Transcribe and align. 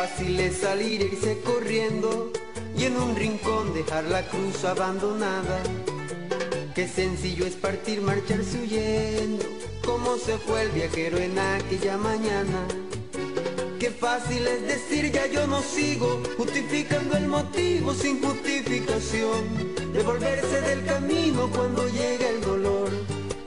Fácil 0.00 0.38
es 0.38 0.58
salir 0.58 1.02
e 1.02 1.06
irse 1.06 1.40
corriendo 1.40 2.30
y 2.76 2.84
en 2.84 2.96
un 2.96 3.16
rincón 3.16 3.74
dejar 3.74 4.04
la 4.04 4.22
cruz 4.28 4.64
abandonada. 4.64 5.60
Qué 6.72 6.86
sencillo 6.86 7.44
es 7.44 7.56
partir, 7.56 8.00
marcharse 8.00 8.60
huyendo, 8.60 9.44
como 9.84 10.16
se 10.16 10.38
fue 10.38 10.62
el 10.62 10.70
viajero 10.70 11.18
en 11.18 11.36
aquella 11.36 11.96
mañana. 11.96 12.60
Qué 13.80 13.90
fácil 13.90 14.46
es 14.46 14.68
decir 14.68 15.10
ya 15.10 15.26
yo 15.26 15.48
no 15.48 15.62
sigo, 15.62 16.22
justificando 16.36 17.16
el 17.16 17.26
motivo 17.26 17.92
sin 17.92 18.22
justificación. 18.22 19.42
Devolverse 19.92 20.60
del 20.60 20.84
camino 20.84 21.50
cuando 21.50 21.88
llega 21.88 22.28
el 22.28 22.40
dolor, 22.40 22.90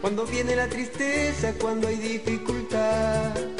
cuando 0.01 0.25
viene 0.25 0.57
la 0.57 0.67
tristeza, 0.67 1.53
cuando 1.57 1.87
hay 1.87 1.95
dificultad. 1.95 3.50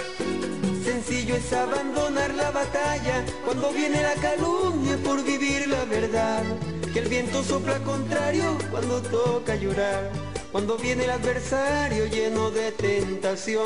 Sencillo 1.12 1.36
es 1.36 1.52
abandonar 1.52 2.34
la 2.36 2.52
batalla 2.52 3.26
cuando 3.44 3.74
viene 3.74 4.02
la 4.02 4.14
calumnia 4.14 4.98
por 5.04 5.22
vivir 5.22 5.68
la 5.68 5.84
verdad. 5.84 6.42
Que 6.94 7.00
el 7.00 7.10
viento 7.10 7.44
sopla 7.44 7.80
contrario 7.80 8.58
cuando 8.72 9.02
toca 9.02 9.56
llorar. 9.58 10.10
Cuando 10.54 10.78
viene 10.78 11.04
el 11.04 11.10
adversario 11.10 12.06
lleno 12.06 12.50
de 12.52 12.72
tentación. 12.72 13.66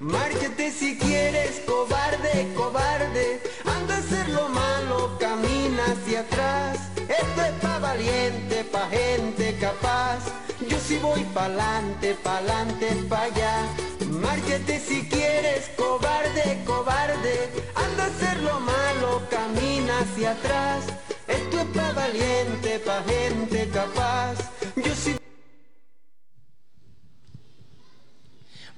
Márchate 0.00 0.72
si 0.72 0.98
quieres, 0.98 1.62
cobarde, 1.64 2.52
cobarde. 2.56 3.40
Anda 3.64 3.94
a 3.94 3.98
hacer 3.98 4.28
lo 4.30 4.48
malo, 4.48 5.16
camina 5.20 5.84
hacia 5.92 6.20
atrás. 6.22 6.76
Esto 6.96 7.40
es 7.40 7.52
pa' 7.62 7.78
valiente, 7.78 8.64
pa' 8.64 8.88
gente 8.88 9.56
capaz. 9.60 10.24
Yo 10.68 10.76
sí 10.80 10.98
voy 11.00 11.22
pa'lante, 11.34 12.14
pa'lante, 12.14 12.88
pa' 13.08 13.22
allá. 13.22 13.89
Márchate 14.20 14.78
si 14.80 15.02
quieres, 15.02 15.70
cobarde, 15.76 16.62
cobarde. 16.66 17.48
Anda 17.74 18.04
a 18.04 18.06
hacer 18.06 18.42
lo 18.42 18.60
malo, 18.60 19.22
camina 19.30 20.00
hacia 20.00 20.32
atrás. 20.32 20.84
Esto 21.26 21.60
es 21.60 21.66
pa' 21.74 21.92
valiente, 21.92 22.78
pa' 22.80 23.02
gente 23.04 23.68
capaz. 23.72 24.36
Yo 24.76 24.94
sí. 24.94 25.16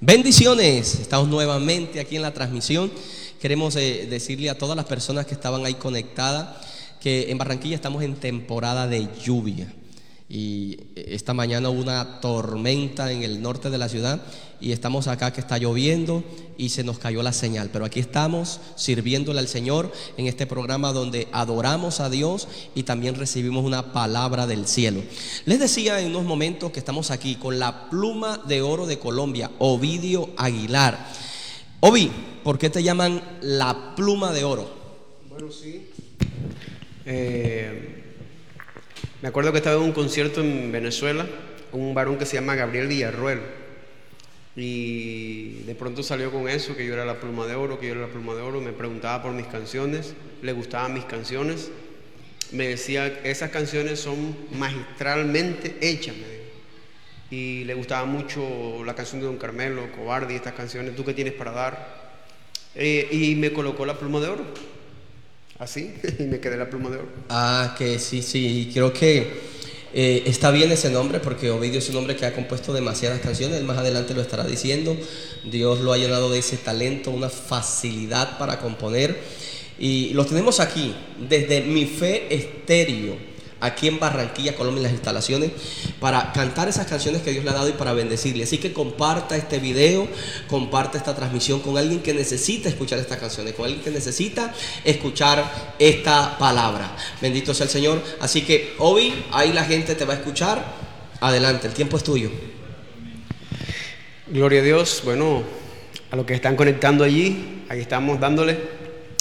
Bendiciones, 0.00 0.94
estamos 1.00 1.28
nuevamente 1.28 1.98
aquí 1.98 2.16
en 2.16 2.22
la 2.22 2.32
transmisión. 2.32 2.92
Queremos 3.40 3.74
eh, 3.76 4.06
decirle 4.08 4.50
a 4.50 4.58
todas 4.58 4.76
las 4.76 4.86
personas 4.86 5.26
que 5.26 5.34
estaban 5.34 5.64
ahí 5.66 5.74
conectadas 5.74 6.56
que 7.00 7.32
en 7.32 7.38
Barranquilla 7.38 7.74
estamos 7.74 8.04
en 8.04 8.14
temporada 8.14 8.86
de 8.86 9.08
lluvia. 9.24 9.72
Y 10.34 10.78
esta 10.94 11.34
mañana 11.34 11.68
hubo 11.68 11.82
una 11.82 12.22
tormenta 12.22 13.12
en 13.12 13.22
el 13.22 13.42
norte 13.42 13.68
de 13.68 13.76
la 13.76 13.90
ciudad 13.90 14.22
y 14.62 14.72
estamos 14.72 15.06
acá 15.06 15.30
que 15.30 15.42
está 15.42 15.58
lloviendo 15.58 16.24
y 16.56 16.70
se 16.70 16.84
nos 16.84 16.98
cayó 16.98 17.22
la 17.22 17.34
señal. 17.34 17.68
Pero 17.70 17.84
aquí 17.84 18.00
estamos 18.00 18.58
sirviéndole 18.74 19.40
al 19.40 19.46
Señor 19.46 19.92
en 20.16 20.28
este 20.28 20.46
programa 20.46 20.94
donde 20.94 21.28
adoramos 21.32 22.00
a 22.00 22.08
Dios 22.08 22.48
y 22.74 22.84
también 22.84 23.16
recibimos 23.16 23.62
una 23.62 23.92
palabra 23.92 24.46
del 24.46 24.66
cielo. 24.66 25.02
Les 25.44 25.60
decía 25.60 26.00
en 26.00 26.06
unos 26.06 26.24
momentos 26.24 26.72
que 26.72 26.78
estamos 26.78 27.10
aquí 27.10 27.34
con 27.34 27.58
la 27.58 27.90
pluma 27.90 28.38
de 28.38 28.62
oro 28.62 28.86
de 28.86 28.98
Colombia, 28.98 29.50
Ovidio 29.58 30.30
Aguilar. 30.38 31.08
Ovi, 31.80 32.10
¿por 32.42 32.58
qué 32.58 32.70
te 32.70 32.82
llaman 32.82 33.20
la 33.42 33.94
pluma 33.94 34.32
de 34.32 34.44
oro? 34.44 34.66
Bueno, 35.28 35.52
sí. 35.52 35.88
Eh, 37.04 38.01
me 39.22 39.28
acuerdo 39.28 39.52
que 39.52 39.58
estaba 39.58 39.76
en 39.76 39.82
un 39.82 39.92
concierto 39.92 40.40
en 40.40 40.72
Venezuela, 40.72 41.24
un 41.70 41.94
varón 41.94 42.18
que 42.18 42.26
se 42.26 42.34
llama 42.34 42.56
Gabriel 42.56 42.88
Villarruel. 42.88 43.40
Y 44.56 45.62
de 45.62 45.76
pronto 45.76 46.02
salió 46.02 46.32
con 46.32 46.48
eso, 46.48 46.74
que 46.74 46.84
yo 46.84 46.92
era 46.92 47.04
la 47.04 47.20
pluma 47.20 47.46
de 47.46 47.54
oro, 47.54 47.78
que 47.78 47.86
yo 47.86 47.92
era 47.92 48.02
la 48.02 48.08
pluma 48.08 48.34
de 48.34 48.42
oro. 48.42 48.60
Me 48.60 48.72
preguntaba 48.72 49.22
por 49.22 49.30
mis 49.30 49.46
canciones, 49.46 50.14
le 50.42 50.52
gustaban 50.52 50.92
mis 50.92 51.04
canciones. 51.04 51.70
Me 52.50 52.66
decía, 52.66 53.06
esas 53.22 53.50
canciones 53.50 54.00
son 54.00 54.36
magistralmente 54.58 55.76
hechas, 55.80 56.16
me 56.16 56.28
dijo. 56.28 56.42
Y 57.30 57.64
le 57.64 57.74
gustaba 57.74 58.04
mucho 58.04 58.82
la 58.84 58.96
canción 58.96 59.20
de 59.20 59.28
Don 59.28 59.38
Carmelo, 59.38 59.90
Cobarde 59.92 60.34
estas 60.34 60.54
canciones, 60.54 60.96
¿tú 60.96 61.04
qué 61.04 61.14
tienes 61.14 61.32
para 61.34 61.52
dar? 61.52 62.12
Eh, 62.74 63.08
y 63.12 63.36
me 63.36 63.52
colocó 63.52 63.86
la 63.86 63.96
pluma 63.96 64.18
de 64.18 64.28
oro 64.28 64.71
así 65.58 65.94
y 66.18 66.22
me 66.24 66.40
quedé 66.40 66.56
la 66.56 66.68
pluma 66.68 66.90
de 66.90 66.96
oro. 66.96 67.08
Ah, 67.28 67.74
que 67.78 67.98
sí, 67.98 68.22
sí, 68.22 68.70
creo 68.72 68.92
que 68.92 69.52
eh, 69.94 70.22
está 70.26 70.50
bien 70.50 70.72
ese 70.72 70.90
nombre 70.90 71.20
porque 71.20 71.50
Ovidio 71.50 71.78
es 71.78 71.88
un 71.90 71.96
hombre 71.96 72.16
que 72.16 72.24
ha 72.24 72.34
compuesto 72.34 72.72
demasiadas 72.72 73.20
canciones, 73.20 73.62
más 73.62 73.78
adelante 73.78 74.14
lo 74.14 74.22
estará 74.22 74.44
diciendo, 74.44 74.96
Dios 75.44 75.80
lo 75.80 75.92
ha 75.92 75.98
llenado 75.98 76.30
de 76.30 76.38
ese 76.38 76.56
talento, 76.56 77.10
una 77.10 77.28
facilidad 77.28 78.38
para 78.38 78.58
componer. 78.58 79.16
Y 79.78 80.10
lo 80.10 80.24
tenemos 80.24 80.60
aquí 80.60 80.94
desde 81.28 81.62
Mi 81.62 81.86
Fe 81.86 82.32
Estéreo 82.32 83.31
aquí 83.62 83.86
en 83.86 84.00
Barranquilla, 84.00 84.56
Colombia, 84.56 84.80
en 84.80 84.82
las 84.82 84.92
instalaciones, 84.92 85.52
para 86.00 86.32
cantar 86.32 86.68
esas 86.68 86.86
canciones 86.86 87.22
que 87.22 87.30
Dios 87.30 87.44
le 87.44 87.50
ha 87.50 87.54
dado 87.54 87.68
y 87.68 87.72
para 87.72 87.92
bendecirle. 87.92 88.42
Así 88.42 88.58
que 88.58 88.72
comparta 88.72 89.36
este 89.36 89.60
video, 89.60 90.08
comparta 90.48 90.98
esta 90.98 91.14
transmisión 91.14 91.60
con 91.60 91.78
alguien 91.78 92.02
que 92.02 92.12
necesita 92.12 92.68
escuchar 92.68 92.98
estas 92.98 93.18
canciones, 93.18 93.54
con 93.54 93.64
alguien 93.64 93.82
que 93.82 93.92
necesita 93.92 94.52
escuchar 94.84 95.74
esta 95.78 96.36
palabra. 96.38 96.96
Bendito 97.20 97.54
sea 97.54 97.64
el 97.64 97.70
Señor. 97.70 98.02
Así 98.20 98.42
que 98.42 98.74
hoy 98.78 99.14
ahí 99.30 99.52
la 99.52 99.64
gente 99.64 99.94
te 99.94 100.04
va 100.04 100.14
a 100.14 100.16
escuchar. 100.16 100.64
Adelante, 101.20 101.68
el 101.68 101.72
tiempo 101.72 101.96
es 101.96 102.02
tuyo. 102.02 102.30
Gloria 104.26 104.60
a 104.60 104.64
Dios. 104.64 105.02
Bueno, 105.04 105.44
a 106.10 106.16
los 106.16 106.26
que 106.26 106.34
están 106.34 106.56
conectando 106.56 107.04
allí, 107.04 107.62
ahí 107.68 107.80
estamos 107.80 108.18
dándole, 108.18 108.58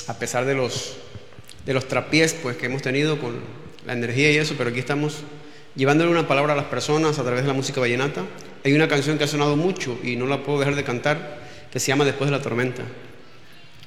a 0.08 0.18
pesar 0.18 0.46
de 0.46 0.56
los, 0.56 0.94
de 1.64 1.76
los 1.76 1.88
trapiés 1.88 2.34
pues, 2.34 2.58
que 2.58 2.66
hemos 2.66 2.82
tenido 2.82 3.20
con 3.20 3.61
la 3.86 3.94
energía 3.94 4.32
y 4.32 4.38
eso, 4.38 4.56
pero 4.58 4.70
aquí 4.70 4.80
estamos 4.80 5.24
llevándole 5.76 6.12
una 6.12 6.28
palabra 6.28 6.54
a 6.54 6.56
las 6.56 6.66
personas 6.66 7.18
a 7.20 7.24
través 7.24 7.44
de 7.44 7.48
la 7.48 7.54
música 7.54 7.80
vallenata. 7.80 8.24
Hay 8.64 8.74
una 8.74 8.88
canción 8.88 9.18
que 9.18 9.24
ha 9.24 9.28
sonado 9.28 9.56
mucho 9.56 9.98
y 10.04 10.16
no 10.16 10.28
la 10.28 10.44
puedo 10.44 10.60
dejar 10.60 10.76
de 10.76 10.84
cantar, 10.84 11.40
que 11.72 11.80
se 11.80 11.88
llama 11.88 12.06
Después 12.06 12.30
de 12.30 12.38
la 12.38 12.44
tormenta. 12.44 12.84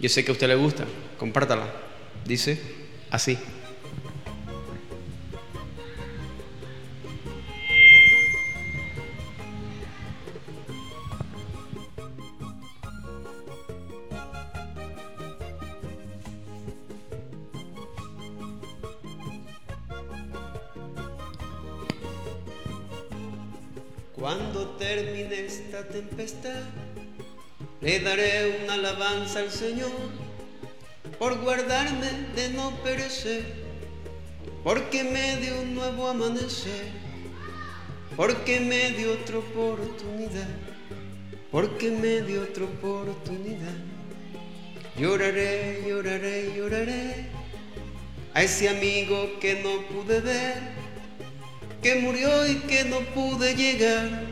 Yo 0.00 0.08
sé 0.08 0.24
que 0.24 0.30
a 0.30 0.32
usted 0.32 0.48
le 0.48 0.56
gusta, 0.56 0.84
compártala. 1.18 1.70
Dice 2.24 2.60
así. 3.10 3.38
Le 27.84 28.00
daré 28.00 28.60
una 28.64 28.74
alabanza 28.74 29.40
al 29.40 29.50
Señor 29.50 29.92
por 31.18 31.38
guardarme 31.42 32.08
de 32.34 32.48
no 32.48 32.70
perecer, 32.82 33.44
porque 34.62 35.04
me 35.04 35.36
dio 35.36 35.60
un 35.60 35.74
nuevo 35.74 36.08
amanecer, 36.08 36.86
porque 38.16 38.58
me 38.60 38.92
dio 38.92 39.12
otra 39.12 39.36
oportunidad, 39.36 40.48
porque 41.52 41.90
me 41.90 42.22
dio 42.22 42.44
otra 42.44 42.64
oportunidad. 42.64 43.76
Lloraré, 44.96 45.84
lloraré, 45.86 46.54
lloraré 46.56 47.26
a 48.32 48.42
ese 48.42 48.70
amigo 48.70 49.38
que 49.40 49.56
no 49.62 49.82
pude 49.88 50.20
ver 50.20 50.84
que 51.82 51.96
murió 51.96 52.48
y 52.50 52.60
que 52.60 52.84
no 52.84 53.00
pude 53.00 53.54
llegar 53.54 54.22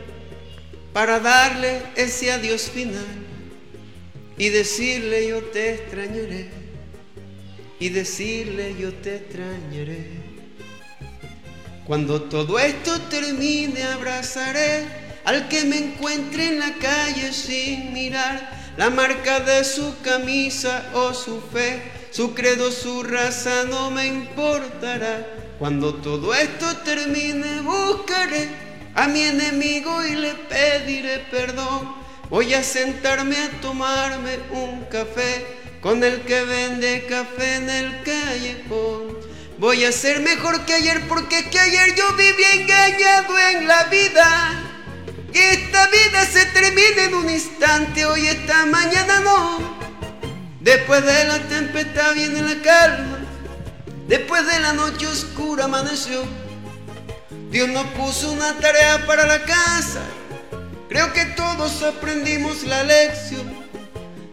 para 0.91 1.19
darle 1.19 1.83
ese 1.95 2.31
adiós 2.31 2.63
final 2.63 3.22
y 4.37 4.49
decirle 4.49 5.27
yo 5.27 5.43
te 5.43 5.73
extrañaré 5.75 6.49
y 7.79 7.89
decirle 7.89 8.75
yo 8.79 8.93
te 8.93 9.17
extrañaré. 9.17 10.07
Cuando 11.85 12.21
todo 12.21 12.57
esto 12.59 12.99
termine 13.09 13.83
abrazaré 13.83 14.85
al 15.25 15.49
que 15.49 15.65
me 15.65 15.77
encuentre 15.77 16.47
en 16.47 16.59
la 16.59 16.73
calle 16.75 17.33
sin 17.33 17.91
mirar 17.91 18.73
la 18.77 18.89
marca 18.89 19.41
de 19.41 19.63
su 19.63 19.93
camisa 20.01 20.89
o 20.93 21.13
su 21.13 21.41
fe, 21.41 21.81
su 22.11 22.33
credo, 22.33 22.71
su 22.71 23.03
raza 23.03 23.65
no 23.65 23.91
me 23.91 24.07
importará 24.07 25.27
cuando 25.59 25.95
todo 25.95 26.33
esto 26.33 26.77
termine 26.77 27.61
buscaré 27.61 28.47
a 28.95 29.07
mi 29.07 29.21
enemigo 29.21 30.05
y 30.05 30.15
le 30.15 30.33
pediré 30.33 31.19
perdón. 31.31 32.02
Voy 32.29 32.53
a 32.53 32.63
sentarme 32.63 33.37
a 33.37 33.49
tomarme 33.61 34.39
un 34.51 34.85
café 34.85 35.45
con 35.81 36.03
el 36.03 36.21
que 36.21 36.43
vende 36.43 37.05
café 37.07 37.57
en 37.57 37.69
el 37.69 38.03
callejón. 38.03 39.17
Voy 39.57 39.85
a 39.85 39.91
ser 39.91 40.21
mejor 40.21 40.65
que 40.65 40.73
ayer 40.73 41.07
porque 41.07 41.49
que 41.49 41.59
ayer 41.59 41.95
yo 41.95 42.13
viví 42.13 42.43
engañado 42.61 43.37
en 43.51 43.67
la 43.67 43.83
vida. 43.85 44.63
Y 45.33 45.37
esta 45.37 45.87
vida 45.87 46.25
se 46.25 46.45
termina 46.47 47.03
en 47.05 47.15
un 47.15 47.29
instante, 47.29 48.05
hoy 48.05 48.27
esta 48.27 48.65
mañana 48.65 49.19
no. 49.19 49.77
Después 50.59 51.03
de 51.05 51.25
la 51.25 51.39
tempestad 51.39 52.13
viene 52.13 52.41
la 52.41 52.61
calma. 52.61 53.19
Después 54.07 54.45
de 54.47 54.59
la 54.59 54.73
noche 54.73 55.07
oscura 55.07 55.65
amaneció. 55.65 56.23
Dios 57.49 57.69
nos 57.69 57.85
puso 57.87 58.31
una 58.31 58.53
tarea 58.59 59.05
para 59.05 59.25
la 59.25 59.43
casa. 59.43 60.01
Creo 60.93 61.11
que 61.11 61.25
todos 61.25 61.81
aprendimos 61.81 62.61
la 62.65 62.83
lección. 62.83 63.51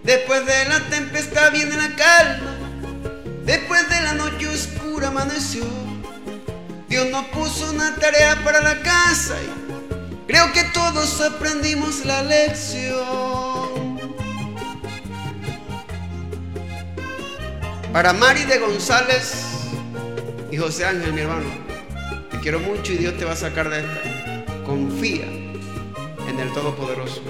Después 0.03 0.45
de 0.45 0.67
la 0.67 0.79
tempestad 0.91 1.53
viene 1.53 1.75
la 1.75 1.97
calma. 1.97 2.55
Después 3.47 3.89
de 3.89 4.01
la 4.03 4.13
noche 4.13 4.47
oscura 4.47 5.09
amaneció. 5.09 5.65
Dios 6.87 7.09
nos 7.09 7.25
puso 7.29 7.71
una 7.71 7.95
tarea 7.95 8.45
para 8.45 8.61
la 8.61 8.79
casa 8.83 9.37
y 9.41 10.27
creo 10.27 10.53
que 10.53 10.65
todos 10.65 11.23
aprendimos 11.23 12.05
la 12.05 12.25
lección. 12.25 13.99
Para 17.91 18.13
Mari 18.13 18.45
de 18.45 18.59
González 18.59 19.47
y 20.51 20.59
José 20.59 20.85
Ángel, 20.85 21.15
mi 21.15 21.23
hermano, 21.23 21.49
te 22.31 22.39
quiero 22.41 22.61
mucho 22.61 22.93
y 22.93 22.99
Dios 22.99 23.17
te 23.17 23.25
va 23.25 23.33
a 23.33 23.37
sacar 23.37 23.71
de 23.71 23.79
esta. 23.79 24.65
Confía 24.67 25.40
en 26.31 26.39
el 26.39 26.53
Todopoderoso. 26.53 27.21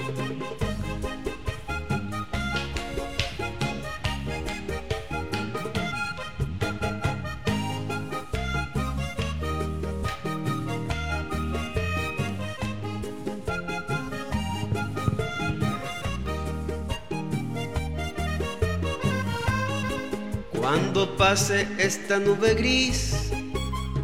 Cuando 20.51 21.17
pase 21.17 21.67
esta 21.79 22.19
nube 22.19 22.53
gris, 22.53 23.31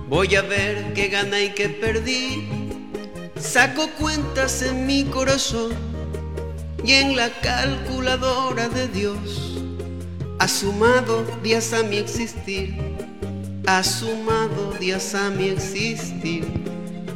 voy 0.10 0.36
a 0.36 0.42
ver 0.42 0.94
qué 0.94 1.08
gana 1.10 1.40
y 1.40 1.54
qué 1.54 1.70
perdí. 1.70 2.57
Saco 3.58 3.90
cuentas 3.98 4.62
en 4.62 4.86
mi 4.86 5.04
corazón 5.06 5.72
y 6.84 6.92
en 6.92 7.16
la 7.16 7.32
calculadora 7.42 8.70
de 8.70 8.88
Dios. 8.88 9.58
Ha 10.38 10.48
sumado 10.48 11.26
días 11.42 11.74
a 11.74 11.82
mi 11.82 11.98
existir, 11.98 12.78
ha 13.66 13.84
sumado 13.84 14.74
días 14.74 15.16
a 15.16 15.32
mi 15.32 15.50
existir. 15.50 16.46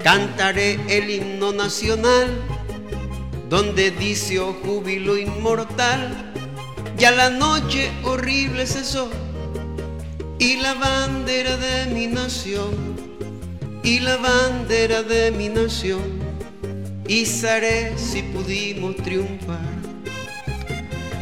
Cantaré 0.03 0.79
el 0.89 1.11
himno 1.11 1.53
nacional, 1.53 2.27
donde 3.47 3.91
dice 3.91 4.39
oh 4.39 4.53
júbilo 4.65 5.19
inmortal. 5.19 6.33
Ya 6.97 7.11
la 7.11 7.29
noche 7.29 7.91
horrible 8.03 8.65
cesó 8.65 9.11
y 10.39 10.57
la 10.57 10.73
bandera 10.73 11.55
de 11.57 11.85
mi 11.93 12.07
nación, 12.07 12.95
y 13.83 13.99
la 13.99 14.17
bandera 14.17 15.03
de 15.03 15.29
mi 15.29 15.47
nación, 15.47 16.20
izaré 17.07 17.93
si 17.97 18.23
pudimos 18.23 18.95
triunfar. 18.97 19.59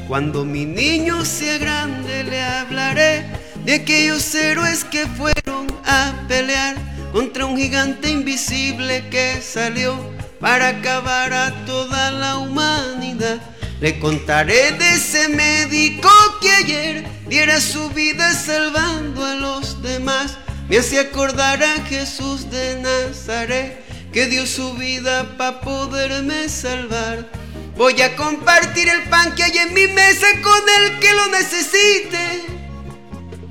Cuando 0.08 0.44
mi 0.44 0.66
niño 0.66 1.24
sea 1.24 1.58
grande 1.58 2.24
le 2.24 2.42
hablaré 2.42 3.26
de 3.64 3.76
aquellos 3.76 4.34
héroes 4.34 4.84
que 4.84 5.06
fueron 5.06 5.68
a 5.86 6.14
pelear 6.28 6.76
contra 7.12 7.46
un 7.46 7.58
gigante 7.58 8.10
invisible 8.10 9.04
que 9.10 9.42
salió 9.42 9.96
para 10.40 10.70
acabar 10.70 11.34
a 11.34 11.66
toda 11.66 12.12
la 12.12 12.38
humanidad. 12.38 13.40
Le 13.82 14.00
contaré 14.00 14.72
de 14.74 14.96
ese 14.96 15.30
médico 15.30 16.10
que 16.42 16.52
ayer 16.52 17.08
diera 17.28 17.62
su 17.62 17.90
vida 17.92 18.34
salvando 18.34 19.24
a 19.24 19.36
los 19.36 19.82
demás. 19.82 20.38
Me 20.70 20.78
hace 20.78 21.00
acordar 21.00 21.64
a 21.64 21.86
Jesús 21.86 22.50
de 22.50 22.82
Nazaret 22.82 23.79
que 24.12 24.26
dio 24.26 24.46
su 24.46 24.74
vida 24.74 25.38
para 25.38 25.62
poderme 25.62 26.50
salvar. 26.50 27.28
Voy 27.76 28.02
a 28.02 28.16
compartir 28.16 28.90
el 28.90 29.04
pan 29.04 29.36
que 29.36 29.44
hay 29.44 29.58
en 29.58 29.74
mi 29.74 29.88
mesa 29.88 30.28
con 30.42 30.62
el 30.82 31.00
que 31.00 31.14
lo 31.14 31.28
necesite. 31.28 32.44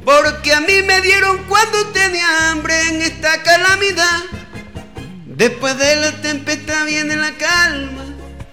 Porque 0.05 0.53
a 0.53 0.61
mí 0.61 0.83
me 0.87 1.01
dieron 1.01 1.39
cuando 1.45 1.87
tenía 1.89 2.51
hambre 2.51 2.89
en 2.89 3.03
esta 3.03 3.43
calamidad. 3.43 4.23
Después 5.27 5.79
de 5.79 5.97
la 5.97 6.13
tempestad 6.21 6.85
viene 6.87 7.17
la 7.17 7.33
calma. 7.37 8.05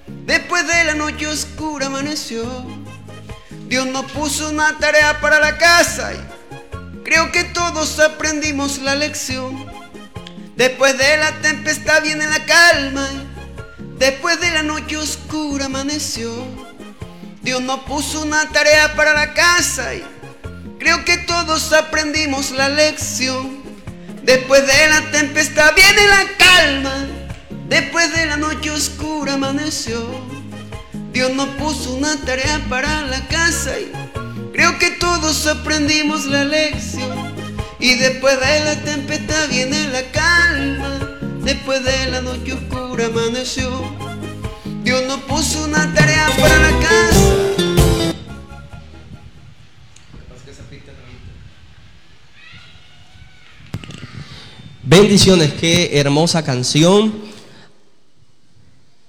Después 0.07 0.67
de 0.67 0.83
la 0.85 0.95
noche 0.95 1.27
oscura 1.27 1.87
amaneció. 1.87 2.45
Dios 3.67 3.87
nos 3.87 4.11
puso 4.11 4.49
una 4.49 4.77
tarea 4.77 5.19
para 5.19 5.39
la 5.39 5.57
casa 5.57 6.13
y 6.13 7.03
creo 7.03 7.31
que 7.31 7.43
todos 7.43 7.99
aprendimos 7.99 8.77
la 8.79 8.95
lección. 8.95 9.84
Después 10.55 10.97
de 10.97 11.17
la 11.17 11.33
tempestad 11.41 12.01
viene 12.01 12.25
la 12.27 12.45
calma. 12.45 13.09
Después 13.97 14.39
de 14.39 14.51
la 14.51 14.63
noche 14.63 14.95
oscura 14.95 15.65
amaneció. 15.65 16.31
Dios 17.41 17.61
nos 17.61 17.81
puso 17.81 18.21
una 18.21 18.49
tarea 18.49 18.95
para 18.95 19.13
la 19.13 19.33
casa 19.33 19.93
y 19.93 20.03
creo 20.79 21.03
que 21.03 21.17
todos 21.17 21.73
aprendimos 21.73 22.51
la 22.51 22.69
lección. 22.69 23.63
Después 24.23 24.65
de 24.65 24.87
la 24.87 25.11
tempestad 25.11 25.75
viene 25.75 26.07
la 26.07 26.25
calma. 26.37 27.05
Después 27.67 28.15
de 28.15 28.25
la 28.25 28.37
noche 28.37 28.71
oscura 28.71 29.33
amaneció. 29.33 30.07
Dios 31.11 31.33
nos 31.33 31.49
puso 31.49 31.95
una 31.95 32.15
tarea 32.21 32.61
para 32.69 33.01
la 33.03 33.27
casa 33.27 33.77
y 33.77 33.91
creo 34.53 34.79
que 34.79 34.91
todos 34.91 35.47
aprendimos 35.47 36.25
la 36.25 36.45
lección. 36.45 37.34
Y 37.79 37.95
después 37.95 38.39
de 38.39 38.59
la 38.65 38.81
tempestad 38.83 39.49
viene 39.49 39.89
la 39.89 40.03
calma. 40.11 41.17
Después 41.43 41.83
de 41.83 42.11
la 42.11 42.21
noche 42.21 42.53
oscura 42.53 43.07
amaneció. 43.07 43.69
Dios 44.83 45.03
nos 45.07 45.19
puso 45.21 45.63
una 45.63 45.93
tarea 45.93 46.27
para 46.39 46.57
la 46.57 46.79
casa. 46.79 47.45
Bendiciones, 54.87 55.51
qué 55.53 55.99
hermosa 55.99 56.43
canción 56.45 57.11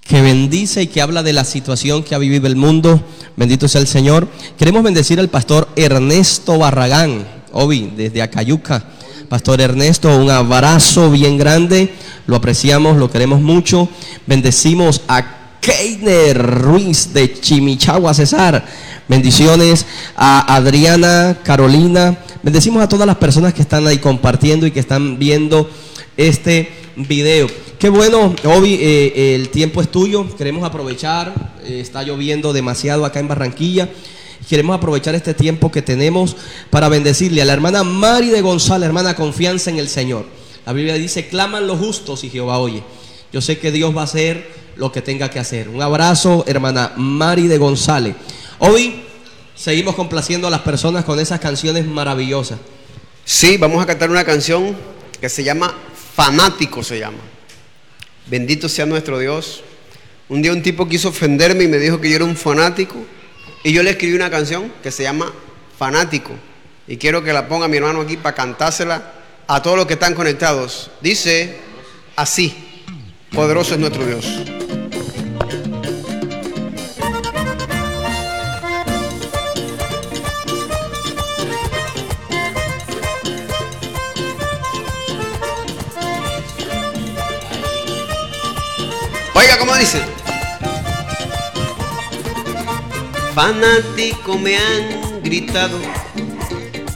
que 0.01 0.21
bendice 0.21 0.81
y 0.81 0.87
que 0.87 1.01
habla 1.01 1.21
de 1.21 1.33
la 1.33 1.43
situación 1.43 2.03
que 2.03 2.15
ha 2.15 2.17
vivido 2.17 2.47
el 2.47 2.55
mundo. 2.55 3.03
Bendito 3.35 3.67
sea 3.67 3.81
el 3.81 3.87
Señor. 3.87 4.27
Queremos 4.57 4.81
bendecir 4.81 5.19
al 5.19 5.29
pastor 5.29 5.69
Ernesto 5.75 6.57
Barragán, 6.57 7.27
Obi, 7.51 7.91
desde 7.95 8.21
Acayuca. 8.21 8.83
Pastor 9.29 9.59
Ernesto, 9.61 10.15
un 10.17 10.29
abrazo 10.29 11.11
bien 11.11 11.37
grande. 11.37 11.93
Lo 12.27 12.35
apreciamos, 12.35 12.97
lo 12.97 13.11
queremos 13.11 13.41
mucho. 13.41 13.89
Bendecimos 14.25 15.01
a 15.07 15.57
Keiner 15.59 16.37
Ruiz 16.37 17.13
de 17.13 17.39
Chimichagua, 17.39 18.13
Cesar. 18.13 18.65
Bendiciones 19.07 19.85
a 20.15 20.55
Adriana, 20.55 21.37
Carolina. 21.43 22.17
Bendecimos 22.43 22.81
a 22.81 22.87
todas 22.89 23.05
las 23.05 23.17
personas 23.17 23.53
que 23.53 23.61
están 23.61 23.85
ahí 23.87 23.97
compartiendo 23.97 24.65
y 24.65 24.71
que 24.71 24.79
están 24.79 25.19
viendo 25.19 25.69
este 26.15 26.71
video. 26.95 27.47
Qué 27.79 27.89
bueno, 27.89 28.33
Obi, 28.45 28.77
eh, 28.81 29.35
el 29.35 29.49
tiempo 29.49 29.81
es 29.81 29.91
tuyo. 29.91 30.35
Queremos 30.35 30.63
aprovechar. 30.63 31.33
eh, 31.63 31.79
está 31.81 32.01
lloviendo 32.03 32.53
demasiado 32.53 33.05
acá 33.05 33.19
en 33.19 33.27
Barranquilla. 33.27 33.89
Queremos 34.47 34.77
aprovechar 34.77 35.15
este 35.15 35.33
tiempo 35.33 35.71
que 35.71 35.81
tenemos 35.81 36.35
para 36.69 36.89
bendecirle 36.89 37.41
a 37.41 37.45
la 37.45 37.53
hermana 37.53 37.83
Mari 37.83 38.29
de 38.29 38.41
González, 38.41 38.87
hermana, 38.87 39.15
confianza 39.15 39.69
en 39.69 39.77
el 39.77 39.89
Señor. 39.89 40.25
La 40.65 40.73
Biblia 40.73 40.95
dice, 40.95 41.27
claman 41.27 41.67
los 41.67 41.79
justos 41.79 42.23
y 42.23 42.29
Jehová 42.29 42.59
oye. 42.59 42.83
Yo 43.31 43.41
sé 43.41 43.57
que 43.57 43.71
Dios 43.71 43.95
va 43.95 44.01
a 44.01 44.05
hacer 44.05 44.49
lo 44.77 44.91
que 44.91 45.01
tenga 45.01 45.29
que 45.29 45.39
hacer. 45.39 45.69
Un 45.69 45.81
abrazo, 45.81 46.43
hermana 46.47 46.93
Mari 46.95 47.47
de 47.47 47.57
González. 47.57 48.15
Hoy 48.59 49.01
seguimos 49.55 49.95
complaciendo 49.95 50.47
a 50.47 50.49
las 50.49 50.61
personas 50.61 51.03
con 51.03 51.19
esas 51.19 51.39
canciones 51.39 51.85
maravillosas. 51.85 52.59
Sí, 53.25 53.57
vamos 53.57 53.83
a 53.83 53.85
cantar 53.85 54.09
una 54.09 54.23
canción 54.23 54.75
que 55.19 55.29
se 55.29 55.43
llama 55.43 55.73
Fanático, 56.15 56.83
se 56.83 56.99
llama. 56.99 57.17
Bendito 58.27 58.69
sea 58.69 58.85
nuestro 58.85 59.19
Dios. 59.19 59.63
Un 60.29 60.41
día 60.41 60.51
un 60.51 60.61
tipo 60.61 60.87
quiso 60.87 61.09
ofenderme 61.09 61.63
y 61.63 61.67
me 61.67 61.77
dijo 61.77 61.99
que 61.99 62.09
yo 62.09 62.17
era 62.17 62.25
un 62.25 62.35
fanático. 62.35 62.95
Y 63.63 63.73
yo 63.73 63.83
le 63.83 63.91
escribí 63.91 64.15
una 64.15 64.29
canción 64.29 64.71
que 64.81 64.91
se 64.91 65.03
llama 65.03 65.31
Fanático. 65.77 66.31
Y 66.87 66.97
quiero 66.97 67.23
que 67.23 67.33
la 67.33 67.47
ponga 67.47 67.67
mi 67.67 67.77
hermano 67.77 68.01
aquí 68.01 68.17
para 68.17 68.35
cantársela 68.35 69.13
a 69.47 69.61
todos 69.61 69.77
los 69.77 69.85
que 69.85 69.93
están 69.93 70.13
conectados. 70.13 70.91
Dice 71.01 71.57
así, 72.15 72.55
poderoso 73.31 73.73
es 73.73 73.79
nuestro 73.79 74.05
Dios. 74.05 74.25
Oiga, 89.33 89.57
¿cómo 89.59 89.75
dice? 89.75 90.16
Fanático 93.37 94.35
me 94.35 94.57
han 94.57 95.21
gritado. 95.21 95.77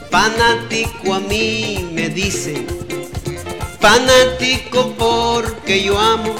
Fanático 0.09 1.13
a 1.13 1.19
mí 1.19 1.87
me 1.93 2.09
dice, 2.09 2.65
fanático 3.79 4.91
porque 4.97 5.83
yo 5.83 5.99
amo 5.99 6.33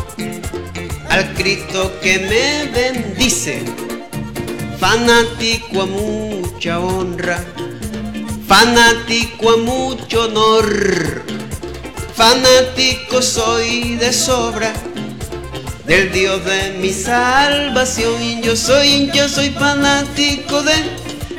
al 1.07 1.31
Cristo 1.35 1.93
que 2.01 2.17
me 2.17 2.71
bendice. 2.71 3.61
Fanático 4.79 5.83
a 5.83 5.85
mucha 5.85 6.79
honra, 6.79 7.45
fanático 8.47 9.51
a 9.51 9.57
mucho 9.57 10.23
honor, 10.23 11.23
fanático 12.15 13.21
soy 13.21 13.97
de 13.97 14.11
sobra 14.11 14.73
del 15.91 16.09
Dios 16.13 16.45
de 16.45 16.77
mi 16.79 16.93
salvación. 16.93 18.41
Yo 18.41 18.55
soy 18.55 18.87
hincha, 18.87 19.27
soy 19.27 19.49
fanático 19.49 20.61
de 20.63 20.73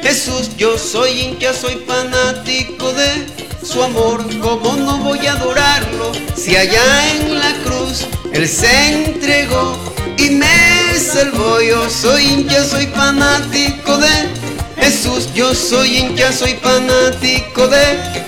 Jesús. 0.02 0.50
Yo 0.58 0.76
soy 0.76 1.10
hincha, 1.22 1.54
soy 1.54 1.82
fanático 1.86 2.92
de 2.92 3.26
su 3.64 3.82
amor. 3.82 4.22
¿Cómo 4.42 4.76
no 4.76 4.98
voy 4.98 5.26
a 5.26 5.32
adorarlo 5.32 6.12
si 6.36 6.54
allá 6.54 7.14
en 7.14 7.38
la 7.38 7.54
cruz 7.64 8.06
Él 8.34 8.46
se 8.46 9.06
entregó 9.06 9.74
y 10.18 10.28
me 10.28 10.98
salvó? 10.98 11.62
Yo 11.62 11.88
soy 11.88 12.22
hincha, 12.22 12.62
soy 12.62 12.88
fanático 12.88 13.96
de 13.96 14.28
Jesús, 14.76 15.32
yo 15.32 15.54
soy 15.54 15.96
hincha, 15.96 16.30
soy 16.30 16.52
fanático 16.56 17.68
de 17.68 17.84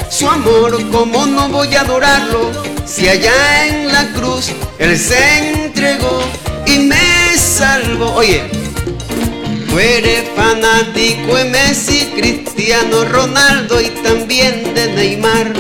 su 0.09 0.27
amor. 0.27 0.91
¿Cómo 0.91 1.27
no 1.27 1.51
voy 1.51 1.75
a 1.75 1.83
adorarlo 1.83 2.74
si 2.87 3.09
allá 3.09 3.67
en 3.67 3.93
la 3.93 4.07
cruz 4.13 4.51
Él 4.79 4.99
se 4.99 5.53
entregó 5.53 6.23
y 6.67 6.79
me 6.81 7.37
salvó? 7.37 8.15
Oye, 8.15 8.43
tú 9.69 9.79
eres 9.79 10.25
fanático 10.37 11.37
de 11.37 11.45
Messi, 11.47 12.13
Cristiano 12.17 13.05
Ronaldo 13.05 13.81
y 13.81 13.89
también 14.03 14.75
de 14.75 14.93
Neymar. 14.93 15.53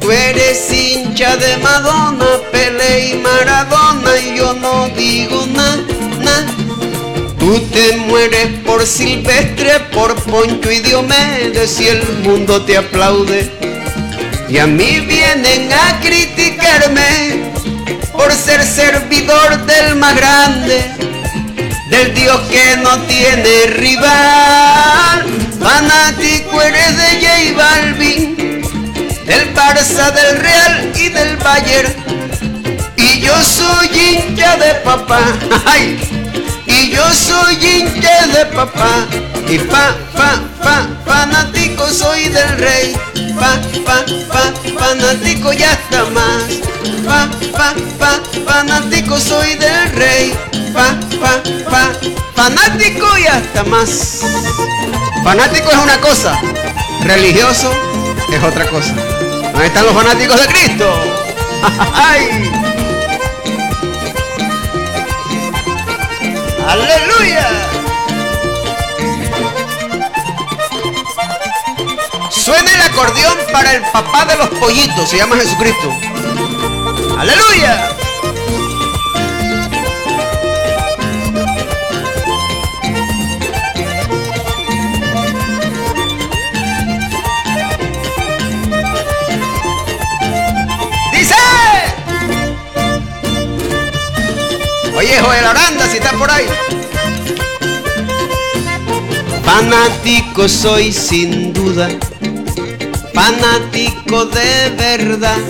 Tú 0.00 0.10
eres 0.10 0.72
hincha 0.72 1.36
de 1.36 1.56
Madonna, 1.58 2.26
Pele 2.50 3.10
y 3.10 3.14
Maradona 3.18 4.16
y 4.18 4.38
yo 4.38 4.54
no 4.54 4.88
digo 4.96 5.46
nada. 5.46 6.46
Tú 7.38 7.60
te 7.72 7.96
mueres 7.96 8.48
por 8.64 8.84
Silvestre, 8.86 9.80
por 9.92 10.14
Poncho 10.22 10.70
y 10.70 10.80
Diomedes 10.80 11.80
y 11.80 11.88
el 11.88 12.02
mundo 12.22 12.62
te 12.62 12.76
aplaude. 12.76 13.67
Y 14.48 14.56
a 14.56 14.66
mí 14.66 15.00
vienen 15.00 15.70
a 15.70 16.00
criticarme 16.00 17.52
por 18.12 18.32
ser 18.32 18.62
servidor 18.62 19.66
del 19.66 19.96
más 19.96 20.16
grande, 20.16 20.90
del 21.90 22.14
Dios 22.14 22.40
que 22.50 22.76
no 22.78 22.98
tiene 23.02 23.66
rival. 23.76 25.26
Fanático 25.60 26.62
eres 26.62 26.96
de 26.96 27.52
J 27.52 27.56
Balvin, 27.58 28.62
del 29.26 29.54
Barça, 29.54 30.12
del 30.12 30.38
Real 30.38 30.92
y 30.94 31.08
del 31.10 31.36
Bayern. 31.36 31.94
Y 32.96 33.20
yo 33.20 33.34
soy 33.42 33.88
hincha 33.88 34.56
de 34.56 34.74
papá. 34.76 35.20
¡Ay! 35.66 35.98
Y 36.64 36.90
yo 36.90 37.04
soy 37.12 37.54
hincha 37.54 38.26
de 38.28 38.46
papá 38.46 39.06
y 39.46 39.58
fa, 39.58 39.94
fa, 40.14 40.42
fa, 40.62 40.86
fanático 41.04 41.86
soy 41.86 42.28
del 42.30 42.58
rey. 42.58 42.96
Fa, 43.38 43.60
fa, 43.86 44.04
fa, 44.32 44.52
fanático 44.78 45.52
ya 45.52 45.72
está 45.72 46.04
más. 46.10 46.60
Fa, 47.06 47.28
fa, 47.56 47.74
fa, 47.98 48.20
fanático 48.44 49.18
soy 49.18 49.54
del 49.54 49.92
rey. 49.92 50.34
Fa, 50.72 50.96
fa, 51.20 51.42
fa, 51.70 51.92
fanático 52.34 53.06
ya 53.18 53.38
está 53.38 53.64
más. 53.64 54.20
Fanático 55.22 55.70
es 55.70 55.76
una 55.76 56.00
cosa, 56.00 56.40
religioso 57.04 57.70
es 58.32 58.42
otra 58.42 58.66
cosa. 58.68 58.94
¿Dónde 59.52 59.66
están 59.66 59.84
los 59.84 59.94
fanáticos 59.94 60.40
de 60.40 60.46
Cristo? 60.46 60.90
¡Ay! 61.94 62.50
¡Aleluya! 66.66 67.67
Suena 72.30 72.70
el 72.72 72.82
acordeón 72.82 73.36
para 73.52 73.74
el 73.74 73.82
papá 73.92 74.24
de 74.24 74.36
los 74.36 74.48
pollitos, 74.60 75.08
se 75.08 75.16
llama 75.16 75.36
Jesucristo. 75.36 75.92
¡Aleluya! 77.18 77.90
Dice. 91.12 91.34
Oye, 94.96 95.20
Joel 95.20 95.44
Aranda, 95.44 95.86
si 95.88 95.96
está 95.96 96.12
por 96.12 96.30
ahí. 96.30 96.46
Fanático 99.44 100.48
soy 100.48 100.92
sin 100.92 101.52
duda, 101.52 101.88
fanático 103.18 104.26
de 104.26 104.70
verdad, 104.76 105.42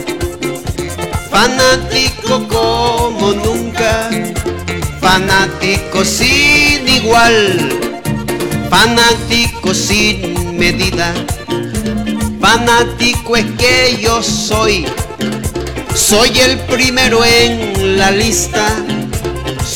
fanático 1.31 2.49
como 2.49 3.33
nunca, 3.33 4.09
fanático 5.03 6.03
sin 6.03 6.89
igual, 6.89 7.69
fanático 8.71 9.75
sin 9.75 10.57
medida, 10.59 11.13
fanático 12.41 13.37
es 13.37 13.45
que 13.59 13.99
yo 14.01 14.23
soy, 14.23 14.87
soy 15.95 16.41
el 16.41 16.59
primero 16.61 17.23
en 17.23 17.99
la 17.99 18.11
lista. 18.11 18.67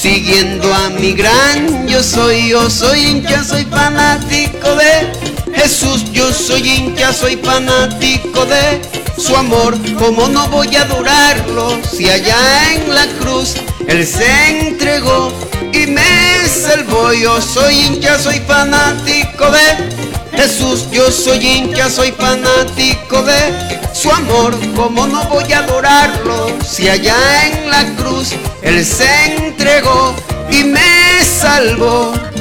Siguiendo 0.03 0.75
a 0.75 0.89
mi 0.89 1.13
gran 1.13 1.87
yo 1.87 2.03
soy, 2.03 2.49
yo 2.49 2.69
soy 2.69 3.05
hincha, 3.05 3.45
soy 3.45 3.65
fanático 3.67 4.75
de 4.75 5.22
Jesús, 5.63 6.11
yo 6.11 6.33
soy 6.33 6.69
hincha, 6.69 7.13
soy 7.13 7.37
fanático 7.37 8.45
de 8.47 8.83
su 9.17 9.37
amor, 9.37 9.77
como 9.97 10.27
no 10.27 10.49
voy 10.49 10.75
a 10.75 10.83
adorarlo 10.83 11.79
si 11.89 12.11
allá 12.11 12.73
en 12.73 12.93
la 12.93 13.07
cruz 13.21 13.55
Él 13.87 14.05
se 14.05 14.27
entregó 14.59 15.33
y 15.73 15.87
me 15.87 16.49
salvó, 16.49 17.13
yo 17.13 17.41
soy 17.41 17.75
hincha, 17.77 18.19
soy 18.19 18.41
fanático 18.41 19.53
de 19.53 20.37
Jesús, 20.37 20.89
yo 20.91 21.13
soy 21.13 21.47
hincha, 21.47 21.89
soy 21.89 22.11
fanático 22.11 23.23
de 23.23 23.79
su 23.95 24.11
amor, 24.11 24.57
como 24.75 25.07
no 25.07 25.23
voy 25.29 25.53
a 25.53 25.61
adorarlo 25.61 26.59
si 26.69 26.89
allá 26.89 27.15
en 27.47 27.71
la 27.71 27.85
cruz 27.95 28.31
Él 28.63 28.85
se 28.85 29.37
entregó 29.37 30.13
y 30.51 30.65
me 30.65 31.25
salvó. 31.25 32.32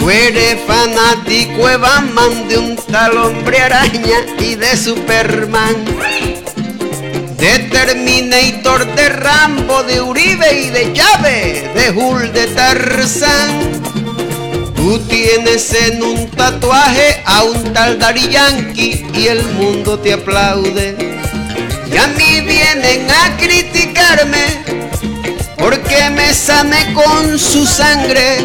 Tú 0.00 0.08
eres 0.08 0.56
fanático 0.66 1.62
Batman, 1.78 2.48
de 2.48 2.56
un 2.56 2.76
tal 2.90 3.18
hombre 3.18 3.60
araña 3.60 4.18
y 4.38 4.54
de 4.54 4.74
Superman. 4.74 5.76
De 7.36 7.58
Terminator, 7.70 8.86
de 8.94 9.08
Rambo, 9.10 9.82
de 9.82 10.00
Uribe 10.00 10.62
y 10.62 10.70
de 10.70 10.94
Llave, 10.94 11.70
de 11.74 11.90
Hulk, 11.90 12.32
de 12.32 12.46
Tarzán. 12.46 13.82
Tú 14.74 14.98
tienes 15.00 15.70
en 15.74 16.02
un 16.02 16.30
tatuaje 16.30 17.22
a 17.26 17.42
un 17.42 17.72
tal 17.74 17.98
Daddy 17.98 18.28
Yankee 18.28 19.06
y 19.14 19.26
el 19.26 19.44
mundo 19.52 19.98
te 19.98 20.14
aplaude. 20.14 20.96
Y 21.92 21.96
a 21.98 22.06
mí 22.06 22.40
vienen 22.40 23.06
a 23.10 23.36
criticarme 23.36 24.64
porque 25.58 26.08
me 26.10 26.32
sané 26.32 26.94
con 26.94 27.38
su 27.38 27.66
sangre, 27.66 28.38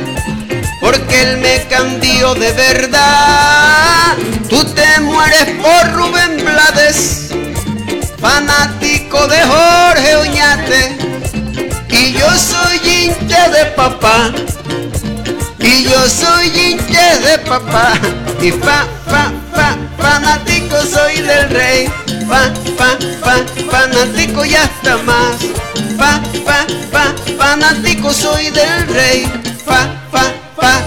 porque 0.85 1.21
él 1.23 1.37
me 1.39 1.65
cambió 1.67 2.35
de 2.35 2.51
verdad. 2.51 4.15
Tú 4.47 4.63
te 4.65 4.99
mueres 5.01 5.49
por 5.63 5.93
Rubén 5.93 6.37
Blades, 6.45 7.31
fanático 8.21 9.27
de 9.27 9.41
Jorge 9.41 10.15
Oñate, 10.17 10.95
y 11.89 12.13
yo 12.13 12.29
soy 12.37 12.77
hincha 12.87 13.49
de 13.49 13.65
papá. 13.65 14.31
Y 15.57 15.85
yo 15.85 16.07
soy 16.07 16.49
hincha 16.49 17.17
de 17.17 17.39
papá 17.39 17.93
y 18.39 18.51
fa, 18.51 18.85
fa, 19.07 19.31
fa, 19.55 19.75
fanático 19.97 20.77
soy 20.83 21.15
del 21.21 21.49
rey. 21.49 21.91
Fa, 22.29 22.53
fa, 22.77 22.95
fa, 23.23 23.35
fanático 23.71 24.45
y 24.45 24.53
hasta 24.53 24.97
más. 24.97 25.37
Fa, 25.97 26.21
fa, 26.45 26.67
fa, 26.91 27.15
fanático 27.39 28.13
soy 28.13 28.51
del 28.51 28.87
rey. 28.89 29.25
Fa, 29.65 29.89
fa, 30.11 30.44
fa, 30.55 30.81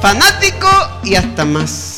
fanático 0.00 0.68
y 1.02 1.14
hasta 1.14 1.44
más. 1.44 1.93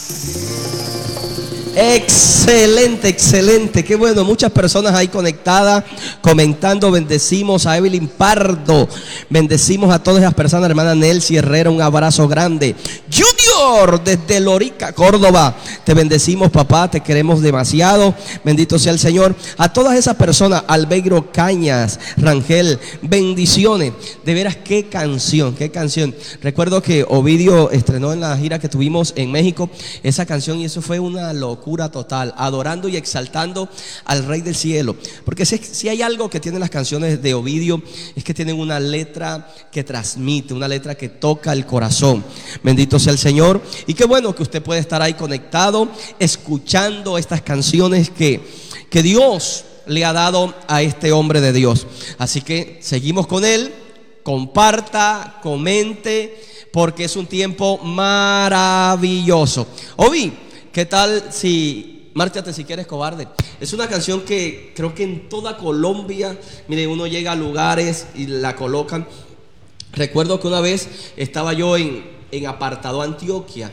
Excelente, 1.78 3.06
excelente. 3.06 3.84
Qué 3.84 3.96
bueno. 3.96 4.24
Muchas 4.24 4.50
personas 4.50 4.94
ahí 4.94 5.08
conectadas, 5.08 5.84
comentando. 6.22 6.90
Bendecimos 6.90 7.66
a 7.66 7.76
Evelyn 7.76 8.08
Pardo. 8.08 8.88
Bendecimos 9.28 9.92
a 9.92 10.02
todas 10.02 10.22
las 10.22 10.32
personas, 10.32 10.70
hermana 10.70 10.94
Nelcy 10.94 11.36
Herrera. 11.36 11.68
Un 11.68 11.82
abrazo 11.82 12.26
grande. 12.28 12.74
Junior, 13.12 14.02
desde 14.02 14.40
Lorica, 14.40 14.94
Córdoba. 14.94 15.54
Te 15.84 15.92
bendecimos, 15.92 16.50
papá. 16.50 16.90
Te 16.90 17.02
queremos 17.02 17.42
demasiado. 17.42 18.14
Bendito 18.42 18.78
sea 18.78 18.92
el 18.92 18.98
Señor. 18.98 19.36
A 19.58 19.70
todas 19.70 19.98
esas 19.98 20.16
personas, 20.16 20.64
Albeiro 20.68 21.30
Cañas, 21.30 22.00
Rangel, 22.16 22.78
bendiciones. 23.02 23.92
De 24.24 24.32
veras, 24.32 24.56
qué 24.56 24.86
canción, 24.86 25.54
qué 25.54 25.70
canción. 25.70 26.14
Recuerdo 26.40 26.82
que 26.82 27.04
Ovidio 27.06 27.70
estrenó 27.70 28.14
en 28.14 28.20
la 28.20 28.34
gira 28.38 28.58
que 28.58 28.70
tuvimos 28.70 29.12
en 29.14 29.30
México 29.30 29.68
esa 30.02 30.24
canción 30.24 30.58
y 30.58 30.64
eso 30.64 30.80
fue 30.80 30.98
una 30.98 31.34
locura 31.34 31.65
total, 31.90 32.32
adorando 32.36 32.88
y 32.88 32.96
exaltando 32.96 33.68
al 34.04 34.24
Rey 34.24 34.40
del 34.40 34.54
Cielo. 34.54 34.96
Porque 35.24 35.44
si, 35.44 35.88
hay 35.88 36.00
algo 36.00 36.30
que 36.30 36.38
tienen 36.38 36.60
las 36.60 36.70
canciones 36.70 37.20
de 37.20 37.34
Ovidio, 37.34 37.82
es 38.14 38.22
que 38.22 38.34
tienen 38.34 38.58
una 38.58 38.78
letra 38.78 39.52
que 39.72 39.82
transmite, 39.82 40.54
una 40.54 40.68
letra 40.68 40.94
que 40.94 41.08
toca 41.08 41.52
el 41.52 41.66
corazón. 41.66 42.24
Bendito 42.62 42.98
sea 42.98 43.12
el 43.12 43.18
Señor. 43.18 43.60
Y 43.86 43.94
qué 43.94 44.04
bueno 44.04 44.34
que 44.34 44.44
usted 44.44 44.62
puede 44.62 44.80
estar 44.80 45.02
ahí 45.02 45.14
conectado, 45.14 45.88
escuchando 46.18 47.18
estas 47.18 47.42
canciones 47.42 48.10
que, 48.10 48.40
que 48.88 49.02
Dios 49.02 49.64
le 49.86 50.04
ha 50.04 50.12
dado 50.12 50.54
a 50.68 50.82
este 50.82 51.10
hombre 51.10 51.40
de 51.40 51.52
Dios. 51.52 51.86
Así 52.18 52.42
que 52.42 52.78
seguimos 52.80 53.26
con 53.26 53.44
él, 53.44 53.74
comparta, 54.22 55.40
comente, 55.42 56.40
porque 56.72 57.04
es 57.04 57.16
un 57.16 57.26
tiempo 57.26 57.78
maravilloso. 57.78 59.66
Ovi, 59.96 60.45
¿Qué 60.76 60.84
tal 60.84 61.32
si 61.32 62.10
Márchate 62.12 62.52
si 62.52 62.64
quieres, 62.64 62.86
cobarde. 62.86 63.26
Es 63.58 63.72
una 63.72 63.88
canción 63.88 64.20
que 64.26 64.74
creo 64.76 64.94
que 64.94 65.04
en 65.04 65.30
toda 65.30 65.56
Colombia, 65.56 66.38
mire, 66.68 66.86
uno 66.86 67.06
llega 67.06 67.32
a 67.32 67.34
lugares 67.34 68.08
y 68.14 68.26
la 68.26 68.56
colocan. 68.56 69.08
Recuerdo 69.92 70.38
que 70.38 70.48
una 70.48 70.60
vez 70.60 71.14
estaba 71.16 71.54
yo 71.54 71.78
en, 71.78 72.04
Apartado 72.46 73.00
Antioquia 73.00 73.72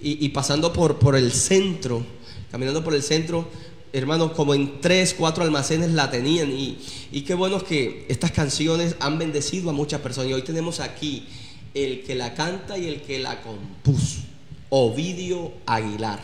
y, 0.00 0.26
pasando 0.30 0.72
por, 0.72 0.98
por 0.98 1.14
el 1.14 1.30
centro, 1.30 2.06
caminando 2.50 2.82
por 2.82 2.94
el 2.94 3.02
centro, 3.02 3.46
hermanos, 3.92 4.32
como 4.32 4.54
en 4.54 4.80
tres, 4.80 5.12
cuatro 5.12 5.44
almacenes 5.44 5.90
la 5.90 6.10
tenían. 6.10 6.50
Y, 6.52 6.78
y 7.12 7.20
qué 7.20 7.34
bueno 7.34 7.62
que 7.62 8.06
estas 8.08 8.30
canciones 8.30 8.96
han 9.00 9.18
bendecido 9.18 9.68
a 9.68 9.74
muchas 9.74 10.00
personas. 10.00 10.30
Y 10.30 10.32
hoy 10.32 10.42
tenemos 10.42 10.80
aquí 10.80 11.28
el 11.74 12.02
que 12.02 12.14
la 12.14 12.32
canta 12.32 12.78
y 12.78 12.86
el 12.86 13.02
que 13.02 13.18
la 13.18 13.42
compuso. 13.42 14.29
Ovidio 14.70 15.52
Aguilar. 15.66 16.20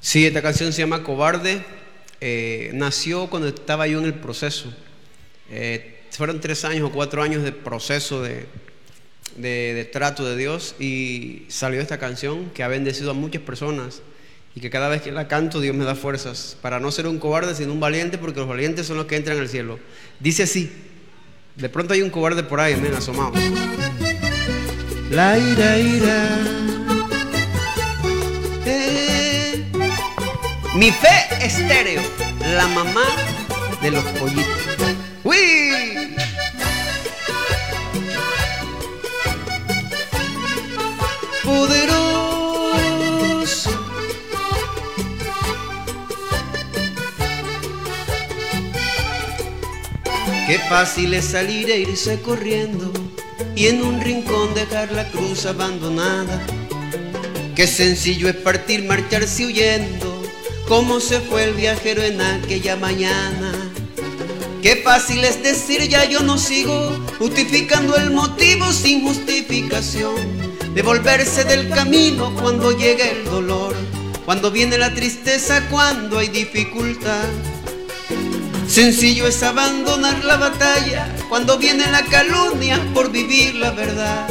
Sí, 0.00 0.24
esta 0.24 0.40
canción 0.40 0.72
se 0.72 0.82
llama 0.82 1.02
Cobarde. 1.02 1.62
Eh, 2.20 2.70
nació 2.72 3.26
cuando 3.26 3.48
estaba 3.48 3.86
yo 3.88 3.98
en 3.98 4.06
el 4.06 4.14
proceso. 4.14 4.72
Eh, 5.50 6.04
fueron 6.10 6.40
tres 6.40 6.64
años 6.64 6.88
o 6.88 6.92
cuatro 6.92 7.22
años 7.22 7.42
de 7.42 7.52
proceso 7.52 8.22
de, 8.22 8.46
de, 9.36 9.84
trato 9.92 10.24
de 10.24 10.36
Dios 10.36 10.76
y 10.78 11.44
salió 11.48 11.80
esta 11.80 11.98
canción 11.98 12.50
que 12.50 12.62
ha 12.62 12.68
bendecido 12.68 13.10
a 13.10 13.14
muchas 13.14 13.42
personas 13.42 14.02
y 14.54 14.60
que 14.60 14.70
cada 14.70 14.88
vez 14.88 15.02
que 15.02 15.12
la 15.12 15.28
canto 15.28 15.60
Dios 15.60 15.76
me 15.76 15.84
da 15.84 15.94
fuerzas 15.94 16.56
para 16.62 16.80
no 16.80 16.90
ser 16.90 17.06
un 17.06 17.18
cobarde 17.18 17.54
sino 17.54 17.72
un 17.72 17.80
valiente 17.80 18.16
porque 18.16 18.40
los 18.40 18.48
valientes 18.48 18.86
son 18.86 18.96
los 18.96 19.06
que 19.06 19.16
entran 19.16 19.38
al 19.38 19.48
cielo. 19.48 19.78
Dice 20.20 20.44
así, 20.44 20.70
de 21.56 21.68
pronto 21.68 21.92
hay 21.92 22.02
un 22.02 22.10
cobarde 22.10 22.44
por 22.44 22.60
ahí, 22.60 22.76
me 22.76 22.88
asomado. 22.88 23.32
La 25.10 25.38
ira, 25.38 25.78
ira. 25.78 26.75
Mi 30.76 30.90
fe 30.90 31.26
estéreo, 31.40 32.02
la 32.54 32.66
mamá 32.66 33.06
de 33.80 33.90
los 33.92 34.04
pollitos. 34.18 34.44
¡Uy! 35.24 36.14
Poderoso. 41.42 42.10
Qué 50.46 50.58
fácil 50.68 51.14
es 51.14 51.24
salir 51.24 51.70
e 51.70 51.78
irse 51.78 52.20
corriendo 52.20 52.92
y 53.54 53.68
en 53.68 53.82
un 53.82 54.02
rincón 54.02 54.52
dejar 54.52 54.92
la 54.92 55.10
cruz 55.10 55.46
abandonada. 55.46 56.38
Qué 57.54 57.66
sencillo 57.66 58.28
es 58.28 58.36
partir, 58.36 58.84
marcharse 58.84 59.46
huyendo 59.46 60.15
cómo 60.68 61.00
se 61.00 61.20
fue 61.20 61.44
el 61.44 61.54
viajero 61.54 62.02
en 62.02 62.20
aquella 62.20 62.76
mañana. 62.76 63.52
Qué 64.62 64.76
fácil 64.76 65.24
es 65.24 65.42
decir 65.42 65.88
ya 65.88 66.04
yo 66.04 66.20
no 66.20 66.38
sigo, 66.38 66.90
justificando 67.18 67.96
el 67.96 68.10
motivo 68.10 68.72
sin 68.72 69.02
justificación, 69.02 70.16
de 70.74 70.82
volverse 70.82 71.44
del 71.44 71.68
camino 71.68 72.34
cuando 72.34 72.76
llega 72.76 73.08
el 73.08 73.24
dolor, 73.24 73.74
cuando 74.24 74.50
viene 74.50 74.76
la 74.76 74.92
tristeza, 74.92 75.68
cuando 75.70 76.18
hay 76.18 76.28
dificultad. 76.28 77.26
Sencillo 78.68 79.28
es 79.28 79.44
abandonar 79.44 80.24
la 80.24 80.36
batalla 80.36 81.14
cuando 81.28 81.56
viene 81.56 81.88
la 81.92 82.04
calumnia 82.04 82.80
por 82.92 83.12
vivir 83.12 83.54
la 83.54 83.70
verdad. 83.70 84.28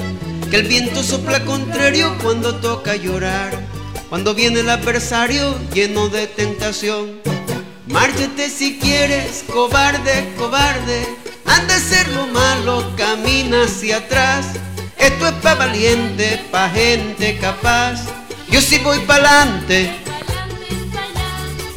Que 0.51 0.57
el 0.57 0.67
viento 0.67 1.01
sopla 1.01 1.45
contrario 1.45 2.15
cuando 2.21 2.55
toca 2.55 2.95
llorar 2.97 3.74
cuando 4.15 4.33
viene 4.33 4.61
el 4.61 4.69
adversario 4.69 5.59
lleno 5.73 6.07
de 6.07 6.25
tentación. 6.25 7.19
Márchate 7.87 8.49
si 8.49 8.79
quieres, 8.79 9.43
cobarde, 9.51 10.33
cobarde. 10.37 11.05
Anda 11.43 11.75
a 11.75 11.79
ser 11.79 12.07
lo 12.13 12.25
malo, 12.27 12.93
camina 12.95 13.63
hacia 13.63 13.97
atrás. 13.97 14.45
Esto 14.97 15.27
es 15.27 15.33
pa' 15.43 15.55
valiente, 15.55 16.41
pa' 16.49 16.69
gente 16.69 17.37
capaz. 17.39 18.05
Yo 18.49 18.61
sí 18.61 18.77
voy 18.77 18.99
pa'lante. 18.99 19.91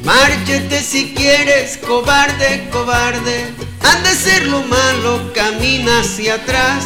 Márchate 0.04 0.80
si 0.80 1.14
quieres, 1.14 1.76
cobarde, 1.78 2.68
cobarde. 2.70 3.46
Anda 3.82 4.10
a 4.10 4.14
ser 4.14 4.46
lo 4.46 4.62
malo, 4.62 5.32
camina 5.34 6.02
hacia 6.02 6.34
atrás. 6.34 6.84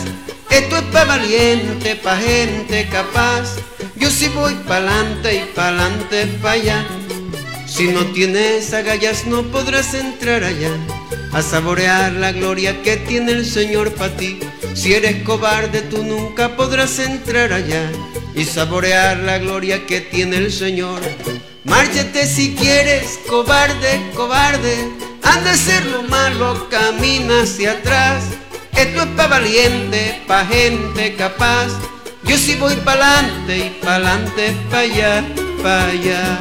Esto 0.48 0.78
es 0.78 0.84
pa' 0.84 1.04
valiente, 1.04 1.94
pa' 1.96 2.16
gente 2.16 2.88
capaz. 2.88 3.58
Yo 4.02 4.10
sí 4.10 4.28
voy 4.34 4.54
pa'lante 4.66 5.32
y 5.32 5.44
pa'lante 5.54 6.26
pa' 6.42 6.50
allá. 6.58 6.84
Si 7.68 7.86
no 7.86 8.04
tienes 8.06 8.74
agallas 8.74 9.26
no 9.26 9.44
podrás 9.44 9.94
entrar 9.94 10.42
allá 10.42 10.72
a 11.32 11.40
saborear 11.40 12.10
la 12.10 12.32
gloria 12.32 12.82
que 12.82 12.96
tiene 12.96 13.30
el 13.30 13.46
Señor 13.46 13.92
para 13.92 14.16
ti. 14.16 14.40
Si 14.74 14.92
eres 14.92 15.22
cobarde 15.22 15.82
tú 15.82 16.02
nunca 16.02 16.56
podrás 16.56 16.98
entrar 16.98 17.52
allá 17.52 17.92
y 18.34 18.44
saborear 18.44 19.18
la 19.18 19.38
gloria 19.38 19.86
que 19.86 20.00
tiene 20.00 20.38
el 20.38 20.52
Señor. 20.52 21.00
Márchate 21.62 22.26
si 22.26 22.56
quieres, 22.56 23.20
cobarde, 23.28 24.02
cobarde. 24.16 24.78
Anda 25.22 25.52
a 25.52 25.56
ser 25.56 25.86
lo 25.86 26.02
malo, 26.02 26.68
camina 26.68 27.42
hacia 27.42 27.70
atrás. 27.70 28.24
Esto 28.76 29.02
es 29.02 29.08
pa' 29.16 29.28
valiente, 29.28 30.22
pa' 30.26 30.44
gente 30.44 31.14
capaz 31.14 31.68
yo 32.24 32.36
sí 32.38 32.54
voy 32.56 32.74
pa'lante 32.76 33.58
y 33.58 33.70
pa'lante, 33.84 34.56
pa' 34.70 34.78
allá, 34.78 35.24
pa' 35.62 35.86
allá. 35.86 36.38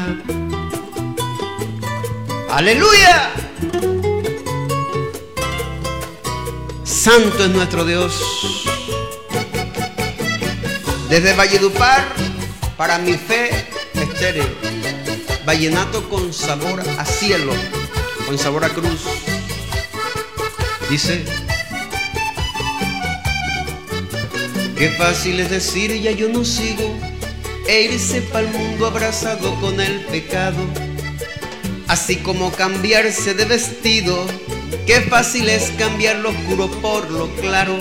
¡Aleluya! 2.50 3.32
Santo 6.84 7.46
es 7.46 7.50
nuestro 7.50 7.84
Dios. 7.86 8.14
Desde 11.10 11.34
Valledupar, 11.34 12.06
para 12.78 12.98
mi 12.98 13.14
fe 13.14 13.50
estéreo. 13.94 14.48
Vallenato 15.46 16.08
con 16.10 16.32
sabor 16.34 16.82
a 16.98 17.06
cielo, 17.06 17.54
con 18.26 18.38
sabor 18.38 18.66
a 18.66 18.70
cruz. 18.70 19.02
Dice. 20.90 21.51
Qué 24.82 24.90
fácil 24.90 25.40
es 25.40 25.52
decir 25.52 25.94
ya 26.02 26.10
yo 26.10 26.28
no 26.28 26.44
sigo 26.44 26.92
e 27.68 27.84
irse 27.84 28.20
pa'l 28.20 28.48
mundo 28.48 28.88
abrazado 28.88 29.54
con 29.62 29.80
el 29.80 30.00
pecado. 30.06 30.58
Así 31.88 32.16
como 32.16 32.52
cambiarse 32.52 33.36
de 33.36 33.46
vestido, 33.46 34.26
qué 34.88 35.02
fácil 35.02 35.50
es 35.50 35.70
cambiar 35.78 36.16
lo 36.16 36.30
oscuro 36.30 36.68
por 36.82 37.12
lo 37.12 37.30
claro. 37.36 37.78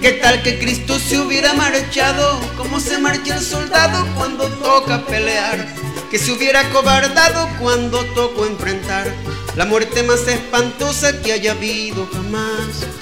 ¿Qué 0.00 0.12
tal 0.12 0.44
que 0.44 0.60
Cristo 0.60 0.96
se 1.00 1.18
hubiera 1.18 1.54
marchado 1.54 2.40
como 2.56 2.78
se 2.78 2.98
marcha 2.98 3.34
el 3.34 3.44
soldado 3.44 4.06
cuando 4.14 4.46
toca 4.46 5.04
pelear? 5.06 5.66
Que 6.08 6.20
se 6.20 6.30
hubiera 6.30 6.70
cobardado 6.70 7.48
cuando 7.58 8.04
tocó 8.14 8.46
enfrentar 8.46 9.12
la 9.56 9.64
muerte 9.64 10.04
más 10.04 10.24
espantosa 10.28 11.20
que 11.20 11.32
haya 11.32 11.50
habido 11.50 12.08
jamás. 12.12 12.99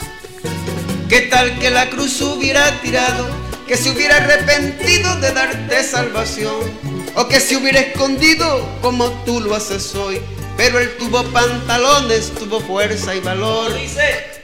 ¿Qué 1.09 1.23
tal 1.23 1.59
que 1.59 1.71
la 1.71 1.89
cruz 1.89 2.21
hubiera 2.21 2.83
tirado? 2.83 3.31
Que 3.67 3.79
se 3.79 3.91
hubiera 3.91 4.17
arrepentido 4.17 5.17
de 5.21 5.33
darte 5.33 5.83
salvación. 5.83 6.99
o 7.15 7.27
que 7.27 7.41
se 7.41 7.57
hubiera 7.57 7.81
escondido 7.81 8.69
como 8.83 9.11
tú 9.25 9.41
lo 9.41 9.55
haces 9.55 9.95
hoy. 9.95 10.21
Pero 10.57 10.79
él 10.79 10.97
tuvo 10.99 11.25
pantalones, 11.25 12.33
tuvo 12.35 12.61
fuerza 12.61 13.15
y 13.15 13.21
valor. 13.21 13.73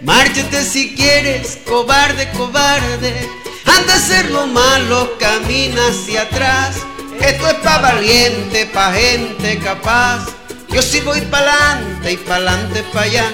Márchate 0.01 0.65
si 0.65 0.95
quieres, 0.95 1.59
cobarde, 1.67 2.31
cobarde. 2.31 3.29
Anda 3.67 3.93
a 3.93 3.97
hacer 3.97 4.31
lo 4.31 4.47
malo, 4.47 5.19
camina 5.19 5.89
hacia 5.89 6.23
atrás. 6.23 6.77
Esto 7.21 7.47
es 7.47 7.55
pa' 7.55 7.79
valiente, 7.79 8.67
pa' 8.73 8.93
gente 8.93 9.59
capaz. 9.59 10.27
Yo 10.71 10.81
sí 10.83 11.01
voy 11.01 11.21
pa'lante 11.21 12.13
y 12.13 12.17
pa'lante 12.17 12.83
pa' 12.85 13.03
allá. 13.03 13.33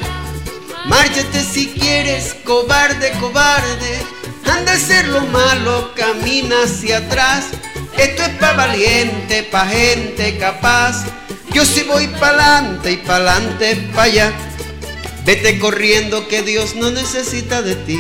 Márchate 0.86 1.42
si 1.44 1.68
quieres, 1.68 2.34
cobarde, 2.44 3.12
cobarde. 3.20 3.98
Anda 4.44 4.72
a 4.72 4.74
hacer 4.76 5.08
lo 5.08 5.20
malo, 5.26 5.92
camina 5.94 6.62
hacia 6.64 6.98
atrás. 6.98 7.46
Esto 7.98 8.22
es 8.22 8.30
pa' 8.38 8.54
valiente, 8.54 9.42
pa' 9.42 9.66
gente 9.66 10.38
capaz. 10.38 11.04
Yo 11.52 11.64
sí 11.64 11.82
voy 11.82 12.06
pa'lante 12.06 12.92
y 12.92 12.96
pa'lante 12.96 13.76
pa' 13.94 14.04
allá. 14.04 14.32
Vete 15.24 15.58
corriendo 15.58 16.28
que 16.28 16.42
Dios 16.42 16.74
no 16.76 16.90
necesita 16.90 17.62
de 17.62 17.76
ti. 17.76 17.98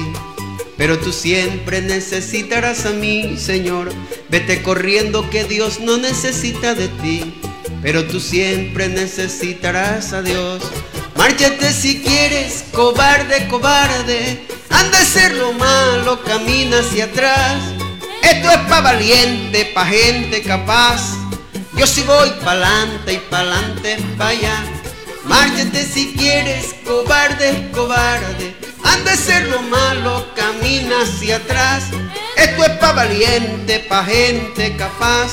Pero 0.78 0.98
tú 0.98 1.12
siempre 1.12 1.82
necesitarás 1.82 2.86
a 2.86 2.90
mí, 2.90 3.36
Señor. 3.36 3.92
Vete 4.30 4.62
corriendo 4.62 5.28
que 5.28 5.44
Dios 5.44 5.80
no 5.80 5.98
necesita 5.98 6.74
de 6.74 6.88
ti. 6.88 7.34
Pero 7.82 8.06
tú 8.06 8.20
siempre 8.20 8.88
necesitarás 8.88 10.14
a 10.14 10.22
Dios. 10.22 10.62
Márchate 11.20 11.70
si 11.74 12.00
quieres, 12.00 12.64
cobarde, 12.72 13.46
cobarde. 13.48 14.46
Anda 14.70 14.96
a 14.96 15.02
hacer 15.02 15.34
lo 15.34 15.52
malo, 15.52 16.24
camina 16.24 16.78
hacia 16.78 17.04
atrás. 17.04 17.60
Esto 18.22 18.50
es 18.50 18.56
pa' 18.70 18.80
valiente, 18.80 19.70
pa' 19.74 19.84
gente 19.84 20.40
capaz. 20.42 21.18
Yo 21.74 21.86
sí 21.86 22.02
voy 22.04 22.30
pa'lante 22.42 23.12
y 23.12 23.18
pa'lante 23.18 23.98
pa' 24.16 24.28
allá. 24.28 24.64
Márchate 25.24 25.84
si 25.84 26.14
quieres, 26.14 26.74
cobarde, 26.86 27.68
cobarde. 27.74 28.56
Anda 28.82 29.10
a 29.10 29.14
hacer 29.14 29.46
lo 29.48 29.60
malo, 29.60 30.26
camina 30.34 31.02
hacia 31.02 31.36
atrás. 31.36 31.84
Esto 32.34 32.64
es 32.64 32.72
pa' 32.78 32.92
valiente, 32.92 33.80
pa' 33.90 34.06
gente 34.06 34.74
capaz. 34.74 35.32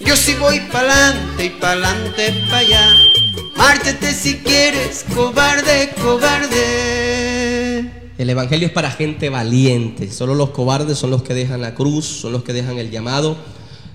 Yo 0.00 0.16
sí 0.16 0.32
voy 0.36 0.60
pa'lante 0.72 1.44
y 1.44 1.50
pa'lante 1.50 2.32
pa' 2.50 2.56
allá. 2.56 3.15
Márchate 3.56 4.12
si 4.12 4.36
quieres, 4.36 5.04
cobarde, 5.14 5.90
cobarde. 6.02 7.90
El 8.18 8.30
Evangelio 8.30 8.66
es 8.66 8.72
para 8.72 8.90
gente 8.90 9.28
valiente. 9.28 10.10
Solo 10.10 10.34
los 10.34 10.50
cobardes 10.50 10.98
son 10.98 11.10
los 11.10 11.22
que 11.22 11.34
dejan 11.34 11.60
la 11.60 11.74
cruz, 11.74 12.04
son 12.04 12.32
los 12.32 12.42
que 12.42 12.52
dejan 12.52 12.78
el 12.78 12.90
llamado, 12.90 13.36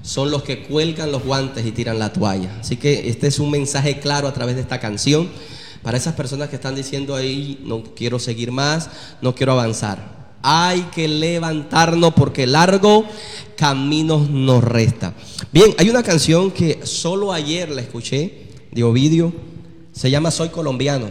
son 0.02 0.32
los 0.32 0.44
que 0.44 0.64
cuelgan 0.64 1.12
los 1.12 1.24
guantes 1.24 1.66
y 1.66 1.72
tiran 1.72 2.00
la 2.00 2.14
toalla. 2.14 2.58
Así 2.60 2.78
que 2.78 3.10
este 3.10 3.28
es 3.28 3.40
un 3.40 3.52
mensaje 3.52 4.00
claro 4.00 4.28
a 4.28 4.34
través 4.34 4.56
de 4.56 4.62
esta 4.62 4.80
canción 4.80 5.30
para 5.82 5.98
esas 5.98 6.14
personas 6.14 6.50
que 6.50 6.56
están 6.56 6.76
diciendo 6.76 7.16
ahí, 7.16 7.60
no 7.64 7.84
quiero 7.96 8.20
seguir 8.20 8.52
más, 8.52 8.90
no 9.22 9.34
quiero 9.34 9.54
avanzar. 9.54 10.22
Hay 10.44 10.82
que 10.94 11.08
levantarnos 11.08 12.14
porque 12.14 12.48
largo 12.48 13.06
camino 13.56 14.28
nos 14.30 14.64
resta. 14.64 15.14
Bien, 15.52 15.74
hay 15.78 15.90
una 15.90 16.04
canción 16.04 16.52
que 16.52 16.80
solo 16.84 17.32
ayer 17.34 17.70
la 17.70 17.82
escuché 17.82 18.48
de 18.72 18.84
Ovidio, 18.84 19.34
se 19.92 20.10
llama 20.10 20.32
Soy 20.32 20.50
colombiano. 20.50 21.10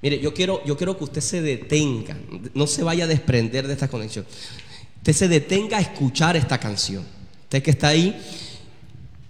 Mire, 0.00 0.18
yo 0.20 0.34
quiero, 0.34 0.64
yo 0.64 0.76
quiero 0.76 0.98
que 0.98 1.04
usted 1.04 1.20
se 1.20 1.40
detenga, 1.42 2.16
no 2.54 2.66
se 2.66 2.82
vaya 2.82 3.04
a 3.04 3.06
desprender 3.06 3.66
de 3.66 3.72
esta 3.74 3.88
conexión. 3.88 4.26
Usted 4.98 5.12
se 5.12 5.28
detenga 5.28 5.78
a 5.78 5.80
escuchar 5.80 6.36
esta 6.36 6.58
canción. 6.58 7.04
Usted 7.44 7.62
que 7.62 7.70
está 7.70 7.88
ahí, 7.88 8.20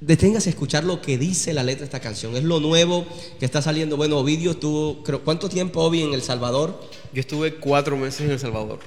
deténgase 0.00 0.48
a 0.48 0.52
escuchar 0.52 0.84
lo 0.84 1.00
que 1.02 1.18
dice 1.18 1.52
la 1.52 1.62
letra 1.62 1.80
de 1.80 1.84
esta 1.86 2.00
canción. 2.00 2.34
Es 2.36 2.44
lo 2.44 2.58
nuevo 2.60 3.06
que 3.38 3.44
está 3.44 3.60
saliendo. 3.60 3.96
Bueno, 3.96 4.18
Ovidio 4.18 4.52
estuvo, 4.52 5.02
creo, 5.02 5.22
¿cuánto 5.22 5.48
tiempo 5.48 5.80
Ovi 5.82 6.02
en 6.02 6.14
El 6.14 6.22
Salvador? 6.22 6.80
Yo 7.12 7.20
estuve 7.20 7.56
cuatro 7.56 7.96
meses 7.96 8.22
en 8.22 8.30
El 8.30 8.38
Salvador. 8.38 8.80